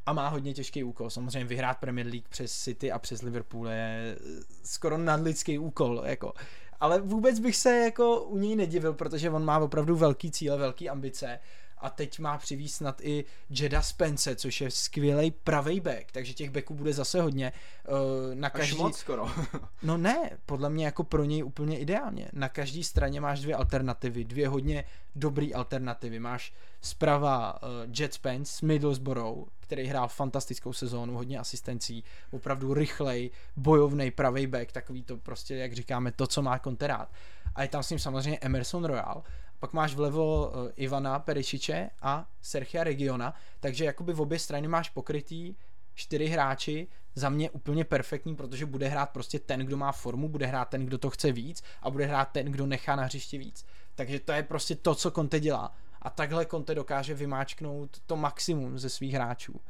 a 0.07 0.13
má 0.13 0.29
hodně 0.29 0.55
těžký 0.55 0.85
úkol. 0.85 1.11
Samozřejmě 1.11 1.45
vyhrát 1.45 1.79
Premier 1.79 2.07
League 2.07 2.29
přes 2.29 2.53
City 2.53 2.93
a 2.93 2.99
přes 2.99 3.23
Liverpool 3.23 3.69
je 3.69 4.17
skoro 4.65 4.99
nadlidský 4.99 5.59
úkol, 5.59 6.03
jako. 6.05 6.33
Ale 6.81 7.01
vůbec 7.01 7.39
bych 7.39 7.57
se 7.57 7.77
jako 7.77 8.21
u 8.21 8.39
něj 8.39 8.57
nedivil, 8.57 8.93
protože 8.93 9.31
on 9.31 9.45
má 9.45 9.59
opravdu 9.59 9.97
velký 9.97 10.31
cíle, 10.31 10.59
velký 10.59 10.89
ambice 10.89 11.39
a 11.85 11.91
teď 11.91 12.19
má 12.19 12.39
přivízt 12.39 12.77
snad 12.77 13.01
i 13.01 13.25
Jeda 13.51 13.83
Spence, 13.83 14.37
což 14.37 14.61
je 14.61 14.71
skvělý 14.71 15.31
pravý 15.31 15.81
back, 15.81 16.13
takže 16.13 16.35
těch 16.35 16.51
backů 16.51 16.75
bude 16.75 16.93
zase 16.93 17.23
hodně. 17.23 17.53
Uh, 17.89 18.35
na 18.35 18.51
každý... 18.51 18.73
Až 18.73 18.79
moc 18.79 18.97
skoro. 18.97 19.31
no 19.83 19.97
ne, 19.97 20.31
podle 20.47 20.71
mě 20.71 20.85
jako 20.85 21.05
pro 21.05 21.25
něj 21.25 21.45
úplně 21.45 21.79
ideálně. 21.79 22.29
Na 22.33 22.49
každé 22.49 22.85
straně 22.85 23.21
máš 23.21 23.41
dvě 23.41 23.55
alternativy, 23.55 24.25
dvě 24.25 24.49
hodně 24.49 24.85
dobrý 25.15 25.55
alternativy. 25.55 26.21
Máš 26.21 26.53
zprava 26.85 27.63
uh, 27.63 27.69
Jet 27.99 28.15
Spence 28.15 28.53
z 28.53 28.61
Middlesbrough, 28.61 29.49
který 29.61 29.87
hrál 29.87 30.09
fantastickou 30.09 30.73
sezónu, 30.73 31.15
hodně 31.15 31.39
asistencí, 31.39 32.05
opravdu 32.31 32.75
rychlej, 32.75 33.31
bojovný 33.57 34.11
pravý 34.11 34.47
back, 34.47 34.73
takový 34.73 35.03
to 35.03 35.17
prostě, 35.17 35.57
jak 35.57 35.73
říkáme, 35.73 36.13
to, 36.13 36.27
co 36.27 36.43
má 36.43 36.59
konterát. 36.59 37.13
A 37.55 37.63
je 37.63 37.69
tam 37.69 37.83
s 37.83 37.91
ním 37.91 37.99
samozřejmě 37.99 38.39
Emerson 38.39 38.85
Royal, 38.85 39.23
pak 39.59 39.73
máš 39.73 39.95
vlevo 39.95 40.49
uh, 40.49 40.69
Ivana 40.77 41.19
Perišiče 41.19 41.91
a 42.03 42.29
Sergia 42.41 42.85
Regiona, 42.85 43.35
takže 43.61 43.85
jakoby 43.85 44.13
v 44.13 44.21
obě 44.21 44.39
strany 44.39 44.69
máš 44.69 44.91
pokrytý 44.91 45.55
čtyři 45.95 46.27
hráči, 46.27 46.89
za 47.15 47.29
mě 47.29 47.51
úplně 47.51 47.85
perfektní, 47.85 48.37
protože 48.37 48.67
bude 48.67 48.89
hrát 48.89 49.11
prostě 49.11 49.39
ten, 49.39 49.61
kdo 49.61 49.77
má 49.77 49.93
formu, 49.93 50.29
bude 50.29 50.47
hrát 50.47 50.69
ten, 50.69 50.87
kdo 50.87 50.99
to 50.99 51.11
chce 51.11 51.33
víc 51.33 51.63
a 51.83 51.91
bude 51.91 52.07
hrát 52.07 52.25
ten, 52.25 52.47
kdo 52.47 52.67
nechá 52.67 52.97
na 52.97 53.05
hřišti 53.05 53.39
víc. 53.39 53.67
Takže 53.95 54.21
to 54.21 54.33
je 54.33 54.43
prostě 54.43 54.75
to, 54.75 54.95
co 54.95 55.11
Conte 55.11 55.41
dělá. 55.41 55.75
A 56.05 56.11
takhle 56.11 56.47
Conte 56.47 56.75
dokáže 56.75 57.15
vymáčknout 57.15 58.01
to 58.07 58.17
maximum 58.17 58.79
ze 58.79 58.89
svých 58.89 59.15
hráčů. 59.15 59.61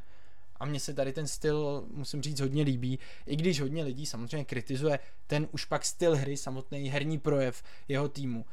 A 0.56 0.64
mně 0.64 0.80
se 0.80 0.94
tady 0.94 1.12
ten 1.12 1.26
styl, 1.26 1.84
musím 1.90 2.22
říct, 2.22 2.40
hodně 2.40 2.62
líbí, 2.62 2.98
i 3.26 3.36
když 3.36 3.60
hodně 3.60 3.84
lidí 3.84 4.06
samozřejmě 4.06 4.44
kritizuje 4.44 4.98
ten 5.26 5.48
už 5.52 5.64
pak 5.64 5.84
styl 5.84 6.16
hry, 6.16 6.36
samotný 6.36 6.88
herní 6.88 7.18
projev 7.18 7.62
jeho 7.88 8.08
týmu. 8.08 8.46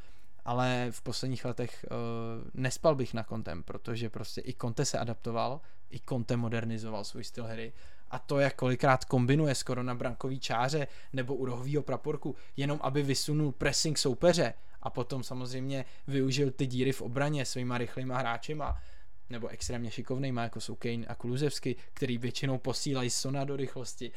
Ale 0.45 0.87
v 0.91 1.01
posledních 1.01 1.45
letech 1.45 1.85
uh, 1.85 2.49
nespal 2.53 2.95
bych 2.95 3.13
na 3.13 3.23
kontem, 3.23 3.63
protože 3.63 4.09
prostě 4.09 4.41
i 4.45 4.53
Conte 4.61 4.85
se 4.85 4.99
adaptoval, 4.99 5.61
i 5.91 5.99
Conte 6.09 6.37
modernizoval 6.37 7.03
svůj 7.03 7.23
styl 7.23 7.43
hry. 7.43 7.73
A 8.11 8.19
to, 8.19 8.39
jak 8.39 8.55
kolikrát 8.55 9.05
kombinuje 9.05 9.55
skoro 9.55 9.83
na 9.83 9.95
brankový 9.95 10.39
čáře 10.39 10.87
nebo 11.13 11.35
u 11.35 11.45
rohového 11.45 11.83
praporku, 11.83 12.35
jenom 12.57 12.79
aby 12.81 13.03
vysunul 13.03 13.51
pressing 13.51 13.97
soupeře 13.97 14.53
a 14.81 14.89
potom 14.89 15.23
samozřejmě 15.23 15.85
využil 16.07 16.51
ty 16.51 16.67
díry 16.67 16.91
v 16.91 17.01
obraně 17.01 17.45
svýma 17.45 17.77
rychlýma 17.77 18.17
hráčima 18.17 18.81
nebo 19.29 19.47
extrémně 19.47 19.91
šikovnýma, 19.91 20.43
jako 20.43 20.61
jsou 20.61 20.75
Kane 20.75 21.05
a 21.07 21.15
Kuluzevsky, 21.15 21.75
který 21.93 22.17
většinou 22.17 22.57
posílají 22.57 23.09
Sona 23.09 23.43
do 23.43 23.55
rychlosti. 23.55 24.11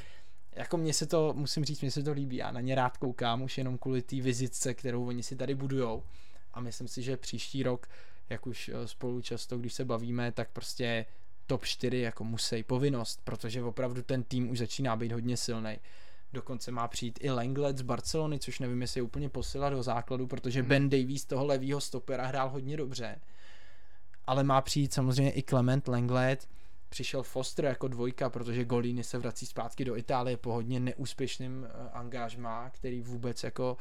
Jako 0.52 0.76
mně 0.76 0.92
se 0.92 1.06
to, 1.06 1.32
musím 1.36 1.64
říct, 1.64 1.80
mně 1.80 1.90
se 1.90 2.02
to 2.02 2.12
líbí, 2.12 2.36
já 2.36 2.50
na 2.50 2.60
ně 2.60 2.74
rád 2.74 2.96
koukám 2.96 3.42
už 3.42 3.58
jenom 3.58 3.78
kvůli 3.78 4.02
té 4.02 4.20
vizitce, 4.20 4.74
kterou 4.74 5.06
oni 5.06 5.22
si 5.22 5.36
tady 5.36 5.54
budujou. 5.54 6.04
A 6.52 6.60
myslím 6.60 6.88
si, 6.88 7.02
že 7.02 7.16
příští 7.16 7.62
rok, 7.62 7.86
jak 8.30 8.46
už 8.46 8.68
eh, 8.68 8.88
spolu 8.88 9.20
často, 9.20 9.58
když 9.58 9.74
se 9.74 9.84
bavíme, 9.84 10.32
tak 10.32 10.50
prostě 10.50 11.06
top 11.46 11.64
4 11.64 11.98
jako 11.98 12.24
musí 12.24 12.62
povinnost, 12.62 13.20
protože 13.24 13.62
opravdu 13.62 14.02
ten 14.02 14.22
tým 14.22 14.50
už 14.50 14.58
začíná 14.58 14.96
být 14.96 15.12
hodně 15.12 15.36
silný. 15.36 15.78
Dokonce 16.34 16.70
má 16.70 16.88
přijít 16.88 17.18
i 17.22 17.30
Lenglet 17.30 17.78
z 17.78 17.82
Barcelony, 17.82 18.38
což 18.38 18.58
nevím, 18.58 18.80
jestli 18.80 18.98
je 18.98 19.02
úplně 19.02 19.28
posila 19.28 19.70
do 19.70 19.82
základu, 19.82 20.26
protože 20.26 20.60
hmm. 20.60 20.68
Ben 20.68 20.90
Davies 20.90 21.24
toho 21.24 21.44
levýho 21.46 21.80
stopera 21.80 22.26
hrál 22.26 22.48
hodně 22.48 22.76
dobře. 22.76 23.20
Ale 24.26 24.44
má 24.44 24.60
přijít 24.60 24.92
samozřejmě 24.92 25.32
i 25.38 25.42
Clement 25.42 25.88
Lenglet, 25.88 26.48
přišel 26.88 27.22
Foster 27.22 27.64
jako 27.64 27.88
dvojka, 27.88 28.30
protože 28.30 28.64
Golini 28.64 29.04
se 29.04 29.18
vrací 29.18 29.46
zpátky 29.46 29.84
do 29.84 29.96
Itálie 29.96 30.36
po 30.36 30.52
hodně 30.52 30.80
neúspěšným 30.80 31.62
uh, 31.62 31.88
angažmá, 31.92 32.70
který 32.70 33.00
vůbec 33.00 33.44
jako 33.44 33.76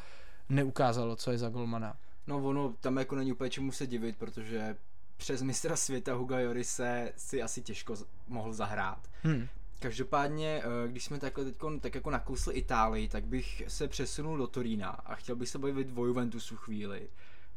neukázalo, 0.50 1.16
co 1.16 1.32
je 1.32 1.38
za 1.38 1.50
golmana. 1.50 1.98
No 2.28 2.38
ono 2.38 2.74
tam 2.80 2.98
jako 2.98 3.16
není 3.16 3.32
úplně 3.32 3.50
čemu 3.50 3.72
se 3.72 3.88
divit, 3.88 4.18
protože 4.18 4.76
přes 5.18 5.42
mistra 5.42 5.76
světa 5.76 6.13
Huga 6.13 6.39
Jorise 6.39 7.13
si 7.18 7.42
asi 7.42 7.62
těžko 7.62 7.96
mohl 8.28 8.54
zahrát. 8.54 9.10
Hmm. 9.24 9.48
Každopádně, 9.84 10.62
eh, 10.63 10.88
když 10.88 11.06
jsme 11.06 11.19
takhle 11.19 11.46
teď 11.46 11.56
tak 11.80 11.96
jako 11.96 12.10
nakousli 12.10 12.54
Itálii, 12.54 13.08
tak 13.08 13.26
bych 13.26 13.63
se 13.67 13.88
přesunul 13.88 14.38
do 14.38 14.48
Turína 14.48 14.89
a 14.89 15.15
chtěl 15.15 15.36
bych 15.36 15.50
se 15.50 15.60
bavit 15.60 15.88
o 15.96 16.06
Juventusu 16.06 16.56
chvíli, 16.56 17.10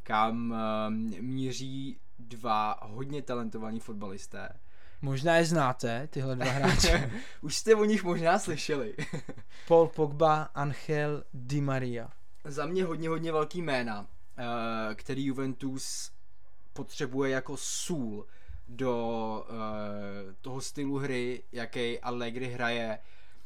kam 0.03 0.55
eh, 0.55 0.91
míří 1.21 1.99
dva 2.19 2.79
hodně 2.83 3.23
talentovaní 3.23 3.81
fotbalisté. 3.81 4.49
Možná 5.03 5.37
je 5.37 5.45
znáte, 5.45 6.09
tyhle 6.11 6.37
dva 6.37 6.51
hráče. 6.51 7.11
Už 7.41 7.57
jste 7.57 7.75
o 7.75 7.85
nich 7.85 8.05
možná 8.05 8.39
slyšeli. 8.39 8.95
Paul 9.69 9.89
Pogba, 9.89 10.43
Angel 10.43 11.25
Di 11.35 11.61
Maria. 11.61 12.09
Za 12.45 12.67
mě 12.67 12.85
hodně, 12.85 13.09
hodně 13.09 13.33
velký 13.33 13.63
jména, 13.63 14.07
eh, 14.39 14.95
který 14.95 15.25
Juventus 15.25 16.13
potřebuje 16.73 17.31
jako 17.31 17.57
sůl 17.57 18.27
do 18.69 19.47
uh, 19.49 20.35
toho 20.41 20.61
stylu 20.61 20.99
hry, 20.99 21.43
jaký 21.53 22.01
Allegri 22.01 22.47
hraje. 22.47 22.99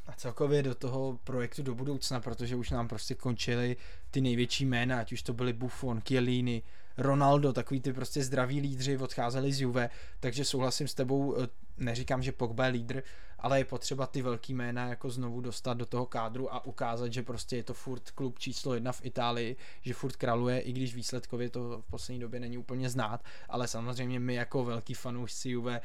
A 0.06 0.12
celkově 0.12 0.62
do 0.62 0.74
toho 0.74 1.18
projektu 1.24 1.62
do 1.62 1.74
budoucna, 1.74 2.20
protože 2.20 2.56
už 2.56 2.70
nám 2.70 2.88
prostě 2.88 3.14
končily 3.14 3.76
ty 4.10 4.20
největší 4.20 4.66
jména, 4.66 5.00
ať 5.00 5.12
už 5.12 5.22
to 5.22 5.32
byly 5.32 5.52
Buffon, 5.52 6.00
Chiellini, 6.00 6.62
Ronaldo, 6.98 7.52
takový 7.52 7.80
ty 7.80 7.92
prostě 7.92 8.24
zdraví 8.24 8.60
lídři 8.60 8.98
odcházeli 8.98 9.52
z 9.52 9.60
Juve, 9.60 9.90
takže 10.20 10.44
souhlasím 10.44 10.88
s 10.88 10.94
tebou, 10.94 11.36
eh, 11.42 11.48
neříkám, 11.78 12.22
že 12.22 12.32
Pogba 12.32 12.66
je 12.66 12.72
lídr, 12.72 13.02
ale 13.40 13.58
je 13.58 13.64
potřeba 13.64 14.06
ty 14.06 14.22
velký 14.22 14.54
jména 14.54 14.88
jako 14.88 15.10
znovu 15.10 15.40
dostat 15.40 15.74
do 15.74 15.86
toho 15.86 16.06
kádru 16.06 16.54
a 16.54 16.64
ukázat, 16.64 17.12
že 17.12 17.22
prostě 17.22 17.56
je 17.56 17.62
to 17.62 17.74
furt 17.74 18.10
klub 18.10 18.38
číslo 18.38 18.74
jedna 18.74 18.92
v 18.92 19.04
Itálii, 19.04 19.56
že 19.82 19.94
furt 19.94 20.16
kraluje, 20.16 20.60
i 20.60 20.72
když 20.72 20.94
výsledkově 20.94 21.50
to 21.50 21.82
v 21.86 21.90
poslední 21.90 22.20
době 22.20 22.40
není 22.40 22.58
úplně 22.58 22.90
znát, 22.90 23.24
ale 23.48 23.68
samozřejmě 23.68 24.20
my 24.20 24.34
jako 24.34 24.64
velký 24.64 24.94
fanoušci 24.94 25.50
Juve, 25.50 25.80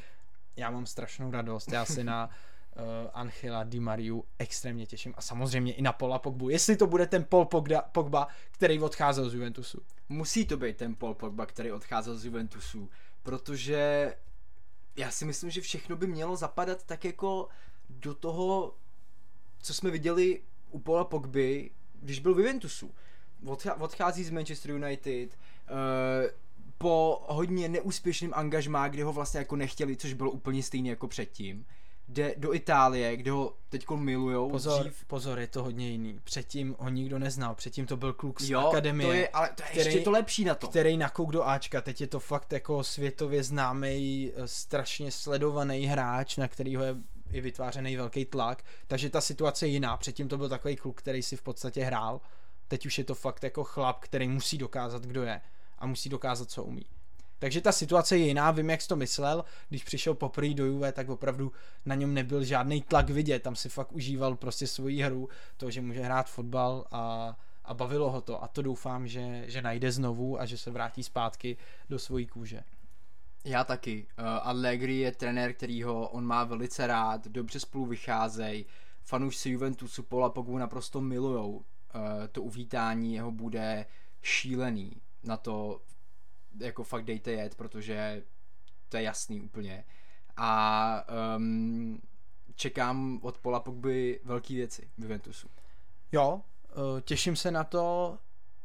já 0.56 0.72
mám 0.72 0.86
strašnou 0.86 1.32
radost, 1.32 1.72
já 1.72 1.86
si 1.86 2.04
na 2.04 2.30
uh, 2.76 2.84
Angela 3.13 3.63
Di 3.63 3.80
Mariu 3.80 4.26
extrémně 4.39 4.86
těším. 4.86 5.13
A 5.18 5.22
samozřejmě 5.22 5.74
i 5.74 5.82
na 5.82 5.94
Pola 5.94 6.20
Pogbu, 6.20 6.50
jestli 6.50 6.76
to 6.76 6.88
bude 6.88 7.08
ten 7.08 7.24
Paul 7.24 7.46
Pogba, 7.46 7.82
Pogba, 7.82 8.28
který 8.52 8.80
odcházel 8.80 9.30
z 9.30 9.34
Juventusu. 9.34 9.82
Musí 10.10 10.46
to 10.46 10.58
být 10.58 10.78
ten 10.78 10.96
Paul 10.96 11.13
Pogba, 11.13 11.46
který 11.46 11.72
odcházel 11.72 12.18
z 12.18 12.26
Juventusu, 12.26 12.89
protože 13.24 14.13
já 14.95 15.12
si 15.12 15.25
myslím, 15.25 15.49
že 15.49 15.62
všechno 15.62 15.95
by 15.95 16.08
mělo 16.08 16.36
zapadat 16.36 16.84
tak 16.84 17.05
jako 17.05 17.47
do 17.89 18.13
toho, 18.13 18.75
co 19.62 19.73
jsme 19.73 19.91
viděli 19.91 20.41
u 20.71 20.79
Paula 20.79 21.03
Pogby, 21.03 21.71
když 22.01 22.19
byl 22.19 22.34
v 22.34 22.39
Juventusu. 22.39 22.91
Odchází 23.79 24.23
z 24.23 24.29
Manchester 24.29 24.71
United, 24.71 25.29
uh, 25.29 25.75
po 26.77 27.25
hodně 27.27 27.69
neúspěšným 27.69 28.34
angažmá, 28.36 28.88
kde 28.88 29.03
ho 29.03 29.13
vlastně 29.13 29.38
jako 29.38 29.55
nechtěli, 29.55 29.97
což 29.97 30.13
bylo 30.13 30.31
úplně 30.31 30.63
stejné 30.63 30.89
jako 30.89 31.08
předtím 31.08 31.65
jde 32.08 32.36
do 32.38 32.54
Itálie, 32.54 33.18
kde 33.18 33.32
ho 33.32 33.54
teď 33.70 33.89
milujou. 33.96 34.50
Pozor, 34.50 34.82
dřív. 34.82 35.06
pozor, 35.06 35.39
je 35.39 35.48
to 35.48 35.63
hodně 35.63 35.89
jiný. 35.89 36.20
Předtím 36.24 36.76
ho 36.80 36.89
nikdo 36.89 37.20
neznal, 37.20 37.56
předtím 37.56 37.86
to 37.86 37.98
byl 37.98 38.13
kluk 38.13 38.41
z 38.41 38.50
jo, 38.50 38.68
akademie. 38.68 39.08
To 39.08 39.13
je, 39.13 39.30
ale 39.30 39.50
to 39.56 39.63
je 39.63 39.70
který, 39.70 39.86
ještě 39.86 40.00
to 40.00 40.12
lepší 40.12 40.46
na 40.46 40.56
to. 40.56 40.68
Který 40.68 40.98
nakouk 40.98 41.32
do 41.32 41.48
Ačka, 41.48 41.82
teď 41.82 42.02
je 42.02 42.08
to 42.08 42.20
fakt 42.20 42.54
jako 42.54 42.84
světově 42.84 43.44
známý, 43.44 44.32
eh, 44.36 44.48
strašně 44.48 45.12
sledovaný 45.12 45.86
hráč, 45.86 46.38
na 46.38 46.48
kterýho 46.48 46.84
je 46.84 46.96
i 47.32 47.41
vytvářený 47.41 47.96
velký 47.96 48.26
tlak, 48.26 48.63
takže 48.88 49.10
ta 49.10 49.22
situace 49.22 49.68
je 49.68 49.70
jiná. 49.70 49.98
Předtím 49.98 50.28
to 50.28 50.38
byl 50.38 50.50
takový 50.50 50.76
kluk, 50.76 51.00
který 51.00 51.24
si 51.24 51.36
v 51.36 51.41
podstatě 51.41 51.84
hrál, 51.84 52.22
teď 52.68 52.86
už 52.86 52.98
je 52.98 53.04
to 53.04 53.15
fakt 53.15 53.44
jako 53.44 53.63
chlap, 53.63 54.00
který 54.00 54.28
musí 54.28 54.58
dokázat, 54.58 55.04
kdo 55.04 55.24
je 55.24 55.41
a 55.80 55.86
musí 55.86 56.10
dokázat, 56.10 56.50
co 56.50 56.63
umí. 56.63 56.86
Takže 57.39 57.62
ta 57.62 57.71
situace 57.71 58.17
je 58.17 58.26
jiná, 58.26 58.52
vím, 58.52 58.69
jak 58.69 58.82
jsi 58.82 58.88
to 58.88 58.95
myslel, 58.95 59.45
když 59.69 59.84
přišel 59.84 60.13
poprvé 60.13 60.54
do 60.54 60.65
Juve, 60.65 60.91
tak 60.91 61.10
opravdu 61.10 61.52
na 61.86 61.95
něm 61.95 62.13
nebyl 62.13 62.43
žádný 62.43 62.82
tlak 62.82 63.10
vidět, 63.10 63.43
tam 63.43 63.56
si 63.56 63.69
fakt 63.69 63.91
užíval 63.91 64.36
prostě 64.36 64.67
svoji 64.67 65.02
hru, 65.02 65.30
to, 65.58 65.71
že 65.71 65.82
může 65.82 66.02
hrát 66.02 66.30
fotbal 66.30 66.86
a, 66.91 67.36
a 67.65 67.74
bavilo 67.74 68.12
ho 68.12 68.21
to 68.21 68.43
a 68.43 68.48
to 68.48 68.62
doufám, 68.62 69.08
že, 69.08 69.43
že 69.48 69.62
najde 69.62 69.91
znovu 69.91 70.41
a 70.41 70.45
že 70.45 70.58
se 70.58 70.71
vrátí 70.71 71.04
zpátky 71.04 71.58
do 71.89 72.00
svojí 72.00 72.28
kůže. 72.28 72.63
Já 73.45 73.63
taky. 73.63 74.08
Uh, 74.19 74.26
Allegri 74.26 74.98
je 74.98 75.12
trenér, 75.12 75.54
kterýho 75.54 76.10
on 76.10 76.26
má 76.26 76.43
velice 76.43 76.88
rád, 76.88 77.28
dobře 77.28 77.60
spolu 77.60 77.86
vycházejí. 77.86 78.65
Fanoušci 79.04 79.50
Juventusu 79.50 80.04
Pola 80.04 80.30
Pogbu 80.30 80.58
naprosto 80.58 81.02
milujou. 81.02 81.52
Uh, 81.56 81.62
to 82.32 82.41
uvítání 82.41 83.13
jeho 83.13 83.32
bude 83.32 83.86
šílený. 84.21 85.02
Na 85.24 85.38
to 85.38 85.82
jako 86.60 86.84
fakt 86.84 87.06
dejte 87.06 87.32
jet, 87.32 87.56
protože 87.56 88.24
to 88.89 88.98
je 88.98 89.04
jasný 89.04 89.41
úplně. 89.41 89.84
A 90.38 91.04
um, 91.38 92.02
čekám 92.56 93.20
od 93.24 93.38
Pola 93.38 93.60
Pogby 93.60 94.20
velké 94.24 94.54
věci 94.54 94.89
v 94.98 95.04
Juventusu. 95.04 95.48
Jo, 96.12 96.41
eh, 96.70 97.02
těším 97.02 97.36
se 97.36 97.52
na 97.52 97.63
to, 97.63 98.18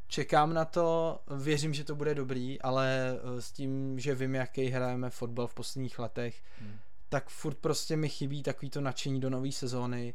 čekám 0.07 0.55
na 0.55 0.65
to, 0.65 1.21
věřím, 1.37 1.75
že 1.75 1.85
to 1.85 1.95
bude 1.95 2.15
dobrý, 2.15 2.61
ale 2.63 3.13
eh, 3.13 3.43
s 3.43 3.53
tím, 3.53 3.99
že 3.99 4.15
vím, 4.15 4.35
jaký 4.35 4.67
hrajeme 4.67 5.11
fotbal 5.11 5.47
v 5.47 5.55
posledních 5.55 5.99
letech, 5.99 6.43
hmm. 6.61 6.79
tak 7.09 7.29
furt 7.29 7.59
prostě 7.59 7.97
mi 7.97 8.09
chybí 8.09 8.43
takový 8.43 8.71
to 8.71 8.81
nadšení 8.81 9.21
do 9.21 9.31
nové 9.31 9.53
sezóny. 9.53 10.15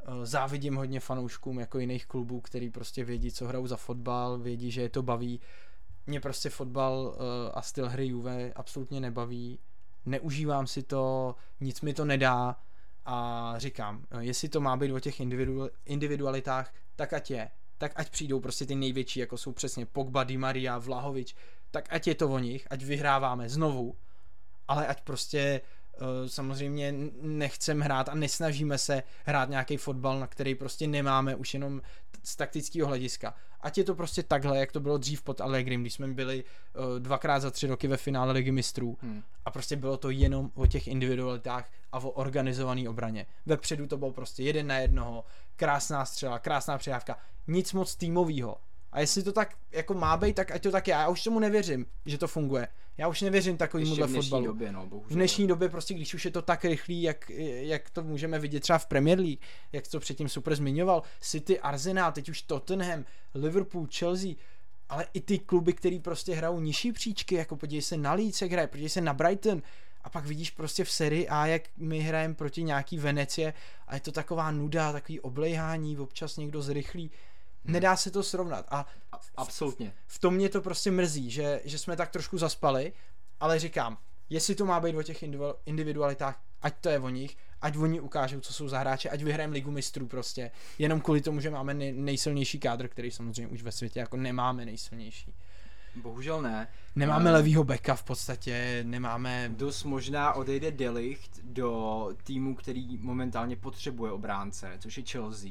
Eh, 0.00 0.26
závidím 0.26 0.76
hodně 0.76 1.00
fanouškům 1.00 1.58
jako 1.58 1.78
jiných 1.78 2.06
klubů, 2.06 2.40
který 2.40 2.70
prostě 2.70 3.04
vědí, 3.04 3.32
co 3.32 3.46
hrajou 3.46 3.66
za 3.66 3.76
fotbal, 3.76 4.38
vědí, 4.38 4.70
že 4.70 4.82
je 4.82 4.88
to 4.88 5.02
baví 5.02 5.40
mě 6.06 6.20
prostě 6.20 6.50
fotbal 6.50 6.94
uh, 6.98 7.22
a 7.54 7.62
styl 7.62 7.88
hry 7.88 8.06
Juve 8.06 8.52
absolutně 8.52 9.00
nebaví, 9.00 9.58
neužívám 10.06 10.66
si 10.66 10.82
to, 10.82 11.34
nic 11.60 11.80
mi 11.80 11.94
to 11.94 12.04
nedá. 12.04 12.56
A 13.08 13.54
říkám, 13.56 14.06
eh, 14.10 14.24
jestli 14.24 14.48
to 14.48 14.60
má 14.60 14.76
být 14.76 14.92
o 14.92 15.00
těch 15.00 15.20
individu- 15.20 15.70
individualitách, 15.84 16.74
tak 16.96 17.12
ať 17.12 17.30
je, 17.30 17.50
tak 17.78 17.92
ať 17.96 18.10
přijdou 18.10 18.40
prostě 18.40 18.66
ty 18.66 18.74
největší, 18.74 19.20
jako 19.20 19.38
jsou 19.38 19.52
přesně 19.52 19.86
Pogba, 19.86 20.24
Di 20.24 20.36
Maria, 20.36 20.78
Vlahovič, 20.78 21.36
tak 21.70 21.92
ať 21.92 22.06
je 22.06 22.14
to 22.14 22.28
o 22.28 22.38
nich, 22.38 22.66
ať 22.70 22.82
vyhráváme 22.82 23.48
znovu, 23.48 23.96
ale 24.68 24.86
ať 24.86 25.00
prostě 25.00 25.60
samozřejmě 26.26 26.94
nechcem 27.22 27.80
hrát 27.80 28.08
a 28.08 28.14
nesnažíme 28.14 28.78
se 28.78 29.02
hrát 29.24 29.48
nějaký 29.48 29.76
fotbal, 29.76 30.20
na 30.20 30.26
který 30.26 30.54
prostě 30.54 30.86
nemáme 30.86 31.34
už 31.34 31.54
jenom 31.54 31.82
z 32.22 32.36
taktického 32.36 32.88
hlediska. 32.88 33.34
Ať 33.60 33.78
je 33.78 33.84
to 33.84 33.94
prostě 33.94 34.22
takhle, 34.22 34.58
jak 34.58 34.72
to 34.72 34.80
bylo 34.80 34.98
dřív 34.98 35.22
pod 35.22 35.40
Allegrim, 35.40 35.80
když 35.80 35.94
jsme 35.94 36.08
byli 36.08 36.44
uh, 36.44 37.00
dvakrát 37.00 37.40
za 37.40 37.50
tři 37.50 37.66
roky 37.66 37.88
ve 37.88 37.96
finále 37.96 38.32
ligy 38.32 38.52
mistrů 38.52 38.98
hmm. 39.02 39.22
a 39.44 39.50
prostě 39.50 39.76
bylo 39.76 39.96
to 39.96 40.10
jenom 40.10 40.50
o 40.54 40.66
těch 40.66 40.88
individualitách 40.88 41.70
a 41.92 41.98
o 41.98 42.10
organizované 42.10 42.88
obraně. 42.88 43.26
Vepředu 43.46 43.86
to 43.86 43.96
bylo 43.96 44.12
prostě 44.12 44.42
jeden 44.42 44.66
na 44.66 44.78
jednoho, 44.78 45.24
krásná 45.56 46.04
střela, 46.04 46.38
krásná 46.38 46.78
přijávka, 46.78 47.18
nic 47.46 47.72
moc 47.72 47.96
týmového. 47.96 48.56
A 48.96 49.00
jestli 49.00 49.22
to 49.22 49.32
tak 49.32 49.54
jako 49.72 49.94
má 49.94 50.16
být, 50.16 50.36
tak 50.36 50.50
ať 50.50 50.62
to 50.62 50.70
tak 50.70 50.88
je. 50.88 50.92
Já 50.92 51.08
už 51.08 51.22
tomu 51.24 51.40
nevěřím, 51.40 51.86
že 52.06 52.18
to 52.18 52.28
funguje. 52.28 52.68
Já 52.98 53.08
už 53.08 53.20
nevěřím 53.20 53.56
takovýmuhle 53.56 54.08
fotbalu. 54.08 54.46
Době, 54.46 54.72
no, 54.72 54.88
v 55.06 55.14
dnešní 55.14 55.46
době 55.46 55.68
prostě, 55.68 55.94
když 55.94 56.14
už 56.14 56.24
je 56.24 56.30
to 56.30 56.42
tak 56.42 56.64
rychlý, 56.64 57.02
jak, 57.02 57.30
jak 57.30 57.90
to 57.90 58.02
můžeme 58.02 58.38
vidět 58.38 58.60
třeba 58.60 58.78
v 58.78 58.86
Premier 58.86 59.18
League, 59.18 59.38
jak 59.72 59.88
to 59.88 60.00
předtím 60.00 60.28
super 60.28 60.56
zmiňoval, 60.56 61.02
City, 61.20 61.60
Arsenal, 61.60 62.12
teď 62.12 62.28
už 62.28 62.42
Tottenham, 62.42 63.04
Liverpool, 63.34 63.86
Chelsea, 63.98 64.30
ale 64.88 65.06
i 65.12 65.20
ty 65.20 65.38
kluby, 65.38 65.72
které 65.72 65.98
prostě 66.02 66.34
hrajou 66.34 66.60
nižší 66.60 66.92
příčky, 66.92 67.34
jako 67.34 67.56
podívej 67.56 67.82
se 67.82 67.96
na 67.96 68.12
Leeds, 68.12 68.42
jak 68.42 68.52
hraje, 68.52 68.66
podívej 68.66 68.88
se 68.90 69.00
na 69.00 69.14
Brighton, 69.14 69.62
a 70.04 70.10
pak 70.10 70.26
vidíš 70.26 70.50
prostě 70.50 70.84
v 70.84 70.90
sérii 70.90 71.28
A, 71.28 71.46
jak 71.46 71.62
my 71.76 72.00
hrajeme 72.00 72.34
proti 72.34 72.62
nějaký 72.62 72.98
Venecie 72.98 73.54
a 73.86 73.94
je 73.94 74.00
to 74.00 74.12
taková 74.12 74.50
nuda, 74.50 74.92
takový 74.92 75.20
oblejhání, 75.20 75.98
občas 75.98 76.36
někdo 76.36 76.62
zrychlí. 76.62 77.10
Nedá 77.66 77.96
se 77.96 78.10
to 78.10 78.22
srovnat. 78.22 78.66
A 78.68 78.86
Absolutně. 79.36 79.92
V 80.06 80.18
tom 80.18 80.34
mě 80.34 80.48
to 80.48 80.60
prostě 80.60 80.90
mrzí, 80.90 81.30
že, 81.30 81.60
že 81.64 81.78
jsme 81.78 81.96
tak 81.96 82.10
trošku 82.10 82.38
zaspali, 82.38 82.92
ale 83.40 83.58
říkám, 83.58 83.98
jestli 84.30 84.54
to 84.54 84.64
má 84.64 84.80
být 84.80 84.96
o 84.96 85.02
těch 85.02 85.24
individualitách, 85.66 86.42
ať 86.62 86.74
to 86.80 86.88
je 86.88 86.98
o 86.98 87.08
nich, 87.08 87.36
ať 87.62 87.76
oni 87.76 88.00
ukážou, 88.00 88.40
co 88.40 88.52
jsou 88.52 88.68
za 88.68 88.78
hráče, 88.78 89.10
ať 89.10 89.22
vyhrajeme 89.22 89.54
ligu 89.54 89.70
mistrů 89.70 90.06
prostě, 90.06 90.50
jenom 90.78 91.00
kvůli 91.00 91.20
tomu, 91.20 91.40
že 91.40 91.50
máme 91.50 91.74
nejsilnější 91.74 92.58
kádr, 92.58 92.88
který 92.88 93.10
samozřejmě 93.10 93.48
už 93.48 93.62
ve 93.62 93.72
světě 93.72 94.00
jako 94.00 94.16
nemáme 94.16 94.64
nejsilnější. 94.64 95.34
Bohužel 95.96 96.42
ne. 96.42 96.68
Nemáme 96.96 97.30
um, 97.30 97.34
levýho 97.34 97.64
beka 97.64 97.94
v 97.94 98.02
podstatě, 98.02 98.80
nemáme... 98.86 99.50
Dost 99.56 99.84
možná 99.84 100.32
odejde 100.32 100.70
Delicht 100.70 101.40
do 101.42 102.08
týmu, 102.24 102.54
který 102.54 102.98
momentálně 102.98 103.56
potřebuje 103.56 104.12
obránce, 104.12 104.72
což 104.78 104.98
je 104.98 105.04
Chelsea. 105.04 105.50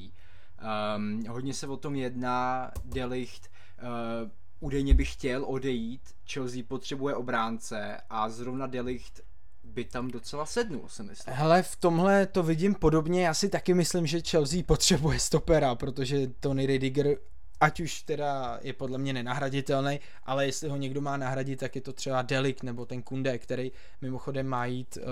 Um, 0.95 1.23
hodně 1.29 1.53
se 1.53 1.67
o 1.67 1.77
tom 1.77 1.95
jedná, 1.95 2.71
Delicht 2.85 3.51
uh, 3.81 4.29
údajně 4.59 4.93
by 4.93 5.05
chtěl 5.05 5.45
odejít, 5.45 6.01
Chelsea 6.31 6.63
potřebuje 6.67 7.15
obránce 7.15 7.97
a 8.09 8.29
zrovna 8.29 8.67
Delicht 8.67 9.21
by 9.63 9.85
tam 9.85 10.07
docela 10.07 10.45
sednul, 10.45 10.87
si 10.87 11.03
myslím. 11.03 11.35
Hele, 11.35 11.63
v 11.63 11.75
tomhle 11.75 12.25
to 12.25 12.43
vidím 12.43 12.75
podobně, 12.75 13.25
já 13.25 13.33
si 13.33 13.49
taky 13.49 13.73
myslím, 13.73 14.07
že 14.07 14.21
Chelsea 14.21 14.63
potřebuje 14.63 15.19
stopera, 15.19 15.75
protože 15.75 16.27
Tony 16.27 16.65
Rediger 16.65 17.17
ať 17.59 17.79
už 17.79 18.01
teda 18.01 18.59
je 18.61 18.73
podle 18.73 18.97
mě 18.97 19.13
nenahraditelný, 19.13 19.99
ale 20.23 20.45
jestli 20.45 20.69
ho 20.69 20.75
někdo 20.75 21.01
má 21.01 21.17
nahradit, 21.17 21.59
tak 21.59 21.75
je 21.75 21.81
to 21.81 21.93
třeba 21.93 22.21
Delik 22.21 22.63
nebo 22.63 22.85
ten 22.85 23.01
Kunde, 23.01 23.37
který 23.37 23.71
mimochodem 24.01 24.47
má 24.47 24.65
jít 24.65 24.97
uh, 24.97 25.03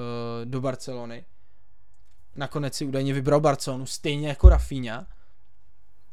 do 0.46 0.62
Barcelony. 0.62 1.26
Nakonec 2.36 2.76
si 2.76 2.86
údajně 2.86 3.14
vybral 3.14 3.40
Barcelonu, 3.40 3.86
stejně 3.86 4.28
jako 4.28 4.50
Rafinha. 4.50 5.08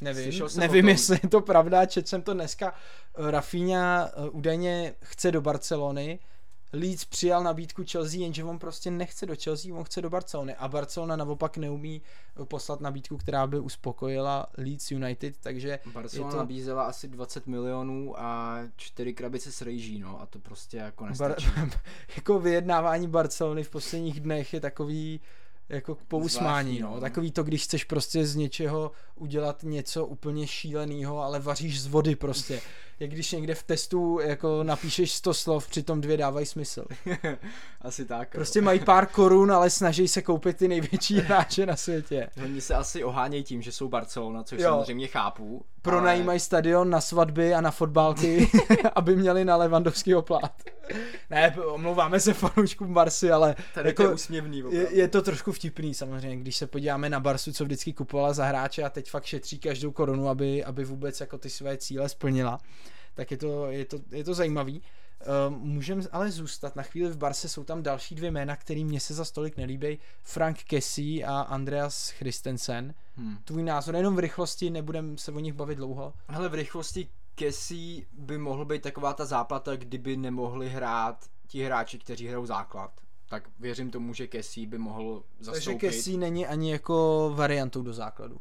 Nevím, 0.01 0.33
nevím 0.57 0.89
jestli 0.89 1.19
je 1.23 1.29
to 1.29 1.41
pravda, 1.41 1.87
četl 1.87 2.09
jsem 2.09 2.23
to 2.23 2.35
dneska. 2.35 2.75
Rafinha 3.15 4.11
uh, 4.17 4.29
údajně 4.33 4.95
chce 5.03 5.33
do 5.33 5.41
Barcelony, 5.41 6.19
Leeds 6.73 7.05
přijal 7.05 7.43
nabídku 7.43 7.83
Chelsea, 7.91 8.21
jenže 8.21 8.45
on 8.45 8.59
prostě 8.59 8.91
nechce 8.91 9.27
do 9.27 9.35
Chelsea, 9.45 9.75
on 9.75 9.85
chce 9.85 10.03
do 10.03 10.11
Barcelony 10.11 10.55
a 10.55 10.69
Barcelona 10.69 11.17
naopak 11.17 11.57
neumí 11.57 12.03
poslat 12.45 12.81
nabídku, 12.81 13.17
která 13.17 13.47
by 13.47 13.59
uspokojila 13.59 14.47
Leeds 14.59 14.91
United, 14.91 15.37
takže 15.41 15.79
Barcelona 15.93 16.31
to... 16.31 16.37
nabízela 16.37 16.85
asi 16.85 17.09
20 17.09 17.47
milionů 17.47 18.21
a 18.21 18.59
4 18.77 19.15
krabice 19.15 19.53
s 19.53 19.63
rejží, 19.63 19.99
no 19.99 20.21
a 20.21 20.27
to 20.27 20.39
prostě 20.39 20.77
jako 20.77 21.07
nestačí. 21.07 21.47
Bar- 21.47 21.81
jako 22.17 22.39
vyjednávání 22.39 23.09
Barcelony 23.09 23.65
v 23.65 23.71
posledních 23.71 24.21
dnech 24.21 24.55
je 24.55 24.61
takový 24.61 25.21
jako 25.71 25.95
k 25.95 26.03
pousmání, 26.03 26.81
no. 26.81 26.91
no. 26.95 27.01
Takový 27.01 27.31
to, 27.31 27.43
když 27.43 27.65
chceš 27.65 27.85
prostě 27.85 28.27
z 28.27 28.37
něčeho 28.37 28.93
udělat 29.15 29.63
něco 29.63 30.07
úplně 30.07 30.47
šíleného, 30.47 31.23
ale 31.23 31.41
vaříš 31.41 31.81
z 31.81 31.87
vody 31.87 32.17
prostě. 32.17 32.61
Jak 33.01 33.11
když 33.11 33.33
někde 33.33 33.55
v 33.55 33.63
testu 33.63 34.19
jako 34.21 34.63
napíšeš 34.63 35.13
100 35.13 35.35
slov, 35.35 35.69
přitom 35.69 36.01
dvě 36.01 36.17
dávají 36.17 36.47
smysl. 36.47 36.85
asi 37.81 38.05
tak. 38.05 38.33
Prostě 38.33 38.61
mají 38.61 38.81
pár 38.81 39.07
korun, 39.07 39.53
ale 39.53 39.71
snaží 39.71 40.09
se 40.09 40.23
koupit 40.23 40.57
ty 40.57 40.69
největší 40.69 41.21
hráče 41.21 41.67
na 41.67 41.77
světě. 41.77 42.29
Oni 42.45 42.61
se 42.61 42.75
asi 42.75 43.05
ohánějí 43.05 43.45
tím, 43.45 43.63
že 43.63 43.73
jsou 43.73 43.89
Barcelona, 43.89 44.43
což 44.43 44.61
jo. 44.61 44.69
samozřejmě 44.69 45.07
chápu. 45.07 45.65
Pronajímají 45.83 46.37
ale... 46.37 46.41
stadion 46.41 46.91
na 46.91 47.01
svatby 47.01 47.55
a 47.55 47.61
na 47.61 47.71
fotbalky, 47.71 48.51
aby 48.95 49.17
měli 49.17 49.45
na 49.45 49.57
Levandovský 49.57 50.15
oplát. 50.15 50.53
ne, 51.31 51.57
omlouváme 51.67 52.21
se 52.21 52.35
fanouškům 52.35 52.95
Barsy, 52.95 53.31
ale 53.31 53.57
Tady 53.75 53.89
jako, 53.89 54.03
to 54.03 54.09
je 54.09 54.15
úsměvný. 54.15 54.65
Je, 54.71 54.89
je, 54.91 55.09
to 55.09 55.23
trošku 55.23 55.53
vtipný 55.53 55.95
samozřejmě, 55.95 56.37
když 56.37 56.57
se 56.57 56.67
podíváme 56.67 57.11
na 57.11 57.21
Barsu, 57.21 57.53
co 57.53 57.65
vždycky 57.65 57.93
kupovala 57.93 58.33
za 58.33 58.45
hráče 58.45 58.83
a 58.83 58.91
teď 58.91 59.11
fakt 59.11 59.25
šetří 59.25 59.59
každou 59.59 59.91
korunu, 59.91 60.29
aby, 60.29 60.65
aby 60.65 60.85
vůbec 60.85 61.21
jako 61.21 61.39
ty 61.39 61.51
své 61.51 61.77
cíle 61.77 62.09
splnila. 62.09 62.59
Tak 63.15 63.31
je 63.31 63.37
to, 63.37 63.67
je 63.67 63.85
to, 63.85 63.99
je 64.11 64.25
to 64.25 64.35
zajímavý. 64.35 64.83
Uh, 65.49 65.57
Můžeme 65.57 66.03
ale 66.13 66.31
zůstat 66.31 66.77
na 66.77 66.83
chvíli 66.83 67.11
v 67.11 67.17
Barse, 67.17 67.49
jsou 67.49 67.65
tam 67.65 67.83
další 67.83 68.15
dvě 68.15 68.31
jména, 68.31 68.57
který 68.57 68.85
mě 68.85 69.01
se 69.01 69.15
za 69.15 69.25
stolik 69.25 69.57
nelíbí. 69.57 69.99
Frank 70.23 70.63
Kessie 70.63 71.27
a 71.27 71.41
Andreas 71.41 72.11
Christensen. 72.11 72.95
Hmm. 73.17 73.39
Tvůj 73.45 73.63
názor, 73.63 73.97
jenom 73.97 74.17
v 74.17 74.19
rychlosti, 74.19 74.71
nebudem 74.71 75.19
se 75.19 75.33
o 75.33 75.39
nich 75.39 75.55
bavit 75.55 75.75
dlouho. 75.75 76.15
Ale 76.29 76.49
v 76.49 76.55
rychlosti 76.55 77.09
Kessie 77.35 78.07
by 78.13 78.39
mohl 78.39 78.65
být 78.65 78.83
taková 78.83 79.13
ta 79.13 79.25
záplata, 79.25 79.77
kdyby 79.77 80.17
nemohli 80.17 80.69
hrát 80.69 81.25
ti 81.47 81.65
hráči, 81.65 81.99
kteří 81.99 82.27
hrajou 82.27 82.47
základ. 82.47 82.91
Tak 83.29 83.49
věřím 83.59 83.91
tomu, 83.91 84.15
že 84.15 84.27
Kessie 84.27 84.67
by 84.67 84.79
mohl 84.79 85.25
zastoupit. 85.41 85.65
Takže 85.65 85.75
Kessie 85.75 86.19
není 86.19 86.47
ani 86.47 86.73
jako 86.73 87.33
variantou 87.35 87.83
do 87.83 87.93
základu. 87.93 88.41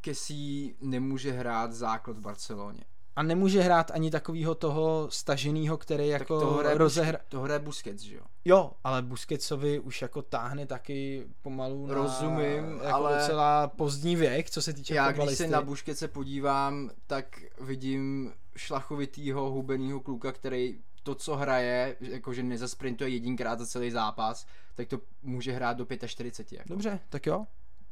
Kessie 0.00 0.74
nemůže 0.80 1.32
hrát 1.32 1.72
základ 1.72 2.16
v 2.16 2.20
Barceloně. 2.20 2.84
A 3.20 3.22
nemůže 3.22 3.60
hrát 3.62 3.90
ani 3.90 4.10
takového 4.10 4.54
toho 4.54 5.06
staženého, 5.10 5.76
který 5.76 6.10
tak 6.10 6.20
jako 6.20 6.40
to 6.40 6.50
hraje, 6.50 6.78
rozehra... 6.78 7.18
to 7.28 7.40
hraje 7.40 7.58
Busquets, 7.60 8.02
že 8.02 8.14
jo? 8.14 8.22
Jo, 8.44 8.72
ale 8.84 9.02
Busquetsovi 9.02 9.80
už 9.80 10.02
jako 10.02 10.22
táhne 10.22 10.66
taky 10.66 11.26
pomalu 11.42 11.86
na 11.86 11.94
Rozumím, 11.94 12.80
jako 12.82 12.94
ale 12.94 13.18
docela 13.18 13.68
pozdní 13.68 14.16
věk, 14.16 14.50
co 14.50 14.62
se 14.62 14.72
týče 14.72 14.94
Já 14.94 15.12
když 15.12 15.38
se 15.38 15.46
na 15.46 15.62
Busquetse 15.62 16.08
podívám, 16.08 16.90
tak 17.06 17.40
vidím 17.60 18.32
šlachovitýho, 18.56 19.50
hubenýho 19.50 20.00
kluka, 20.00 20.32
který 20.32 20.78
to, 21.02 21.14
co 21.14 21.36
hraje, 21.36 21.96
jakože 22.00 22.42
nezasprintuje 22.42 23.10
jedinkrát 23.10 23.58
za 23.58 23.66
celý 23.66 23.90
zápas, 23.90 24.46
tak 24.74 24.88
to 24.88 25.00
může 25.22 25.52
hrát 25.52 25.76
do 25.76 25.86
45. 26.06 26.58
Jako. 26.58 26.68
Dobře, 26.68 27.00
tak 27.08 27.26
jo. 27.26 27.46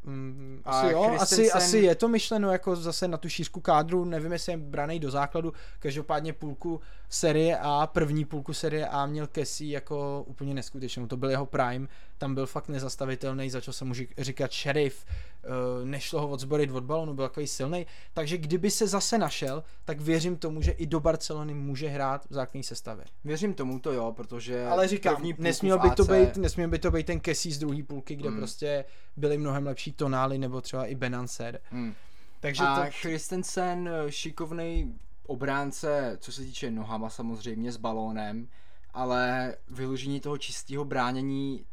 Mm, 0.04 0.62
asi 0.64 0.92
jo, 0.92 1.16
asi, 1.20 1.50
asi 1.52 1.78
je 1.78 1.94
to 1.94 2.08
myšleno 2.08 2.52
jako 2.52 2.76
zase 2.76 3.08
na 3.08 3.16
tu 3.16 3.28
šířku 3.28 3.60
kádru, 3.60 4.04
nevím 4.04 4.32
jestli 4.32 4.52
je 4.52 4.56
braný 4.56 4.98
do 4.98 5.10
základu, 5.10 5.52
každopádně 5.78 6.32
půlku 6.32 6.80
série 7.08 7.58
A, 7.62 7.86
první 7.86 8.24
půlku 8.24 8.52
série 8.52 8.86
A 8.86 9.06
měl 9.06 9.26
Kessie 9.26 9.72
jako 9.72 10.24
úplně 10.26 10.54
neskutečnou, 10.54 11.06
to 11.06 11.16
byl 11.16 11.30
jeho 11.30 11.46
prime, 11.46 11.88
tam 12.18 12.34
byl 12.34 12.46
fakt 12.46 12.68
nezastavitelný, 12.68 13.50
začal 13.50 13.74
se 13.74 13.84
mu 13.84 13.94
říkat 14.18 14.50
šerif, 14.50 15.04
eh, 15.06 15.48
nešlo 15.84 16.20
ho 16.20 16.28
odzborit 16.28 16.70
od 16.70 16.84
balonu, 16.84 17.14
byl 17.14 17.28
takový 17.28 17.46
silný, 17.46 17.86
takže 18.14 18.38
kdyby 18.38 18.70
se 18.70 18.86
zase 18.86 19.18
našel, 19.18 19.64
tak 19.84 20.00
věřím 20.00 20.36
tomu, 20.36 20.62
že 20.62 20.70
i 20.70 20.86
do 20.86 21.00
Barcelony 21.00 21.54
může 21.54 21.88
hrát 21.88 22.26
v 22.30 22.34
základní 22.34 22.62
sestavě. 22.62 23.04
Věřím 23.24 23.54
tomu 23.54 23.78
to 23.78 23.92
jo, 23.92 24.12
protože 24.16 24.66
Ale 24.66 24.88
říkám, 24.88 25.22
nesměl 25.38 25.78
by, 25.78 25.90
to 25.90 26.04
být, 26.04 26.36
nesměl 26.36 26.68
by 26.68 26.78
to 26.78 26.90
být 26.90 27.06
ten 27.06 27.20
Kessie 27.20 27.54
z 27.54 27.58
druhé 27.58 27.82
půlky, 27.82 28.16
kde 28.16 28.28
hmm. 28.28 28.38
prostě 28.38 28.84
byly 29.16 29.38
mnohem 29.38 29.66
lepší 29.66 29.92
tonály, 29.92 30.38
nebo 30.38 30.60
třeba 30.60 30.86
i 30.86 30.94
Benancer. 30.94 31.60
Hmm. 31.70 31.94
Takže 32.40 32.62
a 32.64 32.84
to... 32.84 32.90
Christensen, 32.90 33.88
eh, 33.88 34.12
šikovný 34.12 34.94
obránce, 35.26 36.16
co 36.20 36.32
se 36.32 36.42
týče 36.42 36.70
nohama 36.70 37.10
samozřejmě 37.10 37.72
s 37.72 37.76
balónem, 37.76 38.48
ale 38.94 39.54
vyložení 39.68 40.20
toho 40.20 40.38
čistého 40.38 40.84
bránění 40.84 41.64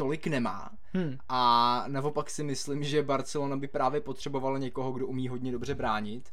tolik 0.00 0.26
nemá. 0.26 0.70
Hmm. 0.94 1.16
A 1.28 1.84
naopak 1.88 2.30
si 2.30 2.42
myslím, 2.42 2.84
že 2.84 3.02
Barcelona 3.02 3.56
by 3.56 3.68
právě 3.68 4.00
potřebovala 4.00 4.58
někoho, 4.58 4.92
kdo 4.92 5.06
umí 5.06 5.28
hodně 5.28 5.52
dobře 5.52 5.74
bránit. 5.74 6.28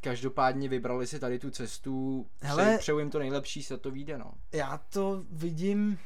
Každopádně 0.00 0.68
vybrali 0.68 1.06
si 1.06 1.18
tady 1.20 1.38
tu 1.38 1.50
cestu, 1.50 2.26
Hele- 2.42 2.78
přeju 2.78 2.98
jim 2.98 3.10
to 3.10 3.18
nejlepší, 3.18 3.62
se 3.62 3.78
to 3.78 3.90
vyjde, 3.90 4.18
no. 4.18 4.32
Já 4.52 4.78
to 4.92 5.24
vidím 5.30 5.98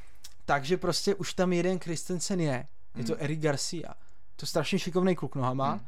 tak, 0.45 0.65
že 0.65 0.77
prostě 0.77 1.15
už 1.15 1.35
tam 1.35 1.53
jeden 1.53 1.79
Christensen 1.79 2.41
je. 2.41 2.67
Je 2.97 3.05
to 3.05 3.13
Hmm. 3.15 3.25
Eric 3.25 3.41
Garcia. 3.41 3.95
To 4.37 4.47
strašně 4.47 4.79
šikovný 4.79 5.17
kluk 5.17 5.35
nohama, 5.35 5.71
Hmm. 5.71 5.81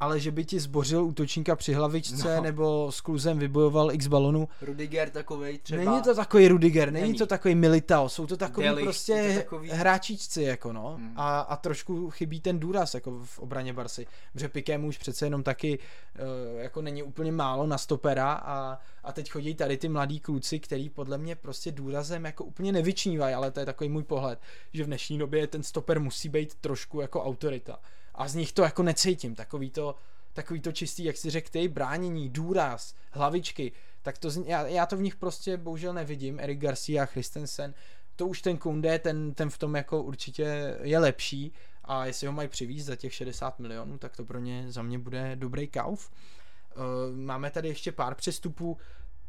Ale 0.00 0.20
že 0.20 0.30
by 0.30 0.44
ti 0.44 0.60
zbořil 0.60 1.04
útočníka 1.04 1.56
při 1.56 1.72
hlavičce 1.74 2.36
No. 2.36 2.42
nebo 2.42 2.92
s 2.92 3.00
kluzem 3.00 3.38
vybojoval 3.38 3.92
x 3.92 4.06
balonů. 4.06 4.48
Rudiger 4.62 5.10
takovej 5.10 5.58
třeba. 5.58 5.84
Není 5.84 6.02
to 6.02 6.14
takový 6.14 6.48
Rudiger, 6.48 6.90
není, 6.92 7.06
Není. 7.06 7.18
to 7.18 7.26
takový 7.26 7.54
Militao, 7.54 8.08
jsou 8.08 8.26
to 8.26 8.36
takový 8.36 8.66
Delict, 8.66 8.84
prostě 8.84 9.30
to 9.34 9.40
takový- 9.40 9.68
hráčičci, 9.70 10.42
jako 10.42 10.72
no. 10.72 10.94
Hmm. 10.98 11.12
A, 11.16 11.40
a 11.40 11.56
trošku 11.56 12.10
chybí 12.10 12.40
ten 12.40 12.58
důraz, 12.58 12.94
jako 12.94 13.20
v 13.24 13.38
obraně 13.38 13.72
Barsy. 13.72 14.06
Protože 14.32 14.78
mu 14.78 14.88
už 14.88 14.98
přece 14.98 15.26
jenom 15.26 15.42
taky 15.42 15.78
uh, 15.78 16.60
jako 16.60 16.82
není 16.82 17.02
úplně 17.02 17.32
málo 17.32 17.66
na 17.66 17.78
stopera 17.78 18.32
a, 18.32 18.78
a 19.04 19.12
teď 19.12 19.30
chodí 19.30 19.54
tady 19.54 19.76
ty 19.76 19.88
mladí 19.88 20.20
kluci, 20.20 20.60
který 20.60 20.88
podle 20.90 21.18
mě 21.18 21.36
prostě 21.36 21.72
důrazem 21.72 22.24
jako 22.24 22.44
úplně 22.44 22.72
nevyčnívají, 22.72 23.34
ale 23.34 23.50
to 23.50 23.60
je 23.60 23.66
takový 23.66 23.90
můj 23.90 24.02
pohled, 24.02 24.38
že 24.72 24.82
v 24.84 24.86
dnešní 24.86 25.18
době 25.18 25.46
ten 25.46 25.62
stoper 25.62 26.00
musí 26.00 26.28
být 26.28 26.54
trošku 26.54 27.00
jako 27.00 27.24
autorita. 27.24 27.78
A 28.16 28.28
z 28.28 28.34
nich 28.34 28.52
to 28.52 28.62
jako 28.62 28.82
necítím, 28.82 29.34
takový 29.34 29.70
to, 29.70 29.94
takový 30.32 30.60
to 30.60 30.72
čistý, 30.72 31.04
jak 31.04 31.16
si 31.16 31.30
řekl 31.30 31.48
ty, 31.50 31.68
bránění, 31.68 32.28
důraz, 32.28 32.94
hlavičky, 33.10 33.72
tak 34.02 34.18
to, 34.18 34.28
já, 34.44 34.66
já 34.66 34.86
to 34.86 34.96
v 34.96 35.02
nich 35.02 35.16
prostě 35.16 35.56
bohužel 35.56 35.94
nevidím, 35.94 36.40
Eric 36.40 36.58
Garcia, 36.58 37.06
Christensen, 37.06 37.74
to 38.16 38.26
už 38.26 38.42
ten 38.42 38.58
Kunde, 38.58 38.98
ten, 38.98 39.34
ten 39.34 39.50
v 39.50 39.58
tom 39.58 39.74
jako 39.74 40.02
určitě 40.02 40.76
je 40.82 40.98
lepší. 40.98 41.52
A 41.84 42.06
jestli 42.06 42.26
ho 42.26 42.32
mají 42.32 42.48
přivízt 42.48 42.86
za 42.86 42.96
těch 42.96 43.14
60 43.14 43.58
milionů, 43.58 43.98
tak 43.98 44.16
to 44.16 44.24
pro 44.24 44.38
ně 44.38 44.64
za 44.68 44.82
mě 44.82 44.98
bude 44.98 45.36
dobrý 45.36 45.68
kauf. 45.68 46.10
Uh, 46.10 47.16
máme 47.16 47.50
tady 47.50 47.68
ještě 47.68 47.92
pár 47.92 48.14
přestupů, 48.14 48.76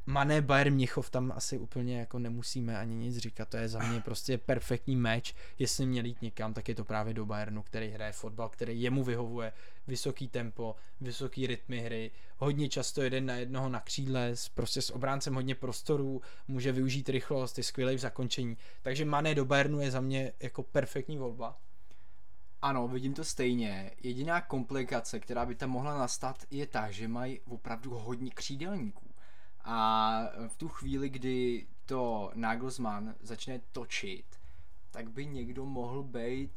Mané 0.09 0.41
Bayern 0.41 0.73
Mnichov 0.73 1.09
tam 1.09 1.33
asi 1.35 1.57
úplně 1.57 1.99
jako 1.99 2.19
nemusíme 2.19 2.77
ani 2.77 2.95
nic 2.95 3.17
říkat, 3.17 3.49
to 3.49 3.57
je 3.57 3.67
za 3.67 3.79
mě 3.79 4.01
prostě 4.01 4.37
perfektní 4.37 4.95
meč, 4.95 5.35
jestli 5.59 5.85
měl 5.85 6.05
jít 6.05 6.21
někam, 6.21 6.53
tak 6.53 6.69
je 6.69 6.75
to 6.75 6.83
právě 6.83 7.13
do 7.13 7.25
Bayernu, 7.25 7.63
který 7.63 7.89
hraje 7.89 8.11
fotbal, 8.11 8.49
který 8.49 8.81
jemu 8.81 9.03
vyhovuje, 9.03 9.53
vysoký 9.87 10.27
tempo, 10.27 10.75
vysoký 11.01 11.47
rytmy 11.47 11.79
hry, 11.79 12.11
hodně 12.37 12.69
často 12.69 13.01
jeden 13.01 13.25
na 13.25 13.35
jednoho 13.35 13.69
na 13.69 13.79
křídle, 13.79 14.33
prostě 14.53 14.81
s 14.81 14.89
obráncem 14.89 15.35
hodně 15.35 15.55
prostorů, 15.55 16.21
může 16.47 16.71
využít 16.71 17.09
rychlost, 17.09 17.57
je 17.57 17.63
skvělý 17.63 17.95
v 17.95 17.99
zakončení, 17.99 18.57
takže 18.81 19.05
Mané 19.05 19.35
do 19.35 19.45
Bayernu 19.45 19.81
je 19.81 19.91
za 19.91 20.01
mě 20.01 20.33
jako 20.39 20.63
perfektní 20.63 21.17
volba. 21.17 21.57
Ano, 22.61 22.87
vidím 22.87 23.13
to 23.13 23.23
stejně. 23.23 23.91
Jediná 24.03 24.41
komplikace, 24.41 25.19
která 25.19 25.45
by 25.45 25.55
tam 25.55 25.69
mohla 25.69 25.97
nastat, 25.97 26.43
je 26.51 26.67
ta, 26.67 26.91
že 26.91 27.07
mají 27.07 27.39
opravdu 27.39 27.89
hodně 27.91 28.31
křídelníků. 28.31 29.06
A 29.69 30.21
v 30.47 30.57
tu 30.57 30.67
chvíli, 30.67 31.09
kdy 31.09 31.67
to 31.85 32.31
Nagelsmann 32.35 33.15
začne 33.21 33.61
točit, 33.71 34.25
tak 34.91 35.09
by 35.09 35.25
někdo 35.25 35.65
mohl 35.65 36.03
být 36.03 36.51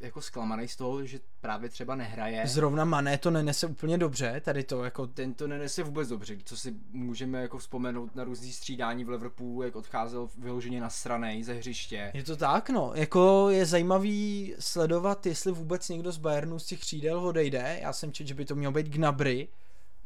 jako 0.00 0.20
zklamaný 0.22 0.68
z 0.68 0.76
toho, 0.76 1.04
že 1.04 1.20
právě 1.40 1.68
třeba 1.68 1.94
nehraje. 1.94 2.46
Zrovna 2.46 2.84
Mané 2.84 3.18
to 3.18 3.30
nenese 3.30 3.66
úplně 3.66 3.98
dobře, 3.98 4.40
tady 4.44 4.64
to 4.64 4.84
jako 4.84 5.06
Ten 5.06 5.34
to 5.34 5.48
nenese 5.48 5.82
vůbec 5.82 6.08
dobře, 6.08 6.36
co 6.44 6.56
si 6.56 6.74
můžeme 6.90 7.42
jako 7.42 7.58
vzpomenout 7.58 8.14
na 8.16 8.24
různý 8.24 8.52
střídání 8.52 9.04
v 9.04 9.08
Liverpoolu, 9.08 9.62
jak 9.62 9.76
odcházel 9.76 10.28
vyloženě 10.38 10.80
na 10.80 10.90
stranej 10.90 11.42
ze 11.42 11.54
hřiště. 11.54 12.10
Je 12.14 12.24
to 12.24 12.36
tak, 12.36 12.70
no. 12.70 12.92
Jako 12.94 13.48
je 13.50 13.66
zajímavý 13.66 14.54
sledovat, 14.58 15.26
jestli 15.26 15.52
vůbec 15.52 15.88
někdo 15.88 16.12
z 16.12 16.18
Bayernu 16.18 16.58
z 16.58 16.66
těch 16.66 16.80
křídel 16.80 17.18
odejde. 17.18 17.78
Já 17.82 17.92
jsem 17.92 18.12
četl, 18.12 18.28
že 18.28 18.34
by 18.34 18.44
to 18.44 18.54
měl 18.54 18.72
být 18.72 18.86
Gnabry. 18.86 19.48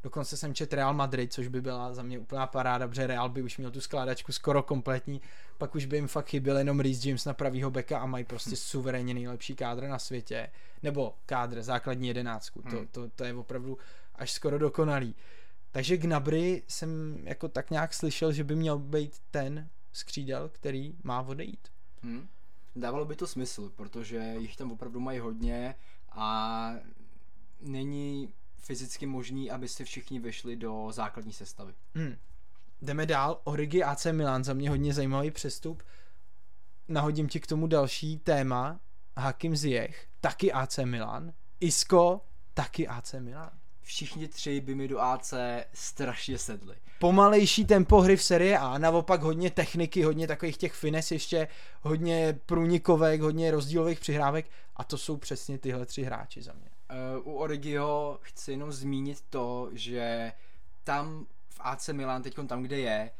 Dokonce 0.02 0.36
jsem 0.36 0.54
četl 0.54 0.76
Real 0.76 0.94
Madrid, 0.94 1.32
což 1.32 1.48
by 1.48 1.60
byla 1.60 1.94
za 1.94 2.02
mě 2.02 2.18
úplná 2.18 2.46
paráda, 2.46 2.88
protože 2.88 3.06
Real 3.06 3.28
by 3.28 3.42
už 3.42 3.58
měl 3.58 3.70
tu 3.70 3.80
skládačku 3.80 4.32
skoro 4.32 4.62
kompletní. 4.62 5.20
Pak 5.58 5.74
už 5.74 5.84
by 5.84 5.96
jim 5.96 6.08
fakt 6.08 6.28
chyběl 6.28 6.58
jenom 6.58 6.80
Reece 6.80 7.08
James 7.08 7.24
na 7.24 7.34
pravýho 7.34 7.70
beka 7.70 7.98
a 7.98 8.06
mají 8.06 8.24
prostě 8.24 8.56
suverénně 8.56 9.14
nejlepší 9.14 9.54
kádr 9.56 9.88
na 9.88 9.98
světě. 9.98 10.50
Nebo 10.82 11.14
kádr, 11.26 11.62
základní 11.62 12.08
jedenáctku. 12.08 12.62
To, 12.62 12.76
Hmm. 12.76 12.86
to, 12.86 13.08
to 13.08 13.24
je 13.24 13.34
opravdu 13.34 13.78
až 14.14 14.32
skoro 14.32 14.58
dokonalý. 14.58 15.14
Takže 15.72 15.96
Gnabry 15.96 16.62
jsem 16.68 17.18
jako 17.24 17.48
tak 17.48 17.70
nějak 17.70 17.94
slyšel, 17.94 18.32
že 18.32 18.44
by 18.44 18.56
měl 18.56 18.78
být 18.78 19.12
ten 19.30 19.68
z 19.92 20.02
křídel, 20.02 20.48
který 20.48 20.94
má 21.02 21.22
odejít. 21.22 21.68
Hmm. 22.02 22.28
Dávalo 22.76 23.04
by 23.04 23.16
to 23.16 23.26
smysl, 23.26 23.70
protože 23.76 24.34
jich 24.38 24.56
tam 24.56 24.72
opravdu 24.72 25.00
mají 25.00 25.18
hodně 25.18 25.74
a 26.12 26.70
není 27.60 28.32
fyzicky 28.66 29.06
možný, 29.06 29.50
aby 29.50 29.68
si 29.68 29.84
všichni 29.84 30.20
vešli 30.20 30.56
do 30.56 30.88
základní 30.90 31.32
sestavy. 31.32 31.74
Hmm. 31.94 32.16
Jdeme 32.82 33.06
dál. 33.06 33.40
Origi 33.44 33.82
AC 33.82 34.06
Milan, 34.12 34.44
za 34.44 34.54
mě 34.54 34.70
hodně 34.70 34.94
zajímavý 34.94 35.30
přestup. 35.30 35.82
Nahodím 36.88 37.28
ti 37.28 37.40
k 37.40 37.46
tomu 37.46 37.66
další 37.66 38.18
téma. 38.18 38.80
Hakim 39.16 39.56
Ziyech, 39.56 40.06
taky 40.20 40.52
AC 40.52 40.78
Milan. 40.84 41.32
Isco, 41.60 42.20
taky 42.54 42.88
AC 42.88 43.14
Milan. 43.18 43.50
Všichni 43.82 44.28
tři 44.28 44.60
by 44.60 44.74
mi 44.74 44.88
do 44.88 45.00
AC 45.00 45.34
strašně 45.74 46.38
sedli. 46.38 46.76
Pomalejší 46.98 47.64
tempo 47.64 48.00
hry 48.00 48.16
v 48.16 48.22
série 48.22 48.58
A, 48.58 48.78
naopak 48.78 49.22
hodně 49.22 49.50
techniky, 49.50 50.02
hodně 50.02 50.26
takových 50.26 50.56
těch 50.56 50.72
fines 50.72 51.10
ještě, 51.10 51.48
hodně 51.82 52.38
průnikovek, 52.46 53.20
hodně 53.20 53.50
rozdílových 53.50 54.00
přihrávek 54.00 54.46
a 54.76 54.84
to 54.84 54.98
jsou 54.98 55.16
přesně 55.16 55.58
tyhle 55.58 55.86
tři 55.86 56.02
hráči 56.02 56.42
za 56.42 56.52
mě. 56.52 56.75
Uh, 57.20 57.26
u 57.34 57.36
Origiho 57.38 58.18
chci 58.22 58.50
jenom 58.50 58.72
zmínit 58.72 59.18
to, 59.30 59.68
že 59.72 60.32
tam 60.84 61.26
v 61.48 61.60
AC 61.60 61.88
Milan, 61.88 62.22
teď 62.22 62.36
tam, 62.46 62.62
kde 62.62 62.78
je, 62.78 63.10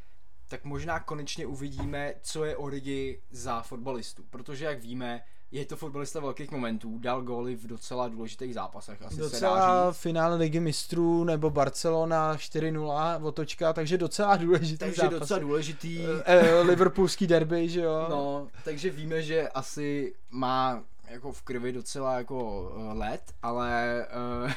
tak 0.49 0.63
možná 0.65 0.99
konečně 0.99 1.45
uvidíme, 1.45 2.13
co 2.21 2.45
je 2.45 2.57
Origi 2.57 3.21
za 3.31 3.61
fotbalistu. 3.61 4.23
Protože, 4.29 4.65
jak 4.65 4.81
víme, 4.81 5.21
je 5.51 5.65
to 5.65 5.75
fotbalista 5.75 6.19
velkých 6.19 6.51
momentů, 6.51 6.99
dal 6.99 7.21
góly 7.21 7.55
v 7.55 7.67
docela 7.67 8.07
důležitých 8.07 8.53
zápasech, 8.53 9.01
asi 9.01 9.15
se 9.15 9.21
dá 9.21 9.27
Docela 9.29 9.89
říct. 9.91 9.99
finále 10.01 10.35
ligy 10.35 10.59
mistrů 10.59 11.23
nebo 11.23 11.49
Barcelona 11.49 12.35
4-0 12.35 13.25
otočka, 13.25 13.73
takže 13.73 13.97
docela 13.97 14.37
důležitý 14.37 14.77
Takže 14.77 15.01
zápas. 15.01 15.19
docela 15.19 15.39
důležitý. 15.39 15.99
Eh, 16.05 16.23
eh, 16.25 16.61
Liverpoolský 16.61 17.27
derby, 17.27 17.69
že 17.69 17.81
jo? 17.81 18.05
No, 18.09 18.47
takže 18.63 18.89
víme, 18.89 19.21
že 19.21 19.49
asi 19.49 20.15
má 20.31 20.83
jako 21.09 21.31
v 21.31 21.41
krvi 21.41 21.71
docela 21.71 22.17
jako 22.17 22.61
uh, 22.61 22.97
let, 22.97 23.33
ale 23.41 24.05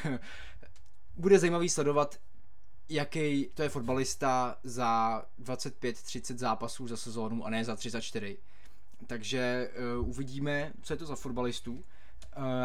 uh, 0.08 0.16
bude 1.16 1.38
zajímavý 1.38 1.68
sledovat, 1.68 2.18
jaký 2.88 3.50
to 3.54 3.62
je 3.62 3.68
fotbalista 3.68 4.58
za 4.62 5.22
25-30 5.42 6.36
zápasů 6.36 6.88
za 6.88 6.96
sezónu 6.96 7.46
a 7.46 7.50
ne 7.50 7.64
za 7.64 7.76
34. 7.76 8.38
Takže 9.06 9.70
uh, 9.98 10.08
uvidíme, 10.08 10.72
co 10.82 10.92
je 10.92 10.96
to 10.96 11.06
za 11.06 11.16
fotbalistů. 11.16 11.72
Uh, 11.72 11.82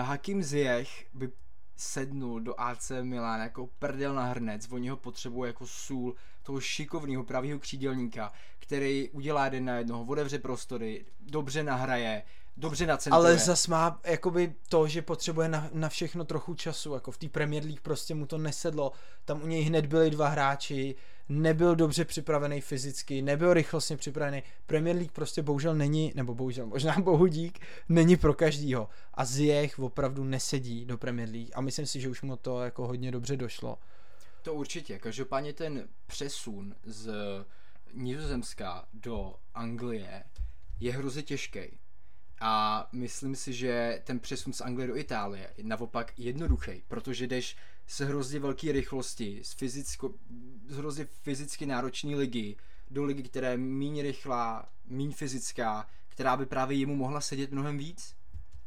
Hakim 0.01 0.43
Ziyech 0.43 1.05
by 1.13 1.31
sednul 1.75 2.39
do 2.39 2.59
AC 2.59 2.91
Milan 3.01 3.41
jako 3.41 3.67
prdel 3.67 4.15
na 4.15 4.23
hrnec, 4.23 4.71
oni 4.71 4.89
ho 4.89 4.97
potřebují 4.97 5.49
jako 5.49 5.67
sůl 5.67 6.15
toho 6.43 6.61
šikovného 6.61 7.23
pravého 7.23 7.59
křídelníka, 7.59 8.31
který 8.59 9.09
udělá 9.09 9.45
jeden 9.45 9.65
na 9.65 9.77
jednoho, 9.77 10.05
otevře 10.05 10.39
prostory, 10.39 11.05
dobře 11.19 11.63
nahraje, 11.63 12.23
dobře 12.57 12.87
nacentruje. 12.87 13.17
Ale 13.17 13.37
zas 13.37 13.67
má 13.67 14.01
jakoby 14.03 14.55
to, 14.69 14.87
že 14.87 15.01
potřebuje 15.01 15.49
na, 15.49 15.69
na 15.73 15.89
všechno 15.89 16.25
trochu 16.25 16.53
času, 16.53 16.93
jako 16.93 17.11
v 17.11 17.17
té 17.17 17.29
Premier 17.29 17.63
League 17.63 17.81
prostě 17.81 18.15
mu 18.15 18.25
to 18.25 18.37
nesedlo, 18.37 18.91
tam 19.25 19.43
u 19.43 19.47
něj 19.47 19.63
hned 19.63 19.85
byli 19.85 20.09
dva 20.09 20.27
hráči, 20.27 20.95
nebyl 21.29 21.75
dobře 21.75 22.05
připravený 22.05 22.61
fyzicky, 22.61 23.21
nebyl 23.21 23.53
rychlostně 23.53 23.97
připravený. 23.97 24.43
Premier 24.65 24.95
League 24.95 25.11
prostě 25.11 25.41
bohužel 25.41 25.75
není, 25.75 26.11
nebo 26.15 26.35
bohužel, 26.35 26.65
možná 26.65 26.99
bohudík, 26.99 27.59
není 27.89 28.17
pro 28.17 28.33
každýho. 28.33 28.89
A 29.13 29.25
Ziyech 29.25 29.79
opravdu 29.79 30.23
nesedí 30.23 30.85
do 30.85 30.97
Premier 30.97 31.29
League 31.29 31.51
a 31.53 31.61
myslím 31.61 31.85
si, 31.85 32.01
že 32.01 32.09
už 32.09 32.21
mu 32.21 32.37
to 32.37 32.63
jako 32.63 32.87
hodně 32.87 33.11
dobře 33.11 33.37
došlo. 33.37 33.77
To 34.41 34.53
určitě. 34.53 34.99
Každopádně 34.99 35.53
ten 35.53 35.87
přesun 36.07 36.75
z 36.83 37.13
Nizozemska 37.93 38.85
do 38.93 39.35
Anglie 39.53 40.23
je 40.79 40.93
hrozně 40.93 41.23
těžký. 41.23 41.59
A 42.39 42.87
myslím 42.91 43.35
si, 43.35 43.53
že 43.53 44.01
ten 44.03 44.19
přesun 44.19 44.53
z 44.53 44.61
Anglie 44.61 44.87
do 44.87 44.97
Itálie 44.97 45.53
je 45.57 45.63
naopak 45.63 46.13
jednoduchý, 46.19 46.83
protože 46.87 47.27
jdeš 47.27 47.55
z 47.87 47.99
hrozně 47.99 48.39
velké 48.39 48.71
rychlosti, 48.71 49.41
z, 49.43 49.53
fyzicko, 49.53 50.13
z 50.67 50.77
hrozně 50.77 51.05
fyzicky 51.05 51.65
náročné 51.65 52.15
ligy 52.15 52.55
do 52.89 53.03
ligy, 53.03 53.23
která 53.23 53.49
je 53.49 53.57
méně 53.57 54.03
rychlá, 54.03 54.69
méně 54.85 55.15
fyzická, 55.15 55.87
která 56.07 56.37
by 56.37 56.45
právě 56.45 56.77
jemu 56.77 56.95
mohla 56.95 57.21
sedět 57.21 57.51
mnohem 57.51 57.77
víc. 57.77 58.15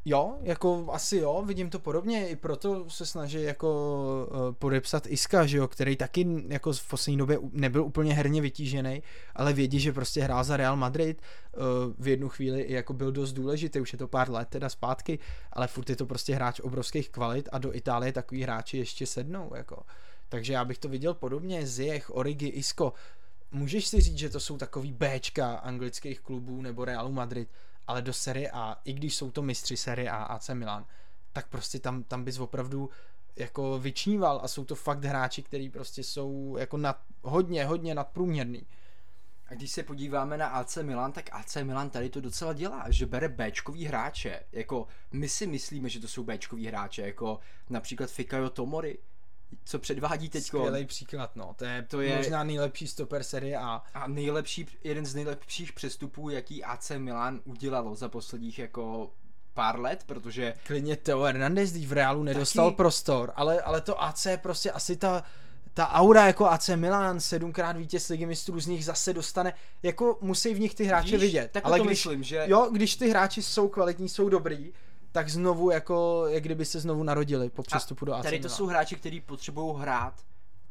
Jo, 0.04 0.38
jako 0.42 0.86
asi 0.92 1.16
jo, 1.16 1.42
vidím 1.46 1.70
to 1.70 1.78
podobně, 1.78 2.28
i 2.28 2.36
proto 2.36 2.90
se 2.90 3.06
snaží 3.06 3.42
jako 3.42 4.28
uh, 4.30 4.52
podepsat 4.52 5.06
Iska, 5.06 5.46
že 5.46 5.56
jo, 5.58 5.68
který 5.68 5.96
taky 5.96 6.26
jako 6.48 6.72
v 6.72 6.88
poslední 6.88 7.18
době 7.18 7.38
nebyl 7.52 7.84
úplně 7.84 8.14
herně 8.14 8.40
vytížený, 8.40 9.02
ale 9.34 9.52
vědí, 9.52 9.80
že 9.80 9.92
prostě 9.92 10.22
hrál 10.22 10.44
za 10.44 10.56
Real 10.56 10.76
Madrid, 10.76 11.22
uh, 11.56 11.62
v 11.98 12.08
jednu 12.08 12.28
chvíli 12.28 12.66
jako 12.68 12.92
byl 12.92 13.12
dost 13.12 13.32
důležitý, 13.32 13.80
už 13.80 13.92
je 13.92 13.98
to 13.98 14.08
pár 14.08 14.30
let 14.30 14.48
teda 14.48 14.68
zpátky, 14.68 15.18
ale 15.52 15.66
furt 15.66 15.90
je 15.90 15.96
to 15.96 16.06
prostě 16.06 16.34
hráč 16.34 16.60
obrovských 16.60 17.10
kvalit 17.10 17.48
a 17.52 17.58
do 17.58 17.74
Itálie 17.74 18.12
takový 18.12 18.42
hráči 18.42 18.78
ještě 18.78 19.06
sednou, 19.06 19.50
jako. 19.54 19.82
Takže 20.28 20.52
já 20.52 20.64
bych 20.64 20.78
to 20.78 20.88
viděl 20.88 21.14
podobně, 21.14 21.66
Ziyech, 21.66 22.16
Origi, 22.16 22.46
Isco. 22.46 22.92
Můžeš 23.52 23.86
si 23.86 24.00
říct, 24.00 24.18
že 24.18 24.28
to 24.28 24.40
jsou 24.40 24.58
takový 24.58 24.92
Bčka 24.92 25.54
anglických 25.54 26.20
klubů 26.20 26.62
nebo 26.62 26.84
Realu 26.84 27.12
Madrid, 27.12 27.48
ale 27.88 28.02
do 28.02 28.12
Serie 28.12 28.50
A, 28.50 28.80
i 28.84 28.92
když 28.92 29.16
jsou 29.16 29.30
to 29.30 29.42
mistři 29.42 29.76
Serie 29.76 30.10
A, 30.10 30.16
AC 30.16 30.48
Milan, 30.48 30.86
tak 31.32 31.48
prostě 31.48 31.78
tam, 31.78 32.02
tam 32.02 32.24
bys 32.24 32.38
opravdu 32.38 32.90
jako 33.36 33.78
vyčníval 33.78 34.40
a 34.42 34.48
jsou 34.48 34.64
to 34.64 34.74
fakt 34.74 35.04
hráči, 35.04 35.42
kteří 35.42 35.70
prostě 35.70 36.04
jsou 36.04 36.56
jako 36.58 36.76
nad, 36.76 37.02
hodně, 37.22 37.66
hodně 37.66 37.94
nadprůměrný. 37.94 38.66
A 39.46 39.54
když 39.54 39.72
se 39.72 39.82
podíváme 39.82 40.38
na 40.38 40.46
AC 40.48 40.76
Milan, 40.76 41.12
tak 41.12 41.30
AC 41.32 41.56
Milan 41.62 41.90
tady 41.90 42.10
to 42.10 42.20
docela 42.20 42.52
dělá, 42.52 42.90
že 42.90 43.06
bere 43.06 43.28
Bčkový 43.28 43.84
hráče. 43.84 44.40
Jako 44.52 44.86
my 45.12 45.28
si 45.28 45.46
myslíme, 45.46 45.88
že 45.88 46.00
to 46.00 46.08
jsou 46.08 46.24
Bčkový 46.24 46.66
hráče, 46.66 47.02
jako 47.02 47.40
například 47.70 48.10
Fikayo 48.10 48.50
Tomori, 48.50 48.98
co 49.64 49.78
předvádí 49.78 50.28
teď. 50.28 50.44
Skvělý 50.44 50.86
příklad, 50.86 51.36
no. 51.36 51.54
To 51.56 51.64
je, 51.64 51.82
to 51.82 52.00
je 52.00 52.16
možná 52.16 52.44
nejlepší 52.44 52.86
stoper 52.86 53.22
série 53.22 53.58
A. 53.58 53.82
A 53.94 54.08
nejlepší, 54.08 54.66
jeden 54.84 55.06
z 55.06 55.14
nejlepších 55.14 55.72
přestupů, 55.72 56.30
jaký 56.30 56.64
AC 56.64 56.92
Milan 56.98 57.40
udělalo 57.44 57.94
za 57.94 58.08
posledních 58.08 58.58
jako 58.58 59.10
pár 59.54 59.80
let, 59.80 60.04
protože... 60.06 60.54
Klidně 60.66 60.96
Teo 60.96 61.22
Hernandez 61.22 61.72
v 61.72 61.92
Reálu 61.92 62.22
nedostal 62.22 62.66
taky... 62.66 62.76
prostor, 62.76 63.32
ale, 63.36 63.60
ale 63.60 63.80
to 63.80 64.02
AC 64.02 64.26
prostě 64.42 64.70
asi 64.70 64.96
ta 64.96 65.24
ta 65.78 65.88
aura 65.88 66.26
jako 66.26 66.46
AC 66.46 66.68
Milan, 66.68 67.20
sedmkrát 67.20 67.76
vítěz 67.76 68.08
ligy 68.08 68.26
mistrů 68.26 68.60
z 68.60 68.66
nich 68.66 68.84
zase 68.84 69.12
dostane, 69.12 69.52
jako 69.82 70.18
musí 70.20 70.54
v 70.54 70.60
nich 70.60 70.74
ty 70.74 70.84
hráče 70.84 71.12
Víš, 71.12 71.20
vidět. 71.20 71.50
Tak 71.52 71.64
ale 71.64 71.78
to 71.78 71.84
když, 71.84 72.04
myslím, 72.04 72.22
že... 72.22 72.44
Jo, 72.46 72.68
když 72.72 72.96
ty 72.96 73.08
hráči 73.08 73.42
jsou 73.42 73.68
kvalitní, 73.68 74.08
jsou 74.08 74.28
dobrý, 74.28 74.72
tak 75.18 75.28
znovu 75.28 75.70
jako, 75.70 76.24
jak 76.28 76.42
kdyby 76.42 76.64
se 76.64 76.80
znovu 76.80 77.02
narodili 77.02 77.50
po 77.50 77.62
přestupu 77.62 78.04
do 78.04 78.14
AC 78.14 78.22
Tady 78.22 78.40
to 78.40 78.48
jsou 78.48 78.66
hráči, 78.66 78.96
kteří 78.96 79.20
potřebují 79.20 79.74
hrát 79.78 80.14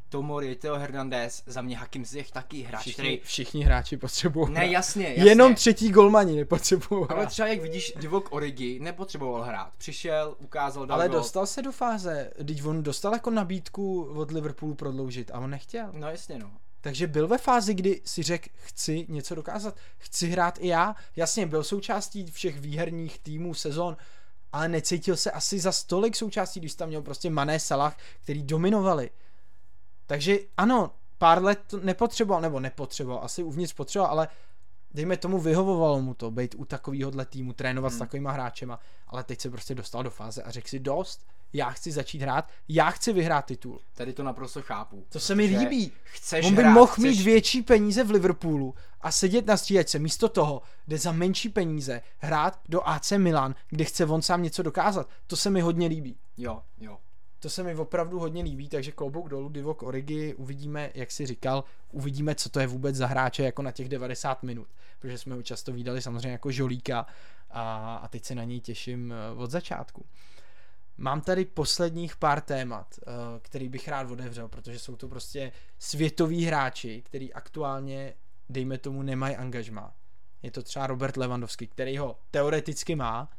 Tomori, 0.10 0.56
Teo 0.56 0.76
Hernandez, 0.76 1.44
za 1.46 1.62
mě 1.62 1.78
Hakim 1.78 2.06
Ziyech 2.06 2.32
taky 2.32 2.62
hráč, 2.62 2.82
všichni, 2.82 3.04
který... 3.04 3.20
Všichni 3.24 3.64
hráči 3.64 3.98
potřebují 3.98 4.54
Ne, 4.54 4.68
jasně, 4.68 5.08
jasně. 5.08 5.24
Jenom 5.24 5.56
třetí 5.56 5.90
golmani 5.92 6.36
nepotřebují. 6.36 7.06
Ale 7.10 7.28
třeba 7.28 7.48
jak 7.48 7.62
vidíš, 7.62 7.94
Divok 8.00 8.28
Origi 8.32 8.80
nepotřeboval 8.80 9.42
hrát. 9.42 9.72
Přišel, 9.78 10.36
ukázal, 10.40 10.86
dal 10.86 10.98
Ale 10.98 11.10
gol. 11.10 11.18
dostal 11.18 11.46
se 11.46 11.62
do 11.62 11.72
fáze, 11.72 12.32
teď 12.46 12.66
on 12.66 12.84
dostal 12.84 13.14
jako 13.14 13.30
nabídku 13.30 14.04
od 14.04 14.32
Liverpoolu 14.32 14.76
prodloužit 14.76 15.32
a 15.34 15.40
on 15.40 15.50
nechtěl. 15.50 15.90
No 15.94 16.10
jasně 16.10 16.40
no. 16.40 16.52
Takže 16.82 17.08
byl 17.08 17.28
ve 17.28 17.38
fázi, 17.38 17.74
kdy 17.74 18.02
si 18.06 18.24
řekl, 18.24 18.50
chci 18.56 19.06
něco 19.10 19.36
dokázat, 19.36 19.76
chci 19.98 20.28
hrát 20.28 20.58
i 20.62 20.68
já. 20.68 20.96
Jasně, 21.16 21.46
byl 21.46 21.64
součástí 21.64 22.32
všech 22.32 22.60
výherních 22.60 23.20
týmů 23.20 23.54
sezon, 23.54 23.98
ale 24.52 24.68
necítil 24.68 25.18
se 25.18 25.32
asi 25.32 25.60
za 25.60 25.72
stolik 25.72 26.16
součástí, 26.16 26.60
když 26.60 26.76
tam 26.76 26.90
měl 26.90 27.02
prostě 27.02 27.30
Mané 27.30 27.60
Salah, 27.60 27.98
který 28.24 28.44
dominovali. 28.44 29.10
Takže 30.06 30.38
ano, 30.58 30.92
pár 31.18 31.44
let 31.44 31.60
to 31.68 31.80
nepotřeboval, 31.80 32.42
nebo 32.42 32.60
nepotřeboval, 32.60 33.24
asi 33.24 33.44
uvnitř 33.44 33.74
potřeboval, 33.74 34.12
ale 34.12 34.28
dejme 34.92 35.18
tomu, 35.18 35.40
vyhovovalo 35.40 36.02
mu 36.02 36.14
to, 36.14 36.32
být 36.32 36.56
u 36.58 36.66
takovýhohle 36.66 37.26
týmu, 37.26 37.54
trénovat 37.54 37.92
hmm. 37.92 37.98
s 37.98 38.00
takovýma 38.00 38.32
hráčema, 38.32 38.80
ale 39.08 39.24
teď 39.24 39.42
se 39.42 39.50
prostě 39.50 39.76
dostal 39.76 40.04
do 40.04 40.10
fáze 40.10 40.44
a 40.44 40.52
řekl 40.52 40.68
si 40.68 40.80
dost, 40.80 41.26
já 41.54 41.70
chci 41.70 41.92
začít 41.92 42.22
hrát, 42.22 42.52
já 42.68 42.90
chci 42.90 43.14
vyhrát 43.14 43.46
titul. 43.46 43.82
Tady 43.94 44.14
to 44.14 44.24
naprosto 44.24 44.62
chápu. 44.62 45.06
To 45.10 45.20
se 45.20 45.36
mi 45.36 45.46
líbí. 45.46 45.92
Chceš 46.04 46.46
On 46.46 46.56
by 46.56 46.62
hrát, 46.62 46.74
mohl 46.74 46.88
chceš... 46.88 47.04
mít 47.04 47.24
větší 47.24 47.62
peníze 47.62 48.04
v 48.04 48.12
Liverpoolu 48.12 48.76
a 49.02 49.12
sedět 49.12 49.46
na 49.46 49.58
střídačce. 49.58 50.00
Místo 50.00 50.30
toho 50.30 50.62
jde 50.88 50.98
za 50.98 51.12
menší 51.12 51.50
peníze 51.50 52.02
hrát 52.18 52.60
do 52.70 52.88
AC 52.88 53.12
Milan, 53.12 53.56
kde 53.70 53.86
chce 53.86 54.06
on 54.06 54.22
sám 54.22 54.44
něco 54.44 54.64
dokázat. 54.64 55.10
To 55.28 55.36
se 55.36 55.50
mi 55.50 55.62
hodně 55.62 55.88
líbí. 55.88 56.18
Jo, 56.38 56.62
jo. 56.80 56.98
To 57.40 57.50
se 57.50 57.64
mi 57.64 57.76
opravdu 57.76 58.20
hodně 58.20 58.44
líbí, 58.44 58.70
takže 58.70 58.92
klobouk 58.92 59.30
dolů 59.30 59.50
Divok 59.50 59.84
Origi, 59.84 60.36
uvidíme, 60.36 60.92
jak 60.94 61.12
si 61.12 61.26
říkal, 61.26 61.64
uvidíme, 61.92 62.36
co 62.36 62.50
to 62.50 62.60
je 62.60 62.68
vůbec 62.68 62.96
za 62.96 63.08
hráče 63.08 63.44
jako 63.44 63.62
na 63.62 63.72
těch 63.72 63.90
90 63.90 64.44
minut, 64.44 64.68
protože 65.00 65.18
jsme 65.18 65.36
ho 65.36 65.44
často 65.44 65.74
viděli 65.74 66.02
samozřejmě 66.02 66.32
jako 66.32 66.52
žolíka 66.52 67.06
a, 67.50 67.96
a 67.96 68.08
teď 68.08 68.26
se 68.26 68.36
na 68.36 68.44
něj 68.44 68.60
těším 68.60 69.14
eh, 69.14 69.38
od 69.38 69.52
začátku. 69.52 70.06
Mám 70.98 71.22
tady 71.22 71.46
posledních 71.46 72.16
pár 72.16 72.42
témat, 72.42 72.96
eh, 73.00 73.12
který 73.42 73.70
bych 73.70 73.88
rád 73.88 74.12
otevřel, 74.12 74.48
protože 74.48 74.80
jsou 74.80 74.96
to 74.96 75.08
prostě 75.08 75.52
světoví 75.80 76.46
hráči, 76.46 77.02
který 77.06 77.34
aktuálně, 77.34 78.14
dejme 78.50 78.78
tomu, 78.78 79.04
nemají 79.04 79.36
angažmá. 79.36 79.96
Je 80.44 80.52
to 80.52 80.64
třeba 80.64 80.88
Robert 80.88 81.18
Lewandowski, 81.18 81.68
který 81.68 81.98
ho 81.98 82.20
teoreticky 82.32 82.96
má, 82.96 83.30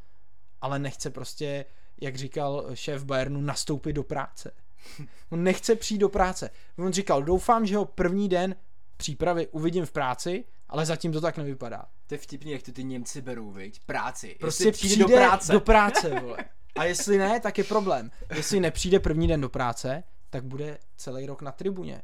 ale 0.60 0.78
nechce 0.78 1.10
prostě 1.10 1.64
jak 2.00 2.16
říkal 2.16 2.66
šéf 2.74 3.04
Bayernu, 3.04 3.40
nastoupit 3.40 3.92
do 3.92 4.02
práce. 4.02 4.50
On 5.30 5.42
nechce 5.42 5.76
přijít 5.76 5.98
do 5.98 6.08
práce. 6.08 6.50
On 6.78 6.92
říkal, 6.92 7.22
doufám, 7.22 7.66
že 7.66 7.76
ho 7.76 7.84
první 7.84 8.28
den 8.28 8.56
přípravy 8.96 9.46
uvidím 9.46 9.86
v 9.86 9.92
práci, 9.92 10.44
ale 10.68 10.86
zatím 10.86 11.12
to 11.12 11.20
tak 11.20 11.36
nevypadá. 11.36 11.84
To 12.06 12.14
je 12.14 12.18
vtipný, 12.18 12.52
jak 12.52 12.62
to 12.62 12.72
ty 12.72 12.84
Němci 12.84 13.22
berou, 13.22 13.50
viď? 13.50 13.80
Práci. 13.86 14.36
Prostě 14.40 14.72
přijde, 14.72 14.94
přijde 14.94 15.04
do 15.04 15.08
práce. 15.08 15.52
do 15.52 15.60
práce, 15.60 16.20
vole. 16.20 16.38
A 16.78 16.84
jestli 16.84 17.18
ne, 17.18 17.40
tak 17.40 17.58
je 17.58 17.64
problém. 17.64 18.10
Jestli 18.36 18.60
nepřijde 18.60 19.00
první 19.00 19.28
den 19.28 19.40
do 19.40 19.48
práce, 19.48 20.04
tak 20.30 20.44
bude 20.44 20.78
celý 20.96 21.26
rok 21.26 21.42
na 21.42 21.52
tribuně. 21.52 22.02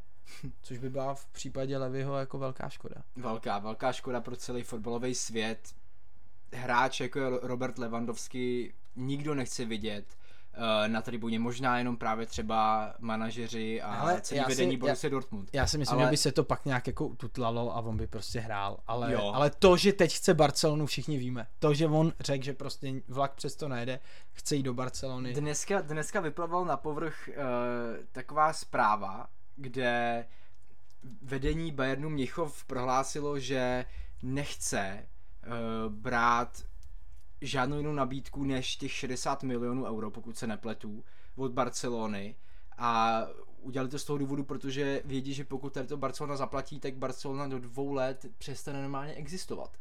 Což 0.62 0.78
by 0.78 0.90
byla 0.90 1.14
v 1.14 1.26
případě 1.26 1.78
Levyho 1.78 2.18
jako 2.18 2.38
velká 2.38 2.68
škoda. 2.68 2.96
Velká, 3.16 3.58
velká 3.58 3.92
škoda 3.92 4.20
pro 4.20 4.36
celý 4.36 4.62
fotbalový 4.62 5.14
svět. 5.14 5.74
Hráč 6.52 7.00
jako 7.00 7.18
je 7.18 7.26
Robert 7.42 7.78
Lewandowski 7.78 8.74
nikdo 8.96 9.34
nechce 9.34 9.64
vidět 9.64 10.06
na 10.86 11.02
tribuně, 11.02 11.38
možná 11.38 11.78
jenom 11.78 11.96
právě 11.96 12.26
třeba 12.26 12.94
manažeři 12.98 13.82
a 13.82 13.94
ale 13.94 14.20
celý 14.20 14.40
vedení 14.48 14.76
Borussia 14.76 15.10
Dortmund. 15.10 15.50
Já 15.52 15.66
si 15.66 15.78
myslím, 15.78 15.98
ale... 15.98 16.06
že 16.06 16.10
by 16.10 16.16
se 16.16 16.32
to 16.32 16.44
pak 16.44 16.64
nějak 16.64 16.86
jako 16.86 17.06
ututlalo 17.06 17.76
a 17.76 17.80
on 17.80 17.96
by 17.96 18.06
prostě 18.06 18.40
hrál, 18.40 18.78
ale, 18.86 19.12
jo. 19.12 19.32
ale 19.34 19.50
to, 19.50 19.76
že 19.76 19.92
teď 19.92 20.16
chce 20.16 20.34
Barcelonu, 20.34 20.86
všichni 20.86 21.18
víme. 21.18 21.46
To, 21.58 21.74
že 21.74 21.86
on 21.86 22.12
řekl, 22.20 22.44
že 22.44 22.52
prostě 22.52 22.92
vlak 23.08 23.34
přesto 23.34 23.68
nejde, 23.68 24.00
chce 24.32 24.56
jít 24.56 24.62
do 24.62 24.74
Barcelony. 24.74 25.34
Dneska, 25.34 25.80
dneska 25.80 26.20
vyplaval 26.20 26.64
na 26.64 26.76
povrch 26.76 27.28
uh, 27.28 27.34
taková 28.12 28.52
zpráva, 28.52 29.26
kde 29.56 30.24
vedení 31.22 31.72
Bayernu 31.72 32.10
Měchov 32.10 32.64
prohlásilo, 32.64 33.38
že 33.38 33.84
nechce 34.22 35.06
uh, 35.46 35.92
brát 35.92 36.62
žádnou 37.46 37.76
jinou 37.76 37.92
nabídku 37.92 38.44
než 38.44 38.76
těch 38.76 38.92
60 38.92 39.42
milionů 39.42 39.84
euro, 39.84 40.10
pokud 40.10 40.38
se 40.38 40.46
nepletu, 40.46 41.04
od 41.36 41.52
Barcelony 41.52 42.36
a 42.78 43.20
udělali 43.60 43.90
to 43.90 43.98
z 43.98 44.04
toho 44.04 44.18
důvodu, 44.18 44.44
protože 44.44 45.02
vědí, 45.04 45.34
že 45.34 45.44
pokud 45.44 45.72
tady 45.72 45.86
to 45.86 45.96
Barcelona 45.96 46.36
zaplatí, 46.36 46.80
tak 46.80 46.94
Barcelona 46.94 47.48
do 47.48 47.58
dvou 47.58 47.92
let 47.92 48.26
přestane 48.38 48.80
normálně 48.82 49.14
existovat. 49.14 49.76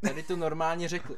Tady 0.00 0.22
to 0.22 0.36
normálně 0.36 0.88
řekli. 0.88 1.16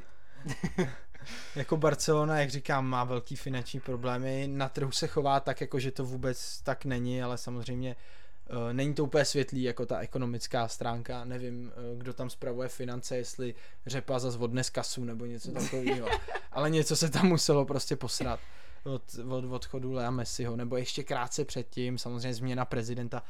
jako 1.57 1.77
Barcelona, 1.77 2.41
jak 2.41 2.51
říkám, 2.51 2.87
má 2.87 3.05
velký 3.05 3.37
finanční 3.37 3.81
problémy, 3.81 4.49
na 4.49 4.69
trhu 4.69 4.93
se 4.93 5.07
chová 5.07 5.41
tak, 5.41 5.61
jako 5.61 5.79
že 5.79 5.91
to 5.91 6.05
vůbec 6.05 6.61
tak 6.63 6.85
není, 6.85 7.23
ale 7.23 7.39
samozřejmě 7.39 7.97
Uh, 7.97 8.24
není 8.73 8.95
to 8.95 9.05
úplně 9.05 9.25
světlý 9.25 9.63
jako 9.63 9.87
ta 9.87 9.99
ekonomická 9.99 10.69
stránka, 10.69 11.25
nevím, 11.25 11.73
uh, 11.93 11.99
kdo 11.99 12.13
tam 12.13 12.31
spravuje 12.31 12.69
finance, 12.69 13.17
jestli 13.17 13.55
řepa 13.87 14.19
zase 14.19 14.39
odnes 14.39 14.71
kasu 14.71 15.05
nebo 15.05 15.25
něco 15.25 15.53
takového, 15.53 16.09
ale 16.53 16.71
něco 16.71 16.97
se 16.97 17.11
tam 17.11 17.27
muselo 17.27 17.65
prostě 17.65 17.97
posrat 17.97 18.41
od, 18.85 19.03
od 19.29 19.45
odchodu 19.45 19.93
Lea 19.93 20.11
Messiho, 20.11 20.57
nebo 20.57 20.77
ještě 20.77 21.05
krátce 21.05 21.45
předtím, 21.45 21.99
samozřejmě 21.99 22.35
změna 22.35 22.65
prezidenta. 22.65 23.23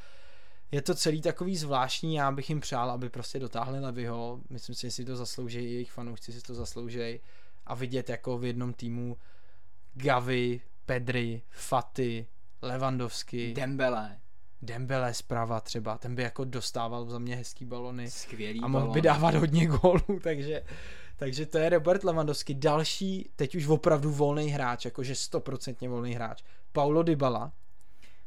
Je 0.73 0.83
to 0.83 0.95
celý 0.95 1.23
takový 1.23 1.57
zvláštní, 1.57 2.15
já 2.15 2.33
bych 2.33 2.49
jim 2.49 2.61
přál, 2.61 2.91
aby 2.91 3.09
prostě 3.09 3.39
dotáhli 3.39 3.81
Levyho, 3.81 4.41
myslím 4.51 4.75
si, 4.75 4.87
že 4.87 4.91
si 4.91 5.05
to 5.05 5.17
zaslouží, 5.17 5.59
jejich 5.59 5.93
fanoušci 5.93 6.33
si 6.33 6.41
to 6.41 6.55
zaslouží 6.55 7.21
a 7.67 7.75
vidět 7.75 8.09
jako 8.09 8.39
v 8.39 8.45
jednom 8.45 8.73
týmu 8.73 9.17
Gavi, 9.95 10.61
Pedri, 10.87 11.43
Faty, 11.51 12.27
Lewandowski, 12.63 13.55
Dembele, 13.55 14.19
Dembele 14.65 15.15
zprava 15.15 15.61
třeba, 15.61 15.99
ten 15.99 16.15
by 16.15 16.23
jako 16.23 16.45
dostával 16.45 17.05
za 17.05 17.19
mě 17.19 17.37
hezký 17.37 17.65
balony 17.65 18.11
Skvělý 18.11 18.61
a 18.61 18.69
mohl 18.69 18.89
by 18.89 19.03
dávat 19.03 19.35
hodně 19.35 19.67
gólů, 19.67 20.01
takže, 20.23 20.63
takže 21.17 21.47
to 21.47 21.59
je 21.59 21.69
Robert 21.69 22.05
Lewandowski. 22.05 22.55
Další, 22.55 23.31
teď 23.37 23.55
už 23.55 23.67
opravdu 23.67 24.11
volný 24.11 24.49
hráč, 24.49 24.85
jakože 24.85 25.15
stoprocentně 25.15 25.89
volný 25.89 26.15
hráč. 26.15 26.43
Paulo 26.73 27.03
Dybala, 27.03 27.53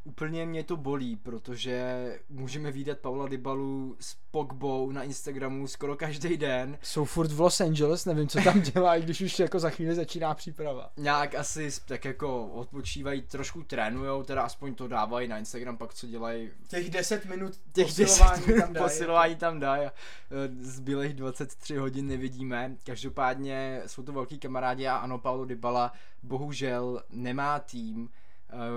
Úplně 0.08 0.45
mě 0.45 0.64
to 0.64 0.78
bolí, 0.78 1.16
protože 1.16 2.20
můžeme 2.30 2.72
výdat 2.72 2.99
Paula 2.99 3.28
Dybalu 3.28 3.95
s 3.99 4.18
Pogbou 4.32 4.91
na 4.91 5.03
Instagramu 5.03 5.68
skoro 5.68 5.95
každý 5.95 6.38
den. 6.38 6.78
Jsou 6.82 7.05
furt 7.05 7.32
v 7.32 7.39
Los 7.39 7.62
Angeles, 7.62 8.05
nevím, 8.05 8.28
co 8.28 8.41
tam 8.41 8.62
dělají, 8.62 9.03
když 9.03 9.22
už 9.22 9.39
jako 9.39 9.60
za 9.60 9.70
chvíli 9.70 9.95
začíná 9.95 10.34
příprava. 10.34 10.89
Nějak 10.97 11.36
asi 11.36 11.70
tak 11.86 12.05
jako 12.05 12.47
odpočívají, 12.47 13.22
trošku 13.22 13.64
trénujou, 13.64 14.24
teda 14.24 14.41
aspoň 14.41 14.76
to 14.76 14.88
dávají 14.88 15.28
na 15.28 15.38
Instagram, 15.38 15.78
pak 15.78 15.93
co 15.93 16.08
dělají. 16.08 16.49
Těch 16.68 16.89
10 16.89 17.26
minut 17.26 17.53
těch 17.74 17.88
posilování 17.88 18.39
10 18.39 18.47
minut 18.47 18.62
tam 18.62 18.74
dají. 18.74 18.84
Posilování 18.84 19.36
tam 19.36 19.60
dají 19.60 19.86
a 19.86 19.93
zbylých 20.60 21.14
23 21.14 21.76
hodin 21.76 22.08
nevidíme. 22.08 22.76
Každopádně 22.84 23.82
jsou 23.86 24.03
to 24.03 24.14
velký 24.14 24.39
kamarádi 24.39 24.88
a 24.88 24.95
ano, 24.95 25.18
Paulo 25.18 25.45
Dybala 25.45 25.93
bohužel 26.24 27.03
nemá 27.10 27.60
tým, 27.60 28.10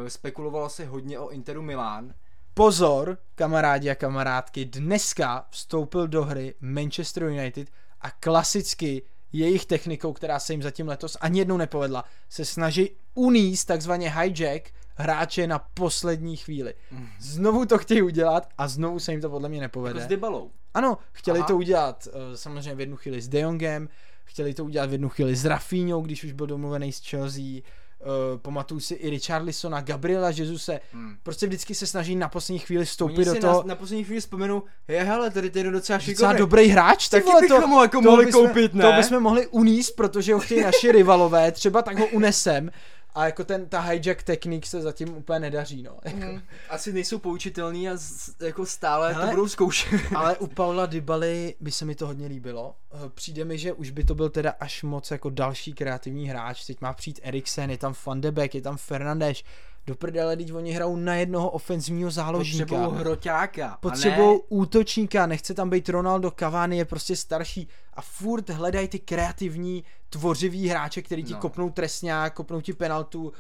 spekulovalo 0.08 0.68
se 0.68 0.86
hodně 0.86 1.18
o 1.18 1.28
Interu 1.28 1.62
Milán. 1.62 2.14
Pozor, 2.54 3.18
kamarádi 3.34 3.90
a 3.90 3.94
kamarádky, 3.94 4.64
dneska 4.64 5.46
vstoupil 5.50 6.08
do 6.08 6.24
hry 6.24 6.54
Manchester 6.60 7.22
United 7.22 7.68
a 8.00 8.10
klasicky 8.10 9.02
jejich 9.32 9.66
technikou, 9.66 10.12
která 10.12 10.38
se 10.38 10.52
jim 10.52 10.62
zatím 10.62 10.88
letos 10.88 11.16
ani 11.20 11.38
jednou 11.38 11.56
nepovedla, 11.56 12.04
se 12.28 12.44
snaží 12.44 12.90
uníst 13.14 13.68
takzvaně 13.68 14.10
hijack 14.10 14.70
hráče 14.94 15.46
na 15.46 15.58
poslední 15.58 16.36
chvíli. 16.36 16.74
Znovu 17.20 17.66
to 17.66 17.78
chtějí 17.78 18.02
udělat 18.02 18.48
a 18.58 18.68
znovu 18.68 18.98
se 18.98 19.12
jim 19.12 19.20
to 19.20 19.30
podle 19.30 19.48
mě 19.48 19.60
nepovede. 19.60 19.98
Jako 19.98 20.06
s 20.06 20.08
Dybalou. 20.08 20.50
Ano, 20.74 20.98
chtěli 21.12 21.38
Aha. 21.38 21.48
to 21.48 21.56
udělat 21.56 22.08
uh, 22.12 22.34
samozřejmě 22.34 22.74
v 22.74 22.80
jednu 22.80 22.96
chvíli 22.96 23.20
s 23.20 23.28
De 23.28 23.40
Jongem, 23.40 23.88
chtěli 24.24 24.54
to 24.54 24.64
udělat 24.64 24.90
v 24.90 24.92
jednu 24.92 25.08
chvíli 25.08 25.36
s 25.36 25.44
Rafinhou, 25.44 26.02
když 26.02 26.24
už 26.24 26.32
byl 26.32 26.46
domluvený 26.46 26.92
s 26.92 27.08
Chelsea, 27.08 27.62
uh, 28.00 28.38
pamatuju 28.40 28.80
si 28.80 28.94
i 28.94 29.10
Richarlisona, 29.10 29.80
Gabriela 29.80 30.30
Jesuse, 30.30 30.80
Hmm. 30.92 31.16
prostě 31.22 31.46
vždycky 31.46 31.74
se 31.74 31.86
snaží 31.86 32.16
na 32.16 32.28
poslední 32.28 32.58
chvíli 32.58 32.80
Oni 32.80 32.86
vstoupit 32.86 33.24
do 33.24 33.32
si 33.34 33.40
toho. 33.40 33.62
na, 33.62 33.68
na 33.68 33.74
poslední 33.74 34.04
chvíli 34.04 34.20
vzpomenu, 34.20 34.62
je 34.88 35.02
hele, 35.04 35.30
tady 35.30 35.50
ten 35.50 35.66
je 35.66 35.72
docela 35.72 35.98
Docela 35.98 36.14
šikovný. 36.14 36.38
dobrý 36.38 36.68
hráč, 36.68 37.08
ty 37.08 37.20
vole, 37.20 37.48
to, 37.48 37.54
bychom 37.54 37.70
ho 37.70 37.82
jako 37.82 38.02
to 38.02 38.10
mohli 38.10 38.32
koupit, 38.32 38.74
ne? 38.74 38.84
To 38.84 38.92
bychom 38.92 39.20
mohli 39.20 39.46
uníst, 39.46 39.96
protože 39.96 40.34
ho 40.34 40.40
chtějí 40.40 40.62
naši 40.62 40.92
rivalové, 40.92 41.52
třeba 41.52 41.82
tak 41.82 41.98
ho 41.98 42.06
unesem. 42.06 42.70
A 43.14 43.24
jako 43.26 43.44
ten, 43.44 43.68
ta 43.68 43.80
hijack 43.80 44.22
technik 44.22 44.66
se 44.66 44.80
zatím 44.82 45.16
úplně 45.16 45.40
nedaří, 45.40 45.82
no. 45.82 45.98
Hmm. 46.04 46.42
Asi 46.68 46.92
nejsou 46.92 47.18
poučitelný 47.18 47.88
a 47.88 47.96
z, 47.96 48.30
jako 48.40 48.66
stále 48.66 49.12
Hele, 49.12 49.24
to 49.26 49.30
budou 49.30 49.48
zkoušet. 49.48 50.00
Ale 50.16 50.36
u 50.36 50.46
Paula 50.46 50.86
Dybaly 50.86 51.54
by 51.60 51.72
se 51.72 51.84
mi 51.84 51.94
to 51.94 52.06
hodně 52.06 52.26
líbilo. 52.26 52.74
Eh, 52.92 53.08
Přijde 53.14 53.44
mi, 53.44 53.58
že 53.58 53.72
už 53.72 53.90
by 53.90 54.04
to 54.04 54.14
byl 54.14 54.30
teda 54.30 54.54
až 54.60 54.82
moc 54.82 55.10
jako 55.10 55.30
další 55.30 55.72
kreativní 55.72 56.28
hráč. 56.28 56.64
Teď 56.66 56.80
má 56.80 56.92
přijít 56.92 57.20
Eriksen, 57.22 57.70
je 57.70 57.78
tam 57.78 57.94
Van 58.06 58.20
de 58.20 58.32
Beek, 58.32 58.54
je 58.54 58.62
tam 58.62 58.76
Fernandes. 58.76 59.42
Do 59.86 59.94
prdele, 59.94 60.36
teď 60.36 60.52
oni 60.52 60.72
hrajou 60.72 60.96
na 60.96 61.14
jednoho 61.14 61.50
ofenzivního 61.50 62.10
záložníka. 62.10 62.64
Potřebují 62.66 63.00
hroťáka. 63.00 63.78
Potřebují 63.80 64.28
a 64.28 64.32
ne, 64.32 64.38
útočníka, 64.48 65.26
nechce 65.26 65.54
tam 65.54 65.70
být 65.70 65.88
Ronaldo, 65.88 66.30
Cavani 66.30 66.76
je 66.78 66.84
prostě 66.84 67.16
starší 67.16 67.68
a 67.94 68.02
furt 68.02 68.50
hledají 68.50 68.88
ty 68.88 68.98
kreativní, 68.98 69.84
tvořivý 70.10 70.68
hráče, 70.68 71.02
který 71.02 71.24
ti 71.24 71.32
No. 71.32 71.38
kopnou 71.38 71.70
trestňák, 71.70 72.34
kopnou 72.34 72.60
ti 72.60 72.72
penaltu, 72.72 73.32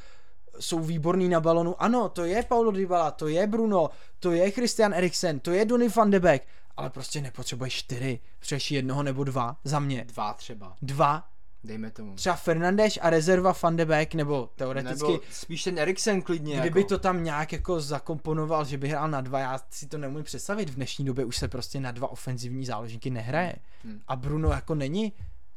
jsou 0.60 0.78
výborný 0.78 1.28
na 1.28 1.40
balonu. 1.40 1.82
Ano, 1.82 2.08
to 2.08 2.24
je 2.24 2.42
Paulo 2.42 2.70
Dybala, 2.70 3.10
to 3.10 3.28
je 3.28 3.46
Bruno, 3.46 3.90
to 4.18 4.32
je 4.32 4.50
Christian 4.50 4.94
Eriksen, 4.94 5.40
to 5.40 5.50
je 5.50 5.64
Donny 5.64 5.88
van 5.88 6.10
de 6.10 6.20
Beek, 6.20 6.46
ale 6.76 6.90
prostě 6.90 7.20
nepotřebuješ 7.20 7.74
čtyři, 7.74 8.20
přeš 8.38 8.70
jednoho 8.70 9.02
nebo 9.02 9.24
dva, 9.24 9.56
za 9.64 9.78
mě. 9.80 10.04
dva 10.04 10.32
třeba, 10.34 10.76
Dva, 10.82 11.24
dejme 11.64 11.90
tomu. 11.90 12.14
třeba 12.14 12.36
Fernandes 12.36 12.98
a 13.02 13.10
rezerva 13.10 13.54
van 13.62 13.76
de 13.76 13.84
Beek, 13.86 14.14
nebo 14.14 14.50
teoreticky 14.56 15.12
Nebo 15.12 15.20
spíš 15.32 15.64
ten 15.64 15.78
Eriksen 15.78 16.22
klidně. 16.22 16.60
Kdyby 16.60 16.80
jako. 16.80 16.88
to 16.88 16.98
tam 16.98 17.24
nějak 17.24 17.52
jako 17.52 17.80
zakomponoval, 17.80 18.64
že 18.64 18.78
by 18.78 18.88
hrál 18.88 19.08
na 19.08 19.20
dva, 19.20 19.38
já 19.38 19.60
si 19.70 19.86
to 19.86 19.98
neumím 19.98 20.24
představit. 20.24 20.70
V 20.70 20.74
dnešní 20.74 21.04
době 21.04 21.24
už 21.24 21.36
se 21.36 21.48
prostě 21.48 21.80
na 21.80 21.92
dva 21.92 22.08
ofenzivní 22.10 22.66
záložníky 22.66 23.10
nehraje. 23.10 23.54
Hmm. 23.84 24.00
A 24.08 24.16
Bruno 24.16 24.50
jako 24.50 24.74
není 24.74 25.12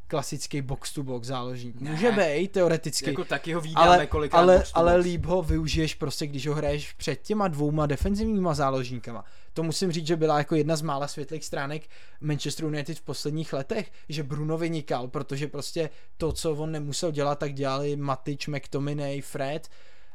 klasický 0.07 0.61
box 0.61 0.93
to 0.93 1.03
box 1.03 1.27
záložník. 1.27 1.81
Ne. 1.81 1.91
Může 1.91 2.11
být 2.11 2.51
teoreticky, 2.51 3.09
Jako 3.09 3.25
taky 3.25 3.53
ho 3.53 3.61
vídáme 3.61 3.87
ale, 3.87 4.07
kolikrát 4.07 4.39
ale, 4.39 4.57
box 4.57 4.71
to 4.71 4.77
ale 4.77 4.93
box. 4.93 5.03
líp 5.05 5.25
ho 5.25 5.41
využiješ 5.41 5.95
prostě, 5.95 6.27
když 6.27 6.47
ho 6.47 6.55
hraješ 6.55 6.93
před 6.93 7.21
těma 7.21 7.47
dvouma 7.47 7.85
defenzivníma 7.85 8.53
záložníkama. 8.53 9.25
To 9.53 9.63
musím 9.63 9.91
říct, 9.91 10.07
že 10.07 10.15
byla 10.15 10.37
jako 10.37 10.55
jedna 10.55 10.75
z 10.75 10.81
mála 10.81 11.07
světlých 11.07 11.45
stránek 11.45 11.89
Manchester 12.21 12.65
United 12.65 12.97
v 12.97 13.01
posledních 13.01 13.53
letech, 13.53 13.91
že 14.09 14.23
Bruno 14.23 14.57
vynikal, 14.57 15.07
protože 15.07 15.47
prostě 15.47 15.89
to, 16.17 16.31
co 16.31 16.55
on 16.55 16.71
nemusel 16.71 17.11
dělat, 17.11 17.39
tak 17.39 17.53
dělali 17.53 17.95
Matič, 17.95 18.47
McTominay, 18.47 19.21
Fred 19.21 19.69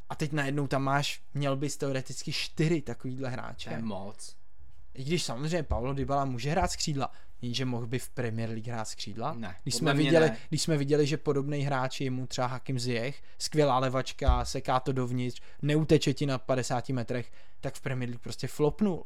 a 0.08 0.14
teď 0.14 0.32
najednou 0.32 0.66
tam 0.66 0.82
máš, 0.82 1.22
měl 1.34 1.56
bys 1.56 1.76
teoreticky 1.76 2.32
čtyři 2.32 2.80
takovýhle 2.80 3.28
To 3.28 3.32
hráče. 3.32 3.70
je 3.70 3.78
moc. 3.78 4.36
I 4.94 5.04
když 5.04 5.22
samozřejmě 5.22 5.62
Paulo 5.62 5.94
Dybala 5.94 6.24
může 6.24 6.50
hrát 6.50 6.70
z 6.70 6.76
křídla, 6.76 7.12
jenže 7.42 7.64
mohl 7.64 7.86
by 7.86 7.98
v 7.98 8.10
Premier 8.10 8.48
League 8.50 8.66
hrát 8.68 8.88
z 8.88 8.94
křídla. 8.94 9.34
Ne, 9.34 9.56
když, 9.62 9.74
jsme 9.74 9.94
viděli, 9.94 10.26
ne. 10.26 10.36
když 10.48 10.62
jsme 10.62 10.76
viděli, 10.76 11.06
že 11.06 11.16
podobný 11.16 11.60
hráč 11.60 12.00
je 12.00 12.10
mu 12.10 12.26
třeba 12.26 12.46
Hakim 12.46 12.78
Ziyech, 12.78 13.22
skvělá 13.38 13.78
levačka, 13.78 14.44
seká 14.44 14.80
to 14.80 14.92
dovnitř, 14.92 15.40
neuteče 15.62 16.14
ti 16.14 16.26
na 16.26 16.38
50 16.38 16.88
metrech, 16.88 17.32
tak 17.60 17.74
v 17.74 17.80
Premier 17.80 18.10
League 18.10 18.22
prostě 18.22 18.46
flopnul. 18.48 19.04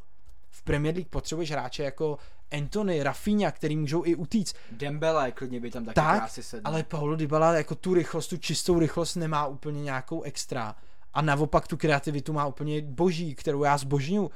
V 0.55 0.63
Premier 0.63 0.95
League 0.95 1.09
potřebuješ 1.11 1.51
hráče 1.51 1.83
jako 1.83 2.19
Anthony, 2.51 3.03
Rafinha, 3.03 3.51
který 3.51 3.77
můžou 3.77 4.05
i 4.07 4.15
utíct. 4.15 4.57
Dembele 4.71 5.33
klidně 5.33 5.61
by 5.61 5.71
tam 5.71 5.85
taky 5.85 5.95
Tak, 5.95 6.19
krásně 6.19 6.43
sedl. 6.43 6.63
Ale 6.65 6.83
Paulo 6.83 7.17
Dybala 7.17 7.53
jako 7.55 7.75
tu 7.75 7.95
rychlost, 7.95 8.29
tu 8.29 8.37
čistou 8.37 8.79
rychlost 8.79 9.15
nemá 9.15 9.47
úplně 9.47 9.83
nějakou 9.83 10.23
extra. 10.23 10.75
A 11.15 11.23
naopak 11.23 11.67
tu 11.69 11.77
kreativitu 11.77 12.33
má 12.33 12.47
úplně 12.47 12.83
boží, 12.83 13.35
kterou 13.35 13.65
já 13.65 13.79
zbožňuju. 13.79 14.31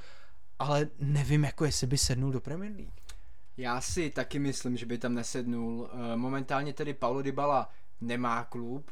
Ale 0.58 0.88
nevím, 0.98 1.44
jako 1.44 1.64
jestli 1.64 1.86
by 1.86 1.98
sednul 1.98 2.32
do 2.32 2.40
Premier 2.40 2.72
League. 2.72 2.92
Já 3.56 3.80
si 3.80 4.10
taky 4.10 4.38
myslím, 4.38 4.76
že 4.76 4.86
by 4.86 4.98
tam 4.98 5.14
nesednul. 5.14 5.90
Eh, 6.12 6.16
Momentálně 6.16 6.72
tedy 6.72 6.94
Paulo 6.94 7.22
Dybala 7.22 7.70
nemá 8.00 8.44
klub. 8.44 8.90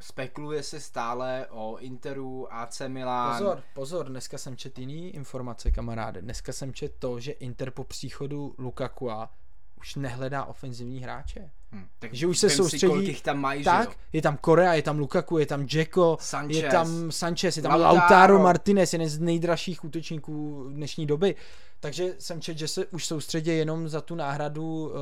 Spekuluje 0.00 0.62
se 0.62 0.80
stále 0.80 1.46
o 1.50 1.76
Interu, 1.78 2.54
AC 2.54 2.82
Milan. 2.88 3.38
Pozor, 3.38 3.62
pozor, 3.74 4.08
dneska 4.08 4.38
jsem 4.38 4.56
čet 4.56 4.78
jiný 4.78 5.14
informace, 5.14 5.70
kamaráde. 5.70 6.22
Dneska 6.22 6.52
jsem 6.52 6.72
čet 6.74 6.92
to, 6.98 7.20
že 7.20 7.32
Inter 7.32 7.70
po 7.70 7.84
příchodu 7.84 8.54
Lukakua 8.58 9.30
už 9.78 9.94
nehledá 9.94 10.44
ofenzivní 10.44 11.00
hráče. 11.00 11.50
Hm, 11.72 11.86
tak 11.98 12.14
Že 12.14 12.26
už 12.26 12.38
se 12.38 12.50
si, 12.50 12.56
soustředí- 12.56 13.06
jich 13.06 13.22
tam 13.22 13.38
mají, 13.38 13.60
že 13.60 13.64
Tak, 13.64 13.88
jo? 13.88 13.94
je 14.12 14.22
tam 14.22 14.36
Korea, 14.36 14.74
je 14.74 14.82
tam 14.82 14.98
Lukaku, 14.98 15.38
je 15.38 15.46
tam 15.46 15.66
Jacko, 15.72 16.16
Sanchez. 16.20 16.62
je 16.62 16.70
tam 16.70 17.12
Sanchez, 17.12 17.56
je 17.56 17.62
tam 17.62 17.72
Lautaro. 17.72 17.94
Lautaro 17.96 18.38
Martinez, 18.38 18.92
jeden 18.92 19.08
z 19.08 19.18
nejdražších 19.18 19.84
útočníků 19.84 20.66
dnešní 20.72 21.06
doby. 21.06 21.34
Takže 21.80 22.14
jsem 22.18 22.40
čet, 22.40 22.58
že 22.58 22.68
se 22.68 22.86
už 22.86 23.06
soustředí 23.06 23.50
jenom 23.50 23.88
za 23.88 24.00
tu 24.00 24.14
náhradu 24.14 24.92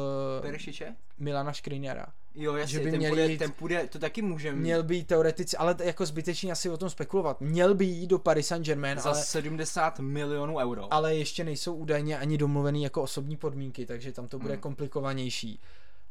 uh? 0.44 0.94
Milana 1.18 1.52
Škrinera. 1.52 2.06
Jo, 2.34 2.54
jasně, 2.56 2.72
že 2.72 2.78
by 2.80 2.90
ten, 2.90 2.98
měli 2.98 3.10
půjde, 3.16 3.26
jít- 3.32 3.38
ten 3.38 3.52
půjde, 3.52 3.86
to 3.86 3.98
taky 3.98 4.22
můžeme 4.22 4.58
Měl 4.58 4.82
by 4.82 4.96
jít 4.96 5.06
teoreticky, 5.06 5.56
ale 5.56 5.76
jako 5.84 6.06
zbytečně 6.06 6.52
asi 6.52 6.70
o 6.70 6.76
tom 6.76 6.90
spekulovat. 6.90 7.40
Měl 7.40 7.74
by 7.74 7.84
jít 7.84 8.06
do 8.06 8.18
Paris 8.18 8.46
Saint-Germain, 8.46 8.98
za 8.98 9.10
ale, 9.10 9.22
70 9.22 10.00
milionů 10.00 10.56
euro. 10.56 10.92
ale 10.94 11.14
ještě 11.16 11.44
nejsou 11.44 11.74
údajně 11.74 12.18
ani 12.18 12.38
domluvený 12.38 12.82
jako 12.82 13.02
osobní 13.02 13.36
podmínky, 13.36 13.86
takže 13.86 14.12
tam 14.12 14.28
to 14.28 14.38
bude 14.38 14.52
Hmm. 14.54 14.60
komplikovanější. 14.62 15.60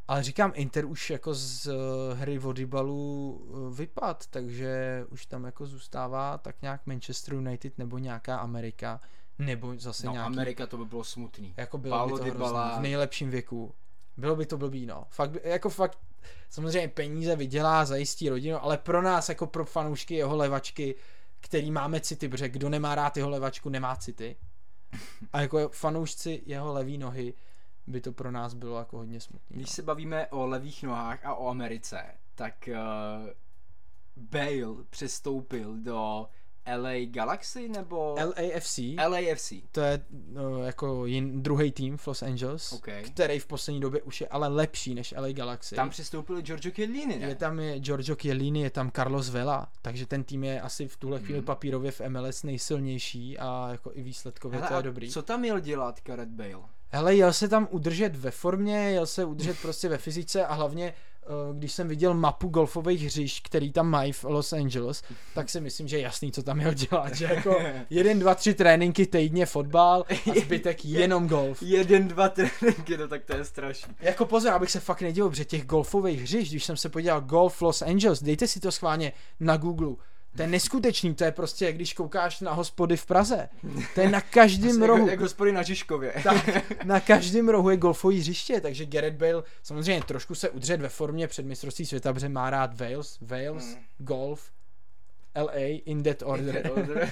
Ale 0.07 0.23
říkám, 0.23 0.51
Inter 0.55 0.85
už 0.85 1.09
jako 1.09 1.33
z 1.33 1.67
eh, 1.67 2.13
hry 2.13 2.37
Vodibalu 2.37 3.41
eh, 3.71 3.75
vypad, 3.75 4.27
takže 4.27 5.03
už 5.09 5.25
tam 5.25 5.43
jako 5.43 5.65
zůstává 5.65 6.37
tak 6.37 6.55
nějak 6.61 6.81
Manchester 6.85 7.33
United 7.33 7.77
nebo 7.77 7.97
nějaká 7.97 8.37
Amerika, 8.37 9.01
nebo 9.39 9.73
zase 9.77 10.05
no, 10.07 10.11
nějaký, 10.11 10.33
Amerika 10.33 10.67
to 10.67 10.77
by 10.77 10.85
bylo 10.85 11.03
smutný. 11.03 11.53
jako 11.57 11.77
bylo 11.77 11.97
Paulo 11.97 12.17
by 12.17 12.31
to 12.31 12.37
hrozný, 12.37 12.59
v 12.77 12.81
nejlepším 12.81 13.29
věku. 13.29 13.73
Bylo 14.17 14.35
by 14.35 14.45
to 14.45 14.57
blbý, 14.57 14.85
no. 14.85 15.03
Fakt, 15.09 15.31
by- 15.31 15.39
jako 15.43 15.69
fakt, 15.69 15.97
samozřejmě 16.49 16.87
peníze 16.87 17.35
vydělá, 17.35 17.85
zajistí 17.85 18.29
rodinu, 18.29 18.63
ale 18.63 18.77
pro 18.77 19.01
nás 19.01 19.29
jako 19.29 19.47
pro 19.47 19.65
fanoušky 19.65 20.15
jeho 20.15 20.35
levačky, 20.35 20.95
který 21.39 21.71
máme 21.71 21.99
city, 21.99 22.29
protože 22.29 22.49
kdo 22.49 22.69
nemá 22.69 22.95
rád 22.95 23.17
jeho 23.17 23.29
levačku, 23.29 23.69
nemá 23.69 23.95
city. 23.95 24.35
A 25.33 25.41
jako 25.41 25.69
fanoušci 25.69 26.41
jeho 26.45 26.73
levý 26.73 26.97
nohy 26.97 27.33
by 27.87 28.01
to 28.01 28.11
pro 28.11 28.31
nás 28.31 28.53
bylo 28.53 28.79
jako 28.79 28.97
hodně 28.97 29.19
smutný. 29.19 29.55
Když 29.57 29.67
No. 29.69 29.73
se 29.73 29.81
bavíme 29.81 30.27
o 30.27 30.45
levých 30.45 30.83
nohách 30.83 31.25
a 31.25 31.35
o 31.35 31.47
Americe, 31.49 32.03
tak 32.35 32.69
uh, 32.71 33.29
Bale 34.15 34.83
přestoupil 34.89 35.77
do 35.77 36.27
LA 36.77 36.91
Galaxy 37.05 37.69
nebo 37.69 38.15
LAFC, 38.19 38.79
LAFC. 39.07 39.53
to 39.71 39.81
je 39.81 40.05
no, 40.33 40.63
jako 40.63 41.05
jin, 41.05 41.43
druhý 41.43 41.71
tým 41.71 41.97
v 41.97 42.07
Los 42.07 42.21
Angeles, 42.23 42.73
OK. 42.73 42.87
který 43.05 43.39
v 43.39 43.45
poslední 43.45 43.79
době 43.81 44.01
už 44.01 44.21
je 44.21 44.27
ale 44.27 44.47
lepší 44.47 44.95
než 44.95 45.13
LA 45.17 45.31
Galaxy. 45.31 45.75
Tam 45.75 45.89
přestoupil 45.89 46.41
Giorgio 46.41 46.71
Chiellini, 46.71 47.19
ne? 47.19 47.27
Je 47.27 47.35
tam 47.35 47.59
je 47.59 47.79
Giorgio 47.79 48.15
Chiellini, 48.15 48.61
je 48.61 48.69
tam 48.69 48.91
Carlos 48.91 49.29
Vela, 49.29 49.67
takže 49.81 50.05
ten 50.05 50.23
tým 50.23 50.43
je 50.43 50.61
asi 50.61 50.87
v 50.87 50.97
tuhle 50.97 51.19
chvíli 51.19 51.39
Hmm. 51.39 51.45
papírově 51.45 51.91
v 51.91 52.01
MLS 52.09 52.43
nejsilnější 52.43 53.37
a 53.39 53.67
jako 53.71 53.91
i 53.93 54.01
výsledkově 54.03 54.59
Hele, 54.59 54.69
to 54.69 54.75
je 54.77 54.83
dobrý. 54.83 55.09
Co 55.11 55.21
tam 55.21 55.39
měl 55.39 55.59
dělat 55.59 55.99
Gareth 56.03 56.29
Bale? 56.29 56.63
Hele, 56.89 57.15
jel 57.15 57.33
se 57.33 57.47
tam 57.47 57.67
udržet 57.71 58.15
ve 58.15 58.31
formě, 58.31 58.77
jel 58.77 59.05
se 59.05 59.25
udržet 59.25 59.57
prostě 59.61 59.89
ve 59.89 59.97
fyzice 59.97 60.45
a 60.45 60.53
hlavně, 60.53 60.93
když 61.53 61.71
jsem 61.71 61.87
viděl 61.87 62.13
mapu 62.13 62.47
golfových 62.47 63.05
hřišť, 63.05 63.43
který 63.43 63.71
tam 63.71 63.89
mají 63.89 64.11
v 64.11 64.23
Los 64.23 64.53
Angeles, 64.53 65.03
tak 65.35 65.49
si 65.49 65.61
myslím, 65.61 65.87
že 65.87 65.97
je 65.97 66.01
jasný, 66.01 66.31
co 66.31 66.43
tam 66.43 66.57
měl 66.57 66.73
dělat, 66.73 67.15
že 67.15 67.25
jako 67.25 67.59
jeden, 67.89 68.19
dva, 68.19 68.35
tři 68.35 68.53
tréninky 68.53 69.05
týdně 69.05 69.45
fotbal 69.45 70.05
a 70.09 70.39
zbytek 70.39 70.85
jenom 70.85 71.27
golf. 71.27 71.61
Jeden, 71.61 72.07
dva 72.07 72.29
tréninky, 72.29 72.97
no 72.97 73.07
tak 73.07 73.23
to 73.25 73.35
je 73.35 73.45
strašný. 73.45 73.93
Jako 73.99 74.25
pozor, 74.25 74.53
abych 74.53 74.71
se 74.71 74.79
fakt 74.79 75.01
nedělal, 75.01 75.29
protože 75.29 75.45
těch 75.45 75.65
golfových 75.65 76.21
hřišť, 76.21 76.51
když 76.51 76.65
jsem 76.65 76.77
se 76.77 76.89
podíval 76.89 77.21
Golf 77.21 77.61
Los 77.61 77.81
Angeles, 77.81 78.23
dejte 78.23 78.47
si 78.47 78.59
to 78.59 78.71
schválně 78.71 79.11
na 79.39 79.57
Google, 79.57 79.95
to 80.35 80.41
je 80.41 80.47
neskutečný, 80.47 81.15
to 81.15 81.23
je 81.23 81.31
prostě, 81.31 81.71
když 81.71 81.93
koukáš 81.93 82.39
na 82.41 82.53
hospody 82.53 82.97
v 82.97 83.05
Praze. 83.05 83.49
To 83.95 84.01
je 84.01 84.09
na 84.09 84.21
každém 84.21 84.83
rohu. 84.83 84.99
Jako, 84.99 85.09
jak 85.11 85.19
hospody 85.19 85.51
na 85.51 85.61
Žižkově. 85.63 86.13
Tak, 86.23 86.49
na 86.83 86.99
každém 86.99 87.49
rohu 87.49 87.69
je 87.69 87.77
golfový 87.77 88.19
hřiště, 88.19 88.61
takže 88.61 88.85
Gareth 88.85 89.15
Bale 89.17 89.43
samozřejmě 89.63 90.03
trošku 90.03 90.35
se 90.35 90.49
udržet 90.49 90.81
ve 90.81 90.89
formě 90.89 91.27
před 91.27 91.45
mistrovství 91.45 91.85
světa, 91.85 92.13
protože 92.13 92.29
má 92.29 92.49
rád 92.49 92.79
Wales, 92.79 93.17
Wales, 93.21 93.65
Mm. 93.65 93.75
golf, 93.97 94.51
LA 95.35 95.81
in 95.85 96.03
that 96.03 96.21
order. 96.25 97.11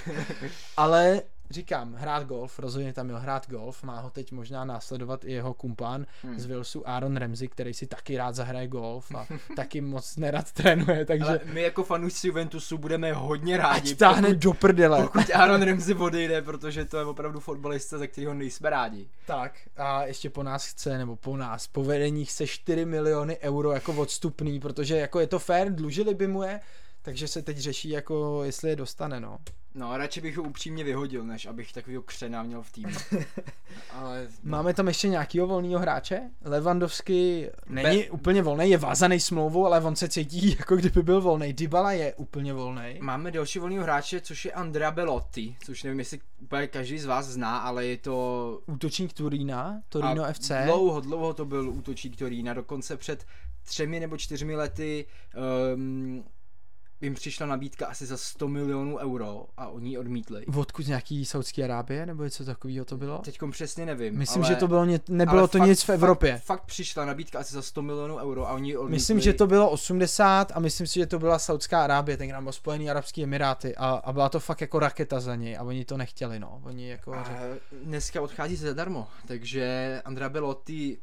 Ale 0.76 1.22
říkám, 1.52 1.94
hrát 1.94 2.26
golf, 2.26 2.58
rozhodně 2.58 2.92
tam 2.92 3.06
měl 3.06 3.18
hrát 3.18 3.50
golf, 3.50 3.82
má 3.82 4.00
ho 4.00 4.10
teď 4.10 4.32
možná 4.32 4.64
následovat 4.64 5.24
i 5.24 5.32
jeho 5.32 5.54
kumpán 5.54 6.06
hmm. 6.22 6.38
z 6.38 6.46
Wilsu 6.46 6.88
Aaron 6.88 7.16
Ramsey, 7.16 7.48
který 7.48 7.74
si 7.74 7.86
taky 7.86 8.16
rád 8.16 8.34
zahraje 8.34 8.68
golf 8.68 9.14
a 9.14 9.26
taky 9.56 9.80
moc 9.80 10.16
nerad 10.16 10.52
trénuje, 10.52 11.04
takže... 11.04 11.24
Ale 11.24 11.40
my 11.44 11.62
jako 11.62 11.84
fanoušci 11.84 12.26
Juventusu 12.26 12.78
budeme 12.78 13.12
hodně 13.12 13.56
rádi. 13.56 13.92
Ať 13.92 13.98
táhne 13.98 14.28
pokud, 14.28 14.42
do 14.42 14.52
prdele. 14.52 15.02
Pokud 15.02 15.30
Aaron 15.34 15.62
Ramsey 15.62 15.94
odejde, 15.94 16.42
protože 16.42 16.84
to 16.84 16.98
je 16.98 17.04
opravdu 17.04 17.40
fotbalista, 17.40 17.98
za 17.98 18.06
kterého 18.06 18.34
nejsme 18.34 18.70
rádi. 18.70 19.08
Tak 19.26 19.52
a 19.76 20.04
ještě 20.04 20.30
po 20.30 20.42
nás 20.42 20.66
chce, 20.66 20.98
nebo 20.98 21.16
po 21.16 21.36
nás, 21.36 21.66
po 21.66 21.84
vedení 21.84 22.24
chce 22.24 22.46
4 22.46 22.84
miliony 22.84 23.38
euro 23.38 23.72
jako 23.72 23.92
odstupný, 23.92 24.60
protože 24.60 24.96
jako 24.96 25.20
je 25.20 25.26
to 25.26 25.38
fair, 25.38 25.72
dlužili 25.72 26.14
by 26.14 26.26
mu 26.26 26.42
je, 26.42 26.60
takže 27.02 27.28
se 27.28 27.42
teď 27.42 27.58
řeší, 27.58 27.88
jako 27.88 28.44
jestli 28.44 28.70
je 28.70 28.76
dostane, 28.76 29.20
no. 29.20 29.38
No, 29.74 29.96
radši 29.96 30.20
bych 30.20 30.36
ho 30.36 30.42
upřímně 30.42 30.84
vyhodil, 30.84 31.24
než 31.24 31.46
abych 31.46 31.72
takovýho 31.72 32.02
křena 32.02 32.42
měl 32.42 32.62
v 32.62 32.72
týmu. 32.72 32.94
Ale... 33.90 34.28
Máme 34.42 34.74
tam 34.74 34.88
ještě 34.88 35.08
nějakýho 35.08 35.46
volného 35.46 35.80
hráče? 35.80 36.20
Levandovský 36.44 37.46
není 37.66 37.98
Be... 37.98 38.10
úplně 38.10 38.42
volný, 38.42 38.70
je 38.70 38.78
vázaný 38.78 39.20
smlouvou, 39.20 39.66
ale 39.66 39.80
on 39.80 39.96
se 39.96 40.08
cítí, 40.08 40.56
jako 40.58 40.76
kdyby 40.76 41.02
byl 41.02 41.20
volný. 41.20 41.52
Dybala 41.52 41.92
je 41.92 42.14
úplně 42.14 42.52
volný. 42.52 42.98
Máme 43.00 43.30
další 43.30 43.58
volného 43.58 43.82
hráče, 43.82 44.20
což 44.20 44.44
je 44.44 44.52
Andrea 44.52 44.90
Belotti, 44.90 45.56
což 45.64 45.82
nevím, 45.82 45.98
jestli 45.98 46.20
úplně 46.40 46.66
každý 46.66 46.98
z 46.98 47.06
vás 47.06 47.26
zná, 47.26 47.58
ale 47.58 47.86
je 47.86 47.96
to... 47.96 48.60
Útočník 48.66 49.12
Turína, 49.12 49.80
Torino 49.88 50.24
A 50.24 50.32
FC. 50.32 50.52
Dlouho, 50.64 51.00
dlouho 51.00 51.34
to 51.34 51.44
byl 51.44 51.70
útočník 51.70 52.16
Turína, 52.16 52.54
dokonce 52.54 52.96
před 52.96 53.26
třemi 53.62 54.00
nebo 54.00 54.16
čtyřmi 54.16 54.56
lety 54.56 55.06
um, 55.74 56.24
jim 57.02 57.14
přišla 57.14 57.46
nabídka 57.46 57.86
asi 57.86 58.06
za 58.06 58.16
100 58.16 58.48
milionů 58.48 58.96
euro 58.96 59.46
a 59.56 59.68
oni 59.68 59.90
ji 59.90 59.98
odmítli. 59.98 60.46
Odkud 60.46 60.82
z 60.82 60.88
nějaký 60.88 61.24
Saudské 61.24 61.64
Arábie 61.64 62.06
nebo 62.06 62.24
něco 62.24 62.44
takového 62.44 62.84
to 62.84 62.96
bylo? 62.96 63.18
Teďkom 63.18 63.50
přesně 63.50 63.86
nevím. 63.86 64.18
Myslím, 64.18 64.42
ale, 64.42 64.52
že 64.52 64.56
to 64.56 64.68
bylo 64.68 64.84
ně, 64.84 65.00
nebylo 65.08 65.48
to 65.48 65.58
fakt, 65.58 65.68
nic 65.68 65.82
v 65.82 65.88
Evropě. 65.88 66.32
Fakt, 66.32 66.44
fakt 66.44 66.64
přišla 66.64 67.04
nabídka 67.04 67.38
asi 67.38 67.54
za 67.54 67.62
100 67.62 67.82
milionů 67.82 68.16
euro 68.16 68.48
a 68.48 68.52
oni 68.52 68.70
ji 68.70 68.76
odmítli. 68.76 68.96
Myslím, 68.96 69.20
že 69.20 69.32
to 69.32 69.46
bylo 69.46 69.70
80 69.70 70.52
a 70.54 70.60
myslím 70.60 70.86
si, 70.86 71.00
že 71.00 71.06
to 71.06 71.18
byla 71.18 71.38
Saudská 71.38 71.84
Arábie, 71.84 72.16
tenkrát 72.16 72.40
nebo 72.40 72.52
Spojený 72.52 72.90
Arabské 72.90 73.22
Emiráty 73.22 73.76
a, 73.76 73.88
a 73.88 74.12
byla 74.12 74.28
to 74.28 74.40
fakt 74.40 74.60
jako 74.60 74.78
raketa 74.78 75.20
za 75.20 75.36
něj 75.36 75.56
a 75.56 75.62
oni 75.62 75.84
to 75.84 75.96
nechtěli, 75.96 76.38
no. 76.38 76.60
Oni 76.64 76.88
jako... 76.88 77.14
A 77.14 77.24
dneska 77.82 78.22
odchází 78.22 78.56
zadarmo, 78.56 79.08
takže 79.26 80.02
Andrea 80.04 80.28
Belotti 80.28 80.98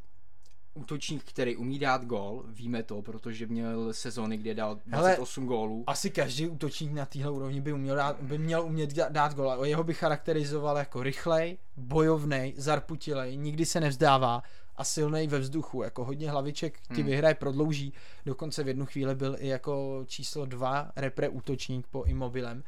útočník, 0.80 1.24
který 1.24 1.56
umí 1.56 1.80
dát 1.80 2.06
gól, 2.06 2.44
víme 2.48 2.84
to, 2.84 3.02
protože 3.02 3.48
měl 3.48 3.94
sezóny, 3.94 4.38
kde 4.38 4.54
dal 4.54 4.80
28 4.86 5.44
Hele, 5.44 5.48
gólů. 5.48 5.84
Asi 5.88 6.10
každý 6.10 6.48
útočník 6.48 6.92
na 6.92 7.06
téhle 7.06 7.32
úrovni 7.32 7.62
by, 7.62 7.74
uměl 7.74 7.96
dát, 7.96 8.22
by 8.22 8.38
měl 8.38 8.62
umět 8.62 8.94
dát 8.94 9.36
gól. 9.36 9.56
O 9.58 9.66
jeho 9.66 9.84
by 9.84 9.94
charakterizoval 9.94 10.78
jako 10.78 11.04
rychlej, 11.04 11.58
bojovný, 11.78 12.54
zarputilej, 12.58 13.38
nikdy 13.38 13.66
se 13.66 13.80
nevzdává 13.80 14.44
a 14.76 14.84
silný 14.84 15.28
ve 15.28 15.40
vzduchu, 15.40 15.84
jako 15.84 16.06
hodně 16.06 16.32
hlaviček 16.32 16.80
ti 16.80 17.02
hmm. 17.02 17.06
vyhraje, 17.06 17.36
prodlouží, 17.36 17.94
dokonce 18.26 18.64
v 18.64 18.68
jednu 18.68 18.86
chvíli 18.86 19.16
byl 19.16 19.36
i 19.40 19.48
jako 19.48 20.04
číslo 20.06 20.46
dva 20.46 20.92
repre 20.96 21.30
útočník 21.30 21.88
po 21.88 22.04
Immobilem. 22.04 22.64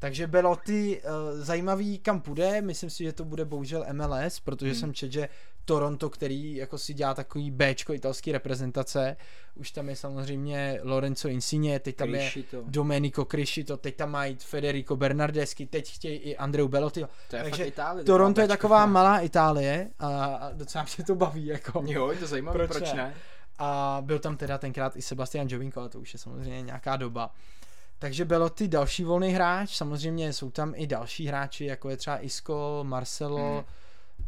Takže 0.00 0.26
bylo 0.26 0.56
ty 0.56 1.02
uh, 1.02 1.10
zajímavý, 1.40 1.98
kam 1.98 2.20
půjde, 2.20 2.62
myslím 2.62 2.90
si, 2.90 3.04
že 3.04 3.12
to 3.12 3.24
bude 3.24 3.44
bohužel 3.44 3.86
MLS, 3.92 4.40
protože 4.40 4.70
hmm. 4.70 4.80
jsem 4.80 4.94
četl, 4.94 5.12
že 5.12 5.28
Toronto, 5.64 6.10
který 6.10 6.54
jako 6.54 6.78
si 6.78 6.94
dělá 6.94 7.14
takový 7.14 7.50
Bčko 7.50 7.92
italský 7.92 8.32
reprezentace. 8.32 9.16
Už 9.54 9.70
tam 9.70 9.88
je 9.88 9.96
samozřejmě 9.96 10.80
Lorenzo 10.82 11.28
Insigne, 11.28 11.78
teď 11.78 11.96
tam 11.96 12.08
Criscito. 12.08 12.56
je 12.56 12.62
Domenico 12.66 13.24
Criscito, 13.24 13.76
teď 13.76 13.96
tam 13.96 14.10
mají 14.10 14.36
Federico 14.40 14.96
Bernardeschi, 14.96 15.66
teď 15.66 15.94
chtějí 15.94 16.16
i 16.16 16.36
Andreu 16.36 16.68
Bellotti. 16.68 17.04
To 17.30 17.36
je 17.36 17.42
Takže 17.42 17.64
Itálie, 17.64 18.04
Toronto 18.04 18.40
je 18.40 18.48
taková 18.48 18.86
malá 18.86 19.18
Itálie 19.18 19.90
a 19.98 20.50
docela 20.52 20.86
mě 20.96 21.04
to 21.04 21.14
baví. 21.14 21.46
Jako. 21.46 21.82
Jo, 21.86 22.10
je 22.10 22.18
to 22.18 22.26
zajímavé, 22.26 22.58
proč, 22.58 22.70
proč 22.70 22.92
ne? 22.92 22.96
ne? 22.96 23.14
A 23.58 23.98
byl 24.00 24.18
tam 24.18 24.36
teda 24.36 24.58
tenkrát 24.58 24.96
i 24.96 25.02
Sebastian 25.02 25.46
Jovinko, 25.50 25.80
ale 25.80 25.88
to 25.88 26.00
už 26.00 26.12
je 26.12 26.18
samozřejmě 26.18 26.62
nějaká 26.62 26.96
doba. 26.96 27.34
Takže 28.00 28.24
bylo 28.24 28.50
ty 28.50 28.68
další 28.68 29.04
volný 29.04 29.28
hráč, 29.28 29.76
samozřejmě 29.76 30.32
jsou 30.32 30.50
tam 30.50 30.72
i 30.76 30.86
další 30.86 31.26
hráči, 31.26 31.64
jako 31.64 31.90
je 31.90 31.96
třeba 31.96 32.24
Isco, 32.24 32.80
Marcelo, 32.82 33.54
hmm 33.54 33.64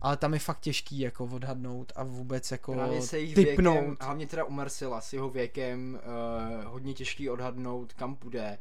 ale 0.00 0.16
tam 0.16 0.34
je 0.34 0.38
fakt 0.38 0.60
těžký 0.60 0.98
jako 0.98 1.24
odhadnout 1.24 1.92
a 1.96 2.04
vůbec 2.04 2.50
jako 2.50 2.72
Právě 2.72 3.02
se 3.02 3.16
typnout. 3.16 3.74
Věkem, 3.74 3.96
hlavně 4.00 4.26
teda 4.26 4.44
u 4.44 4.50
Marcela 4.50 5.00
s 5.00 5.12
jeho 5.12 5.30
věkem 5.30 6.00
uh, 6.58 6.72
hodně 6.72 6.94
těžký 6.94 7.30
odhadnout, 7.30 7.92
kam 7.92 8.16
půjde. 8.16 8.58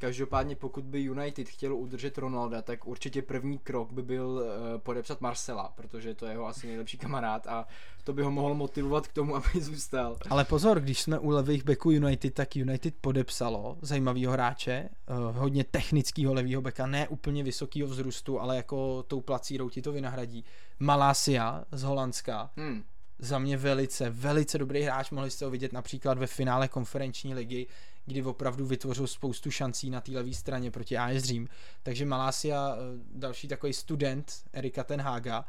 Každopádně 0.00 0.56
pokud 0.56 0.84
by 0.84 1.00
United 1.00 1.48
chtěl 1.48 1.74
udržet 1.74 2.18
Ronalda, 2.18 2.62
tak 2.62 2.86
určitě 2.86 3.22
první 3.22 3.58
krok 3.58 3.92
by 3.92 4.02
byl 4.02 4.26
uh, 4.28 4.80
podepsat 4.80 5.20
Marcela, 5.20 5.72
protože 5.76 6.14
to 6.14 6.26
je 6.26 6.32
jeho 6.32 6.46
asi 6.46 6.66
nejlepší 6.66 6.98
kamarád 6.98 7.46
a 7.46 7.66
to 8.04 8.12
by 8.12 8.22
ho 8.22 8.30
mohlo 8.30 8.54
motivovat 8.54 9.08
k 9.08 9.12
tomu, 9.12 9.36
aby 9.36 9.48
zůstal. 9.60 10.16
Ale 10.30 10.44
pozor, 10.44 10.80
když 10.80 11.00
jsme 11.00 11.18
u 11.18 11.30
levých 11.30 11.64
beků 11.64 11.90
United, 11.90 12.34
tak 12.34 12.56
United 12.56 12.94
podepsalo 13.00 13.78
zajímavého 13.82 14.32
hráče, 14.32 14.88
uh, 15.10 15.36
hodně 15.36 15.64
technického 15.64 16.34
levého 16.34 16.62
beka, 16.62 16.86
ne 16.86 17.08
úplně 17.08 17.42
vysokého 17.42 17.88
vzrůstu, 17.88 18.40
ale 18.40 18.56
jako 18.56 19.02
tou 19.02 19.20
placírou 19.20 19.68
ti 19.68 19.82
to 19.82 19.92
vynahradí. 19.92 20.44
Malásia 20.78 21.64
z 21.72 21.82
Holandska. 21.82 22.50
Hmm 22.56 22.84
za 23.20 23.38
mě 23.38 23.56
velice, 23.56 24.10
velice 24.10 24.58
dobrý 24.58 24.82
hráč. 24.82 25.10
Mohli 25.10 25.30
jste 25.30 25.44
ho 25.44 25.50
vidět 25.50 25.72
například 25.72 26.18
ve 26.18 26.26
finále 26.26 26.68
konferenční 26.68 27.34
ligy, 27.34 27.66
kdy 28.10 28.22
opravdu 28.22 28.66
vytvořil 28.66 29.06
spoustu 29.06 29.50
šancí 29.50 29.90
na 29.90 30.00
té 30.00 30.12
levé 30.12 30.34
straně 30.34 30.70
proti 30.70 30.98
AS 30.98 31.22
Řím. 31.22 31.48
Takže 31.82 32.06
Malásia, 32.06 32.76
eh, 32.76 32.78
další 33.14 33.48
takový 33.48 33.72
student 33.72 34.32
Erika 34.52 34.84
Tenhaga, 34.84 35.44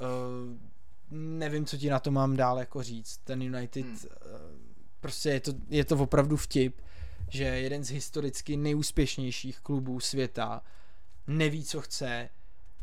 eh, 0.00 0.04
nevím, 1.10 1.66
co 1.66 1.76
ti 1.76 1.90
na 1.90 2.00
to 2.00 2.10
mám 2.10 2.36
dál 2.36 2.58
jako 2.58 2.82
říct. 2.82 3.16
Ten 3.24 3.42
United, 3.42 3.86
hmm. 3.86 3.98
Eh, 4.04 4.18
prostě 5.00 5.28
je 5.28 5.40
to, 5.40 5.52
je 5.68 5.84
to 5.84 5.96
opravdu 5.96 6.36
vtip, 6.36 6.80
že 7.28 7.44
jeden 7.44 7.84
z 7.84 7.90
historicky 7.90 8.56
nejúspěšnějších 8.56 9.60
klubů 9.60 10.00
světa 10.00 10.62
neví, 11.26 11.64
co 11.64 11.80
chce, 11.80 12.28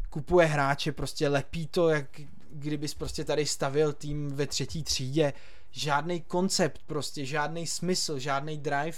kupuje 0.09 0.47
hráče, 0.47 0.91
prostě 0.91 1.27
lepí 1.27 1.67
to, 1.67 1.89
jak 1.89 2.21
kdybys 2.51 2.93
prostě 2.93 3.25
tady 3.25 3.45
stavil 3.45 3.93
tým 3.93 4.29
ve 4.29 4.47
třetí 4.47 4.83
třídě, 4.83 5.33
žádný 5.73 6.21
koncept 6.21 6.81
prostě, 6.85 7.25
žádný 7.25 7.67
smysl, 7.67 8.19
žádný 8.19 8.57
drive. 8.57 8.97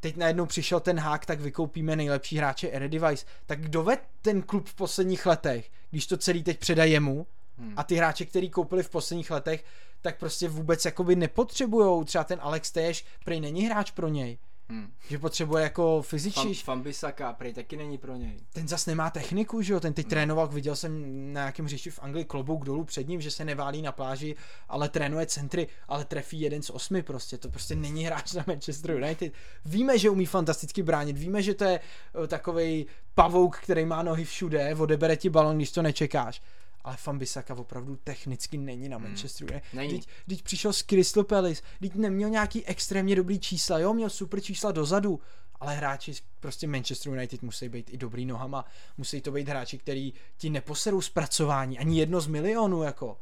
Teď 0.00 0.16
najednou 0.16 0.46
přišel 0.46 0.80
ten 0.80 0.98
hák, 0.98 1.26
tak 1.26 1.40
vykoupíme 1.40 1.96
nejlepší 1.96 2.36
hráče 2.36 2.68
Eredivice. 2.68 3.26
Tak 3.46 3.60
kdo 3.60 3.82
ved 3.82 4.00
ten 4.22 4.42
klub 4.42 4.68
v 4.68 4.74
posledních 4.74 5.26
letech, 5.26 5.70
když 5.90 6.06
to 6.06 6.16
celý 6.16 6.42
teď 6.42 6.58
předá 6.58 6.84
jemu 6.84 7.26
hmm. 7.58 7.74
a 7.76 7.84
ty 7.84 7.94
hráče, 7.94 8.24
který 8.24 8.50
koupili 8.50 8.82
v 8.82 8.90
posledních 8.90 9.30
letech, 9.30 9.64
tak 10.02 10.18
prostě 10.18 10.48
vůbec 10.48 10.84
jakoby 10.84 11.16
nepotřebujou. 11.16 12.04
Třeba 12.04 12.24
ten 12.24 12.38
Alex 12.42 12.72
Teješ, 12.72 13.04
prej 13.24 13.40
není 13.40 13.66
hráč 13.66 13.90
pro 13.90 14.08
něj. 14.08 14.38
Hmm. 14.68 14.92
Že 15.08 15.18
potřebuje 15.18 15.62
jako 15.62 16.02
fyzičně. 16.02 16.54
Fambisaka, 16.54 17.32
prej 17.32 17.52
taky 17.52 17.76
není 17.76 17.98
pro 17.98 18.16
něj. 18.16 18.40
Ten 18.52 18.68
zas 18.68 18.86
nemá 18.86 19.10
techniku, 19.10 19.62
že 19.62 19.72
jo, 19.72 19.80
ten 19.80 19.92
teď 19.92 20.04
hmm. 20.04 20.10
trénoval, 20.10 20.48
viděl 20.48 20.76
jsem 20.76 21.02
na 21.32 21.40
nějakém 21.40 21.66
hřišti 21.66 21.90
v 21.90 21.98
Anglii 22.02 22.24
klobouk 22.24 22.64
dolů 22.64 22.84
před 22.84 23.08
ním, 23.08 23.20
že 23.20 23.30
se 23.30 23.44
neválí 23.44 23.82
na 23.82 23.92
pláži, 23.92 24.36
ale 24.68 24.88
trénuje 24.88 25.26
centry, 25.26 25.68
ale 25.88 26.04
trefí 26.04 26.40
jeden 26.40 26.62
z 26.62 26.70
osmi 26.70 27.02
prostě, 27.02 27.38
to 27.38 27.48
prostě 27.48 27.74
není 27.74 28.04
hráč 28.04 28.32
na 28.32 28.44
Manchester 28.46 28.90
United. 28.90 29.32
Víme, 29.64 29.98
že 29.98 30.10
umí 30.10 30.26
fantasticky 30.26 30.82
bránit, 30.82 31.18
víme, 31.18 31.42
že 31.42 31.54
to 31.54 31.64
je 31.64 31.80
eh, 32.24 32.26
takový 32.26 32.86
pavouk, 33.14 33.56
který 33.58 33.84
má 33.84 34.02
nohy 34.02 34.24
všude, 34.24 34.74
odebere 34.74 35.16
ti 35.16 35.30
balon, 35.30 35.56
když 35.56 35.72
to 35.72 35.82
nečekáš 35.82 36.42
ale 36.86 36.96
Fambisaka 36.96 37.54
opravdu 37.54 37.96
technicky 37.96 38.58
není 38.58 38.88
na 38.88 38.96
hmm. 38.96 39.06
Manchesteru. 39.06 39.52
Hmm. 39.52 39.60
Není. 39.72 39.94
Teď, 39.94 40.08
teď 40.28 40.42
přišel 40.42 40.72
z 40.72 40.82
Crystal 40.82 41.24
Palace, 41.24 41.62
teď 41.80 41.94
neměl 41.94 42.30
nějaký 42.30 42.64
extrémně 42.66 43.16
dobrý 43.16 43.38
čísla, 43.38 43.78
jo, 43.78 43.94
měl 43.94 44.10
super 44.10 44.40
čísla 44.40 44.72
dozadu, 44.72 45.20
ale 45.60 45.74
hráči 45.74 46.14
prostě 46.40 46.66
Manchester 46.66 47.12
United 47.12 47.42
musí 47.42 47.68
být 47.68 47.90
i 47.90 47.96
dobrý 47.96 48.26
nohama, 48.26 48.64
musí 48.98 49.20
to 49.20 49.32
být 49.32 49.48
hráči, 49.48 49.78
který 49.78 50.12
ti 50.36 50.50
neposerou 50.50 51.00
zpracování, 51.00 51.78
ani 51.78 51.98
jedno 51.98 52.20
z 52.20 52.26
milionů, 52.26 52.82
jako. 52.82 53.18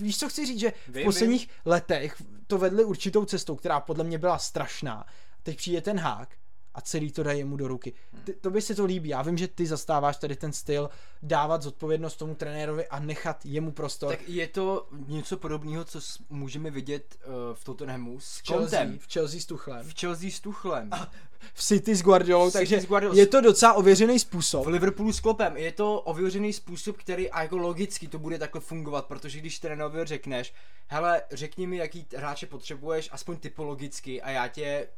Víš, 0.00 0.18
co 0.18 0.28
chci 0.28 0.46
říct, 0.46 0.60
že 0.60 0.72
v 0.88 1.04
posledních 1.04 1.40
vím. 1.40 1.56
letech 1.64 2.22
to 2.46 2.58
vedli 2.58 2.84
určitou 2.84 3.24
cestou, 3.24 3.56
která 3.56 3.80
podle 3.80 4.04
mě 4.04 4.18
byla 4.18 4.38
strašná. 4.38 5.06
Teď 5.42 5.56
přijde 5.56 5.80
ten 5.80 5.98
hák 5.98 6.36
a 6.74 6.80
celý 6.80 7.12
to 7.12 7.22
dají 7.22 7.44
mu 7.44 7.56
do 7.56 7.68
ruky. 7.68 7.92
Hmm. 8.12 8.22
Ty, 8.22 8.32
to 8.32 8.50
by 8.50 8.62
se 8.62 8.74
to 8.74 8.84
líbí. 8.84 9.08
Já 9.08 9.22
vím, 9.22 9.38
že 9.38 9.48
ty 9.48 9.66
zastáváš 9.66 10.16
tady 10.16 10.36
ten 10.36 10.52
styl 10.52 10.90
dávat 11.22 11.62
zodpovědnost 11.62 12.16
tomu 12.16 12.34
trenérovi 12.34 12.86
a 12.86 13.00
nechat 13.00 13.46
jemu 13.46 13.72
prostor. 13.72 14.16
Tak 14.16 14.28
je 14.28 14.48
to 14.48 14.88
něco 15.06 15.36
podobného, 15.36 15.84
co 15.84 16.00
můžeme 16.30 16.70
vidět 16.70 17.18
uh, 17.26 17.32
v 17.54 17.64
Tottenhamu 17.64 18.20
s 18.20 18.38
v 18.38 18.46
Chelsea, 18.46 18.86
v 18.98 19.12
Chelsea 19.12 19.40
s 19.40 19.46
Tuchlem. 19.46 19.88
V 19.88 20.00
Chelsea 20.00 20.30
s 20.30 20.40
Tuchlem. 20.40 20.88
A 20.92 21.10
v 21.54 21.64
City 21.64 21.94
s 21.94 22.02
Guardiolou, 22.02 22.50
takže 22.50 22.80
s 22.80 22.86
Guardiolou. 22.86 23.16
je 23.16 23.26
to 23.26 23.40
docela 23.40 23.72
ověřený 23.72 24.18
způsob. 24.18 24.64
V 24.64 24.68
Liverpoolu 24.68 25.12
s 25.12 25.20
Klopem 25.20 25.56
je 25.56 25.72
to 25.72 26.00
ověřený 26.00 26.52
způsob, 26.52 26.96
který 26.96 27.30
a 27.30 27.42
jako 27.42 27.56
logicky 27.56 28.08
to 28.08 28.18
bude 28.18 28.38
takhle 28.38 28.60
fungovat, 28.60 29.06
protože 29.06 29.38
když 29.38 29.58
trénovi 29.58 30.04
řekneš, 30.04 30.54
hele, 30.86 31.22
řekni 31.32 31.66
mi, 31.66 31.76
jaký 31.76 32.06
hráče 32.16 32.46
potřebuješ, 32.46 33.08
aspoň 33.12 33.36
typologicky 33.36 34.22
a 34.22 34.30
já 34.30 34.48
tě 34.48 34.88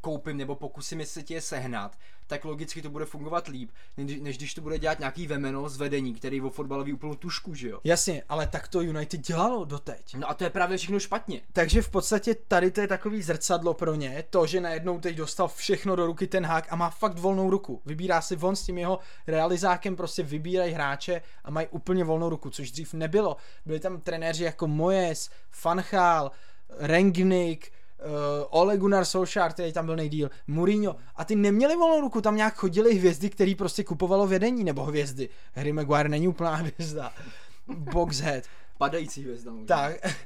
koupím 0.00 0.36
nebo 0.36 0.54
pokusím 0.54 1.06
se 1.06 1.22
tě 1.22 1.34
je 1.34 1.40
sehnat, 1.40 1.98
tak 2.26 2.44
logicky 2.44 2.82
to 2.82 2.90
bude 2.90 3.04
fungovat 3.04 3.48
líp, 3.48 3.70
než, 3.96 4.20
než 4.20 4.36
když 4.36 4.54
to 4.54 4.60
bude 4.60 4.78
dělat 4.78 4.98
nějaký 4.98 5.26
vemeno 5.26 5.68
z 5.68 5.76
vedení, 5.76 6.14
který 6.14 6.40
o 6.40 6.50
fotbale 6.50 6.84
ví 6.84 6.92
úplnou 6.92 7.14
tušku, 7.14 7.54
že 7.54 7.68
jo. 7.68 7.80
Jasně, 7.84 8.22
ale 8.28 8.46
tak 8.46 8.68
to 8.68 8.80
United 8.80 9.20
dělalo 9.20 9.64
doteď. 9.64 10.14
No 10.14 10.30
a 10.30 10.34
to 10.34 10.44
je 10.44 10.50
právě 10.50 10.78
všechno 10.78 11.00
špatně. 11.00 11.40
Takže 11.52 11.82
v 11.82 11.88
podstatě 11.88 12.34
tady 12.34 12.70
to 12.70 12.80
je 12.80 12.86
takový 12.86 13.22
zrcadlo 13.22 13.74
pro 13.74 13.94
ně, 13.94 14.24
to, 14.30 14.46
že 14.46 14.60
najednou 14.60 15.00
teď 15.00 15.16
dostal 15.16 15.48
všechno 15.48 15.96
do 15.96 16.06
ruky 16.06 16.26
ten 16.26 16.46
hák 16.46 16.66
a 16.70 16.76
má 16.76 16.90
fakt 16.90 17.18
volnou 17.18 17.50
ruku. 17.50 17.82
Vybírá 17.86 18.20
si 18.20 18.36
von 18.36 18.56
s 18.56 18.62
tím 18.62 18.78
jeho 18.78 18.98
realizákem, 19.26 19.96
prostě 19.96 20.22
vybírají 20.22 20.72
hráče 20.72 21.22
a 21.44 21.50
mají 21.50 21.66
úplně 21.70 22.04
volnou 22.04 22.28
ruku, 22.28 22.50
což 22.50 22.70
dřív 22.70 22.94
nebylo. 22.94 23.36
Byli 23.66 23.80
tam 23.80 24.00
trenéři 24.00 24.44
jako 24.44 24.66
Moyes, 24.66 25.30
Fanchal, 25.50 26.30
Rengnik, 26.68 27.72
uh, 27.98 28.60
Ole 28.60 28.76
Gunnar 28.76 29.04
Solskjaer, 29.04 29.52
který 29.52 29.72
tam 29.72 29.86
byl 29.86 29.96
nejdíl, 29.96 30.30
Mourinho, 30.46 30.96
a 31.16 31.24
ty 31.24 31.36
neměli 31.36 31.76
volnou 31.76 32.00
ruku, 32.00 32.20
tam 32.20 32.36
nějak 32.36 32.54
chodili 32.54 32.94
hvězdy, 32.94 33.30
který 33.30 33.54
prostě 33.54 33.84
kupovalo 33.84 34.26
vědení, 34.26 34.64
nebo 34.64 34.84
hvězdy. 34.84 35.28
Harry 35.54 35.72
Maguire 35.72 36.08
není 36.08 36.28
úplná 36.28 36.54
hvězda. 36.54 37.12
Boxhead. 37.66 38.44
Padající 38.78 39.22
hvězda 39.22 39.52
možná. 39.52 39.66
Tak, 39.66 40.16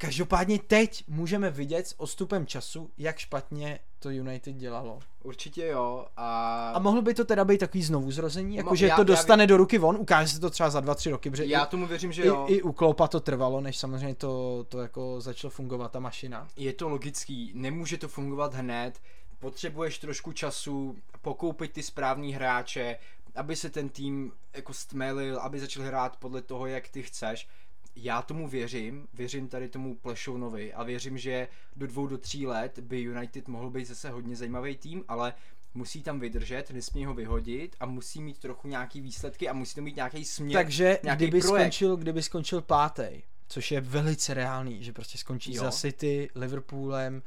každopádně 0.00 0.58
teď 0.58 1.04
můžeme 1.08 1.50
vidět 1.50 1.86
s 1.88 2.00
odstupem 2.00 2.46
času, 2.46 2.90
jak 2.98 3.18
špatně 3.18 3.78
to 3.98 4.10
United 4.10 4.56
dělalo. 4.56 4.98
Určitě 5.22 5.66
jo. 5.66 6.06
A, 6.16 6.70
A 6.74 6.78
mohlo 6.78 7.02
by 7.02 7.14
to 7.14 7.24
teda 7.24 7.44
být 7.44 7.58
takový 7.58 7.82
znovu 7.82 8.10
zrození, 8.10 8.54
Mo- 8.54 8.58
jakože 8.58 8.86
já- 8.86 8.96
to 8.96 9.00
já 9.02 9.04
dostane 9.04 9.46
do 9.46 9.56
ruky 9.56 9.78
von, 9.78 9.96
ukáže 9.96 10.32
se 10.34 10.40
to 10.40 10.50
třeba 10.50 10.70
za 10.70 10.80
dva, 10.80 10.94
tři 10.94 11.10
roky, 11.10 11.30
protože 11.30 11.44
já 11.46 11.64
i, 11.64 11.68
tomu 11.68 11.86
věřím, 11.86 12.12
že 12.12 12.22
i, 12.22 12.26
jo. 12.26 12.44
i 12.48 12.62
u 12.62 12.72
Klopa 12.72 13.08
to 13.08 13.20
trvalo, 13.20 13.60
než 13.60 13.76
samozřejmě 13.78 14.14
to, 14.14 14.64
to 14.68 14.78
jako 14.78 15.20
začalo 15.20 15.50
fungovat 15.50 15.92
ta 15.92 16.00
mašina. 16.00 16.48
je 16.56 16.72
to 16.72 16.88
logický, 16.88 17.52
nemůže 17.54 17.98
to 17.98 18.08
fungovat 18.08 18.54
hned, 18.54 19.00
potřebuješ 19.38 19.98
trošku 19.98 20.32
času, 20.32 20.96
pokoupit 21.22 21.72
ty 21.72 21.82
správný 21.82 22.32
hráče, 22.32 22.98
aby 23.34 23.56
se 23.56 23.70
ten 23.70 23.88
tým 23.88 24.32
jako 24.56 24.72
stmelil, 24.72 25.38
aby 25.40 25.60
začal 25.60 25.84
hrát 25.84 26.16
podle 26.16 26.42
toho, 26.42 26.66
jak 26.66 26.88
ty 26.88 27.02
chceš. 27.02 27.48
Já 27.96 28.22
tomu 28.22 28.48
věřím, 28.48 29.08
věřím 29.14 29.48
tady 29.48 29.68
tomu 29.68 29.94
Plešounovi 29.94 30.72
a 30.72 30.82
věřím, 30.82 31.18
že 31.18 31.48
do 31.76 31.86
dvou, 31.86 32.06
do 32.06 32.18
tří 32.18 32.46
let 32.46 32.78
by 32.78 33.00
United 33.00 33.48
mohl 33.48 33.70
být 33.70 33.84
zase 33.84 34.10
hodně 34.10 34.36
zajímavý 34.36 34.76
tým, 34.76 35.04
ale 35.08 35.34
musí 35.74 36.02
tam 36.02 36.20
vydržet, 36.20 36.70
nesmí 36.70 37.04
ho 37.04 37.14
vyhodit 37.14 37.76
a 37.80 37.86
musí 37.86 38.22
mít 38.22 38.38
trochu 38.38 38.68
nějaký 38.68 39.00
výsledky 39.00 39.48
a 39.48 39.52
musí 39.52 39.74
to 39.74 39.82
mít 39.82 39.96
nějaký 39.96 40.24
směr. 40.24 40.58
Takže 40.58 40.98
nějaký 41.02 41.24
kdyby 41.24 41.40
projekt. 41.40 41.62
skončil, 41.62 41.96
kdyby 41.96 42.22
skončil 42.22 42.62
pátý, 42.62 43.22
což 43.48 43.70
je 43.70 43.80
velice 43.80 44.34
reálný, 44.34 44.84
že 44.84 44.92
prostě 44.92 45.18
skončí 45.18 45.54
Jo. 45.54 45.62
za 45.62 45.70
City, 45.70 46.30
Liverpoolem, 46.34 47.22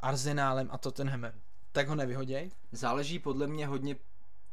Arsenálem 0.00 0.68
a 0.70 0.78
Tottenhamem, 0.78 1.32
tak 1.72 1.88
ho 1.88 1.94
nevyhoděj. 1.94 2.50
Záleží 2.72 3.18
podle 3.18 3.46
mě 3.46 3.66
hodně 3.66 3.96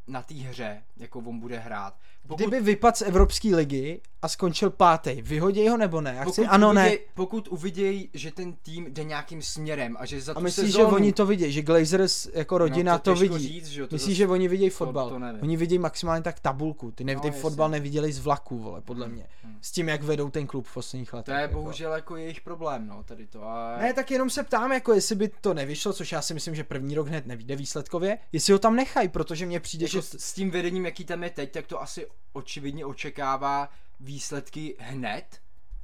na 0.08 0.24
té 0.24 0.34
hře, 0.34 0.84
jako 0.98 1.20
on 1.20 1.40
bude 1.40 1.60
hrát. 1.60 2.00
Kdyby 2.36 2.60
vypadl 2.62 2.96
z 2.98 3.02
Evropské 3.02 3.56
ligy 3.56 4.02
a 4.22 4.28
skončil 4.28 4.70
pátý, 4.70 5.22
vyhoděj 5.22 5.68
ho 5.68 5.78
nebo 5.78 6.02
ne? 6.02 6.16
Já 6.18 6.24
chci, 6.24 6.42
pokud 6.42 6.54
ano, 6.54 6.74
ne. 6.74 6.82
uviděj, 6.82 7.00
Pokud 7.14 7.48
uvidějí, 7.48 8.10
že 8.14 8.32
ten 8.32 8.54
tým 8.54 8.86
jde 8.94 9.04
nějakým 9.04 9.42
směrem 9.42 9.96
a 10.00 10.06
že 10.06 10.22
za 10.22 10.32
A 10.32 10.36
tu 10.36 10.42
myslíš, 10.42 10.66
že 10.68 10.72
sezónu, 10.72 10.96
oni 10.96 11.14
to 11.14 11.26
vidí, 11.26 11.52
že 11.52 11.62
Glazers 11.62 12.28
jako 12.34 12.58
rodina 12.58 12.94
no, 12.94 13.00
to, 13.00 13.14
to, 13.14 13.20
vidí? 13.20 13.38
Říct, 13.48 13.68
že 13.68 13.82
jo, 13.82 13.88
to 13.88 13.96
Myslíš, 13.96 14.18
zase- 14.18 14.18
že 14.18 14.28
oni 14.28 14.48
vidějí 14.48 14.70
to- 14.70 14.76
fotbal? 14.76 15.10
to 15.10 15.20
nevím. 15.20 15.42
oni 15.44 15.58
vidějí 15.58 15.80
maximálně 15.80 16.24
tak 16.24 16.40
tabulku. 16.40 16.92
Ty, 16.92 17.04
ne, 17.04 17.16
No, 17.16 17.22
ty 17.22 17.32
fotbal 17.32 17.70
neviděli 17.70 18.12
z 18.12 18.20
vlaku, 18.20 18.58
vole, 18.60 18.82
podle 18.82 19.08
mě. 19.08 19.28
hmm. 19.44 19.58
S 19.62 19.72
tím, 19.72 19.90
jak 19.90 20.04
vedou 20.04 20.30
ten 20.30 20.48
klub 20.48 20.68
v 20.68 20.74
posledních 20.74 21.10
To 21.12 21.18
letech. 21.18 21.36
je 21.36 21.42
jako. 21.42 21.54
bohužel 21.54 21.94
jako 21.94 22.16
jejich 22.16 22.42
problém, 22.42 22.88
no, 22.88 23.04
tady 23.04 23.28
to. 23.28 23.44
A... 23.44 23.78
Ne, 23.82 23.94
tak 23.94 24.12
jenom 24.12 24.30
se 24.30 24.44
ptám, 24.44 24.72
jako 24.72 24.94
jestli 24.94 25.16
by 25.16 25.28
to 25.42 25.54
nevyšlo, 25.54 25.94
což 25.94 26.12
já 26.12 26.22
si 26.22 26.34
myslím, 26.34 26.56
že 26.56 26.64
první 26.64 26.96
rok 26.96 27.08
hned 27.08 27.26
nevíde 27.26 27.56
výsledkově, 27.56 28.18
jestli 28.32 28.54
ho 28.54 28.60
tam 28.60 28.76
nechají, 28.76 29.10
protože 29.10 29.46
mně 29.46 29.60
přijde, 29.60 29.84
jako 29.86 29.98
že... 29.98 30.02
s 30.02 30.34
tím 30.34 30.52
vedením, 30.52 30.86
jaký 30.86 31.06
tam 31.06 31.24
je 31.24 31.30
teď, 31.30 31.52
tak 31.52 31.68
to 31.68 31.82
asi 31.82 32.08
očividně 32.34 32.86
očekává 32.86 33.70
výsledky 34.00 34.76
hned, 34.80 35.42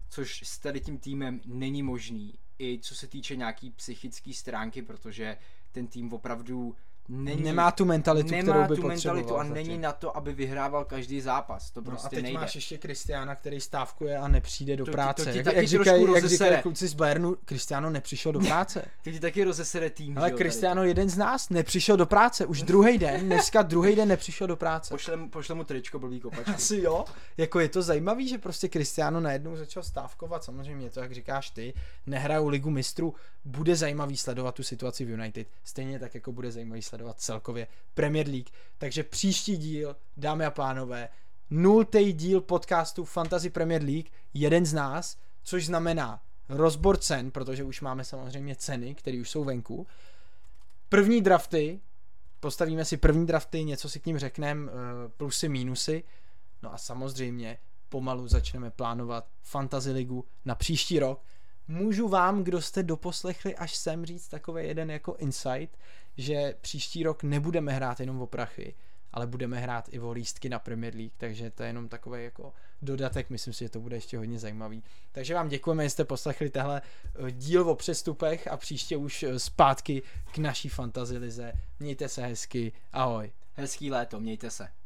což 0.10 0.42
s 0.46 0.60
tady 0.60 0.80
tím 0.80 0.98
týmem 0.98 1.42
není 1.46 1.84
možný. 1.84 2.40
I 2.60 2.80
co 2.80 2.96
se 2.96 3.08
týče 3.08 3.36
nějaký 3.36 3.72
psychické 3.72 4.34
stránky, 4.34 4.82
protože 4.82 5.38
ten 5.72 5.88
tým 5.88 6.14
opravdu 6.14 6.76
není, 7.10 7.44
nemá 7.44 7.72
tu 7.72 7.86
mentalitu, 7.86 8.32
nemá 8.32 8.44
kterou 8.44 8.68
by 8.76 8.82
tu 8.82 8.88
mentalitu 8.88 9.38
a 9.38 9.44
není 9.44 9.78
na 9.78 9.92
to, 9.92 10.18
aby 10.18 10.34
vyhrával 10.34 10.86
každý 10.86 11.22
zápas. 11.22 11.72
To 11.72 11.82
No 11.82 11.86
prostě 11.86 12.08
a 12.08 12.10
teď 12.10 12.24
nejde. 12.24 12.40
máš 12.40 12.56
ještě 12.56 12.78
Kristiána, 12.78 13.36
který 13.36 13.62
stávkuje 13.62 14.18
a 14.18 14.28
nepřijde 14.28 14.78
do 14.78 14.86
To 14.86 14.92
ti- 14.92 14.92
to 14.92 14.96
práce. 14.96 15.32
ti 15.32 15.38
jak, 15.38 15.46
taky 15.46 15.58
jak, 15.58 15.68
říkají, 15.68 16.06
jak 16.16 16.26
říkají 16.26 16.62
kluci 16.62 16.88
z 16.88 16.94
Bayernu, 16.94 17.36
Kristiano 17.46 17.90
nepřišel 17.90 18.32
do 18.32 18.40
práce. 18.48 18.86
Teď 19.02 19.14
ti 19.14 19.20
taky 19.20 19.44
rozesere 19.44 19.90
tým, 19.90 20.18
Ale. 20.18 20.32
Kristiano 20.32 20.84
jeden 20.84 21.10
z 21.10 21.18
nás 21.18 21.50
nepřišel 21.50 21.98
do 21.98 22.06
práce. 22.06 22.46
Už 22.46 22.62
druhý 22.62 22.98
den, 22.98 23.22
dneska 23.26 23.62
druhý 23.62 23.96
den 23.96 24.08
nepřišel 24.08 24.48
do 24.48 24.56
práce. 24.56 24.94
Pošle, 24.94 25.18
mu- 25.18 25.30
pošle 25.30 25.56
mu 25.56 25.64
tričko 25.64 26.00
blbý 26.00 26.20
kopačky. 26.20 26.52
Asi 26.56 26.78
jo. 26.78 27.06
Jako 27.38 27.60
je 27.60 27.70
to 27.70 27.82
zajímavý, 27.82 28.28
že 28.28 28.38
prostě 28.38 28.70
Cristiano 28.70 29.20
najednou 29.20 29.56
začal 29.56 29.84
stávkovat. 29.84 30.44
Samozřejmě 30.44 30.90
to, 30.90 31.00
jak 31.00 31.12
říkáš 31.14 31.50
ty, 31.50 31.74
nehrajou 32.06 32.48
ligu 32.48 32.70
mistrů. 32.70 33.14
Bude 33.46 33.76
zajímavý 33.76 34.18
sledovat 34.18 34.56
tu 34.56 34.64
situaci 34.64 35.06
v 35.06 35.10
United. 35.10 35.48
Stejně 35.64 36.00
tak, 36.00 36.16
jako 36.16 36.32
bude 36.32 36.52
zajímavý 36.52 36.82
sledovat 36.82 37.20
celkově 37.20 37.68
Premier 37.94 38.28
League. 38.28 38.50
Takže 38.78 39.04
příští 39.04 39.58
díl, 39.58 39.96
dámy 40.18 40.46
a 40.46 40.52
pánové, 40.52 41.10
nultý 41.50 42.14
díl 42.14 42.42
podcastu 42.42 43.06
Fantasy 43.06 43.50
Premier 43.50 43.84
League, 43.84 44.10
jeden 44.34 44.66
z 44.66 44.74
nás, 44.74 45.18
což 45.44 45.66
znamená 45.66 46.22
rozbor 46.50 46.98
cen, 46.98 47.32
protože 47.32 47.64
už 47.64 47.82
máme 47.82 48.04
samozřejmě 48.04 48.56
ceny, 48.56 48.96
které 48.96 49.22
už 49.22 49.30
jsou 49.30 49.44
venku. 49.44 49.88
První 50.90 51.22
drafty, 51.22 51.80
postavíme 52.40 52.86
si 52.86 52.98
první 52.98 53.26
drafty, 53.26 53.64
něco 53.64 53.90
si 53.90 54.00
k 54.00 54.06
ním 54.06 54.20
řekneme, 54.20 54.72
eh, 54.72 55.10
plusy, 55.18 55.50
mínusy. 55.50 56.04
No 56.62 56.74
a 56.74 56.78
samozřejmě 56.78 57.58
pomalu 57.90 58.28
začneme 58.28 58.72
plánovat 58.72 59.28
Fantasy 59.42 59.92
ligu 59.92 60.26
na 60.46 60.56
příští 60.56 61.00
rok. 61.00 61.24
Můžu 61.72 62.08
vám, 62.08 62.44
kdo 62.44 62.62
jste 62.62 62.84
doposlechli 62.84 63.56
až 63.56 63.76
sem 63.76 64.06
říct 64.06 64.28
takový 64.28 64.68
jeden 64.68 64.92
jako 64.92 65.16
insight, 65.16 65.78
že 66.18 66.56
příští 66.62 67.04
rok 67.04 67.24
nebudeme 67.24 67.74
hrát 67.74 68.00
jenom 68.00 68.22
o 68.22 68.28
prachy, 68.28 68.76
ale 69.12 69.28
budeme 69.28 69.60
hrát 69.60 69.90
i 69.92 70.00
o 70.00 70.12
lístky 70.12 70.50
na 70.50 70.60
Premier 70.60 70.96
League, 70.96 71.14
takže 71.18 71.50
to 71.50 71.64
je 71.64 71.70
jenom 71.70 71.90
takový 71.90 72.24
jako 72.24 72.54
dodatek, 72.82 73.30
myslím 73.30 73.54
si, 73.54 73.66
že 73.66 73.70
to 73.70 73.80
bude 73.80 73.98
ještě 73.98 74.18
hodně 74.18 74.40
zajímavý. 74.40 74.84
Takže 75.12 75.34
vám 75.34 75.50
děkujeme, 75.50 75.84
že 75.84 75.90
jste 75.90 76.06
poslechli 76.06 76.50
tehle 76.50 76.82
eh, 77.28 77.32
díl 77.32 77.70
o 77.70 77.76
přestupech 77.76 78.48
a 78.48 78.58
příště 78.58 78.98
už 78.98 79.24
eh, 79.24 79.40
zpátky 79.40 80.02
k 80.34 80.38
naší 80.38 80.70
fantasy 80.70 81.18
lize. 81.18 81.54
Mějte 81.80 82.10
se 82.10 82.22
hezky, 82.22 82.72
ahoj. 82.94 83.32
Hezký 83.54 83.92
léto, 83.92 84.20
mějte 84.20 84.50
se. 84.50 84.81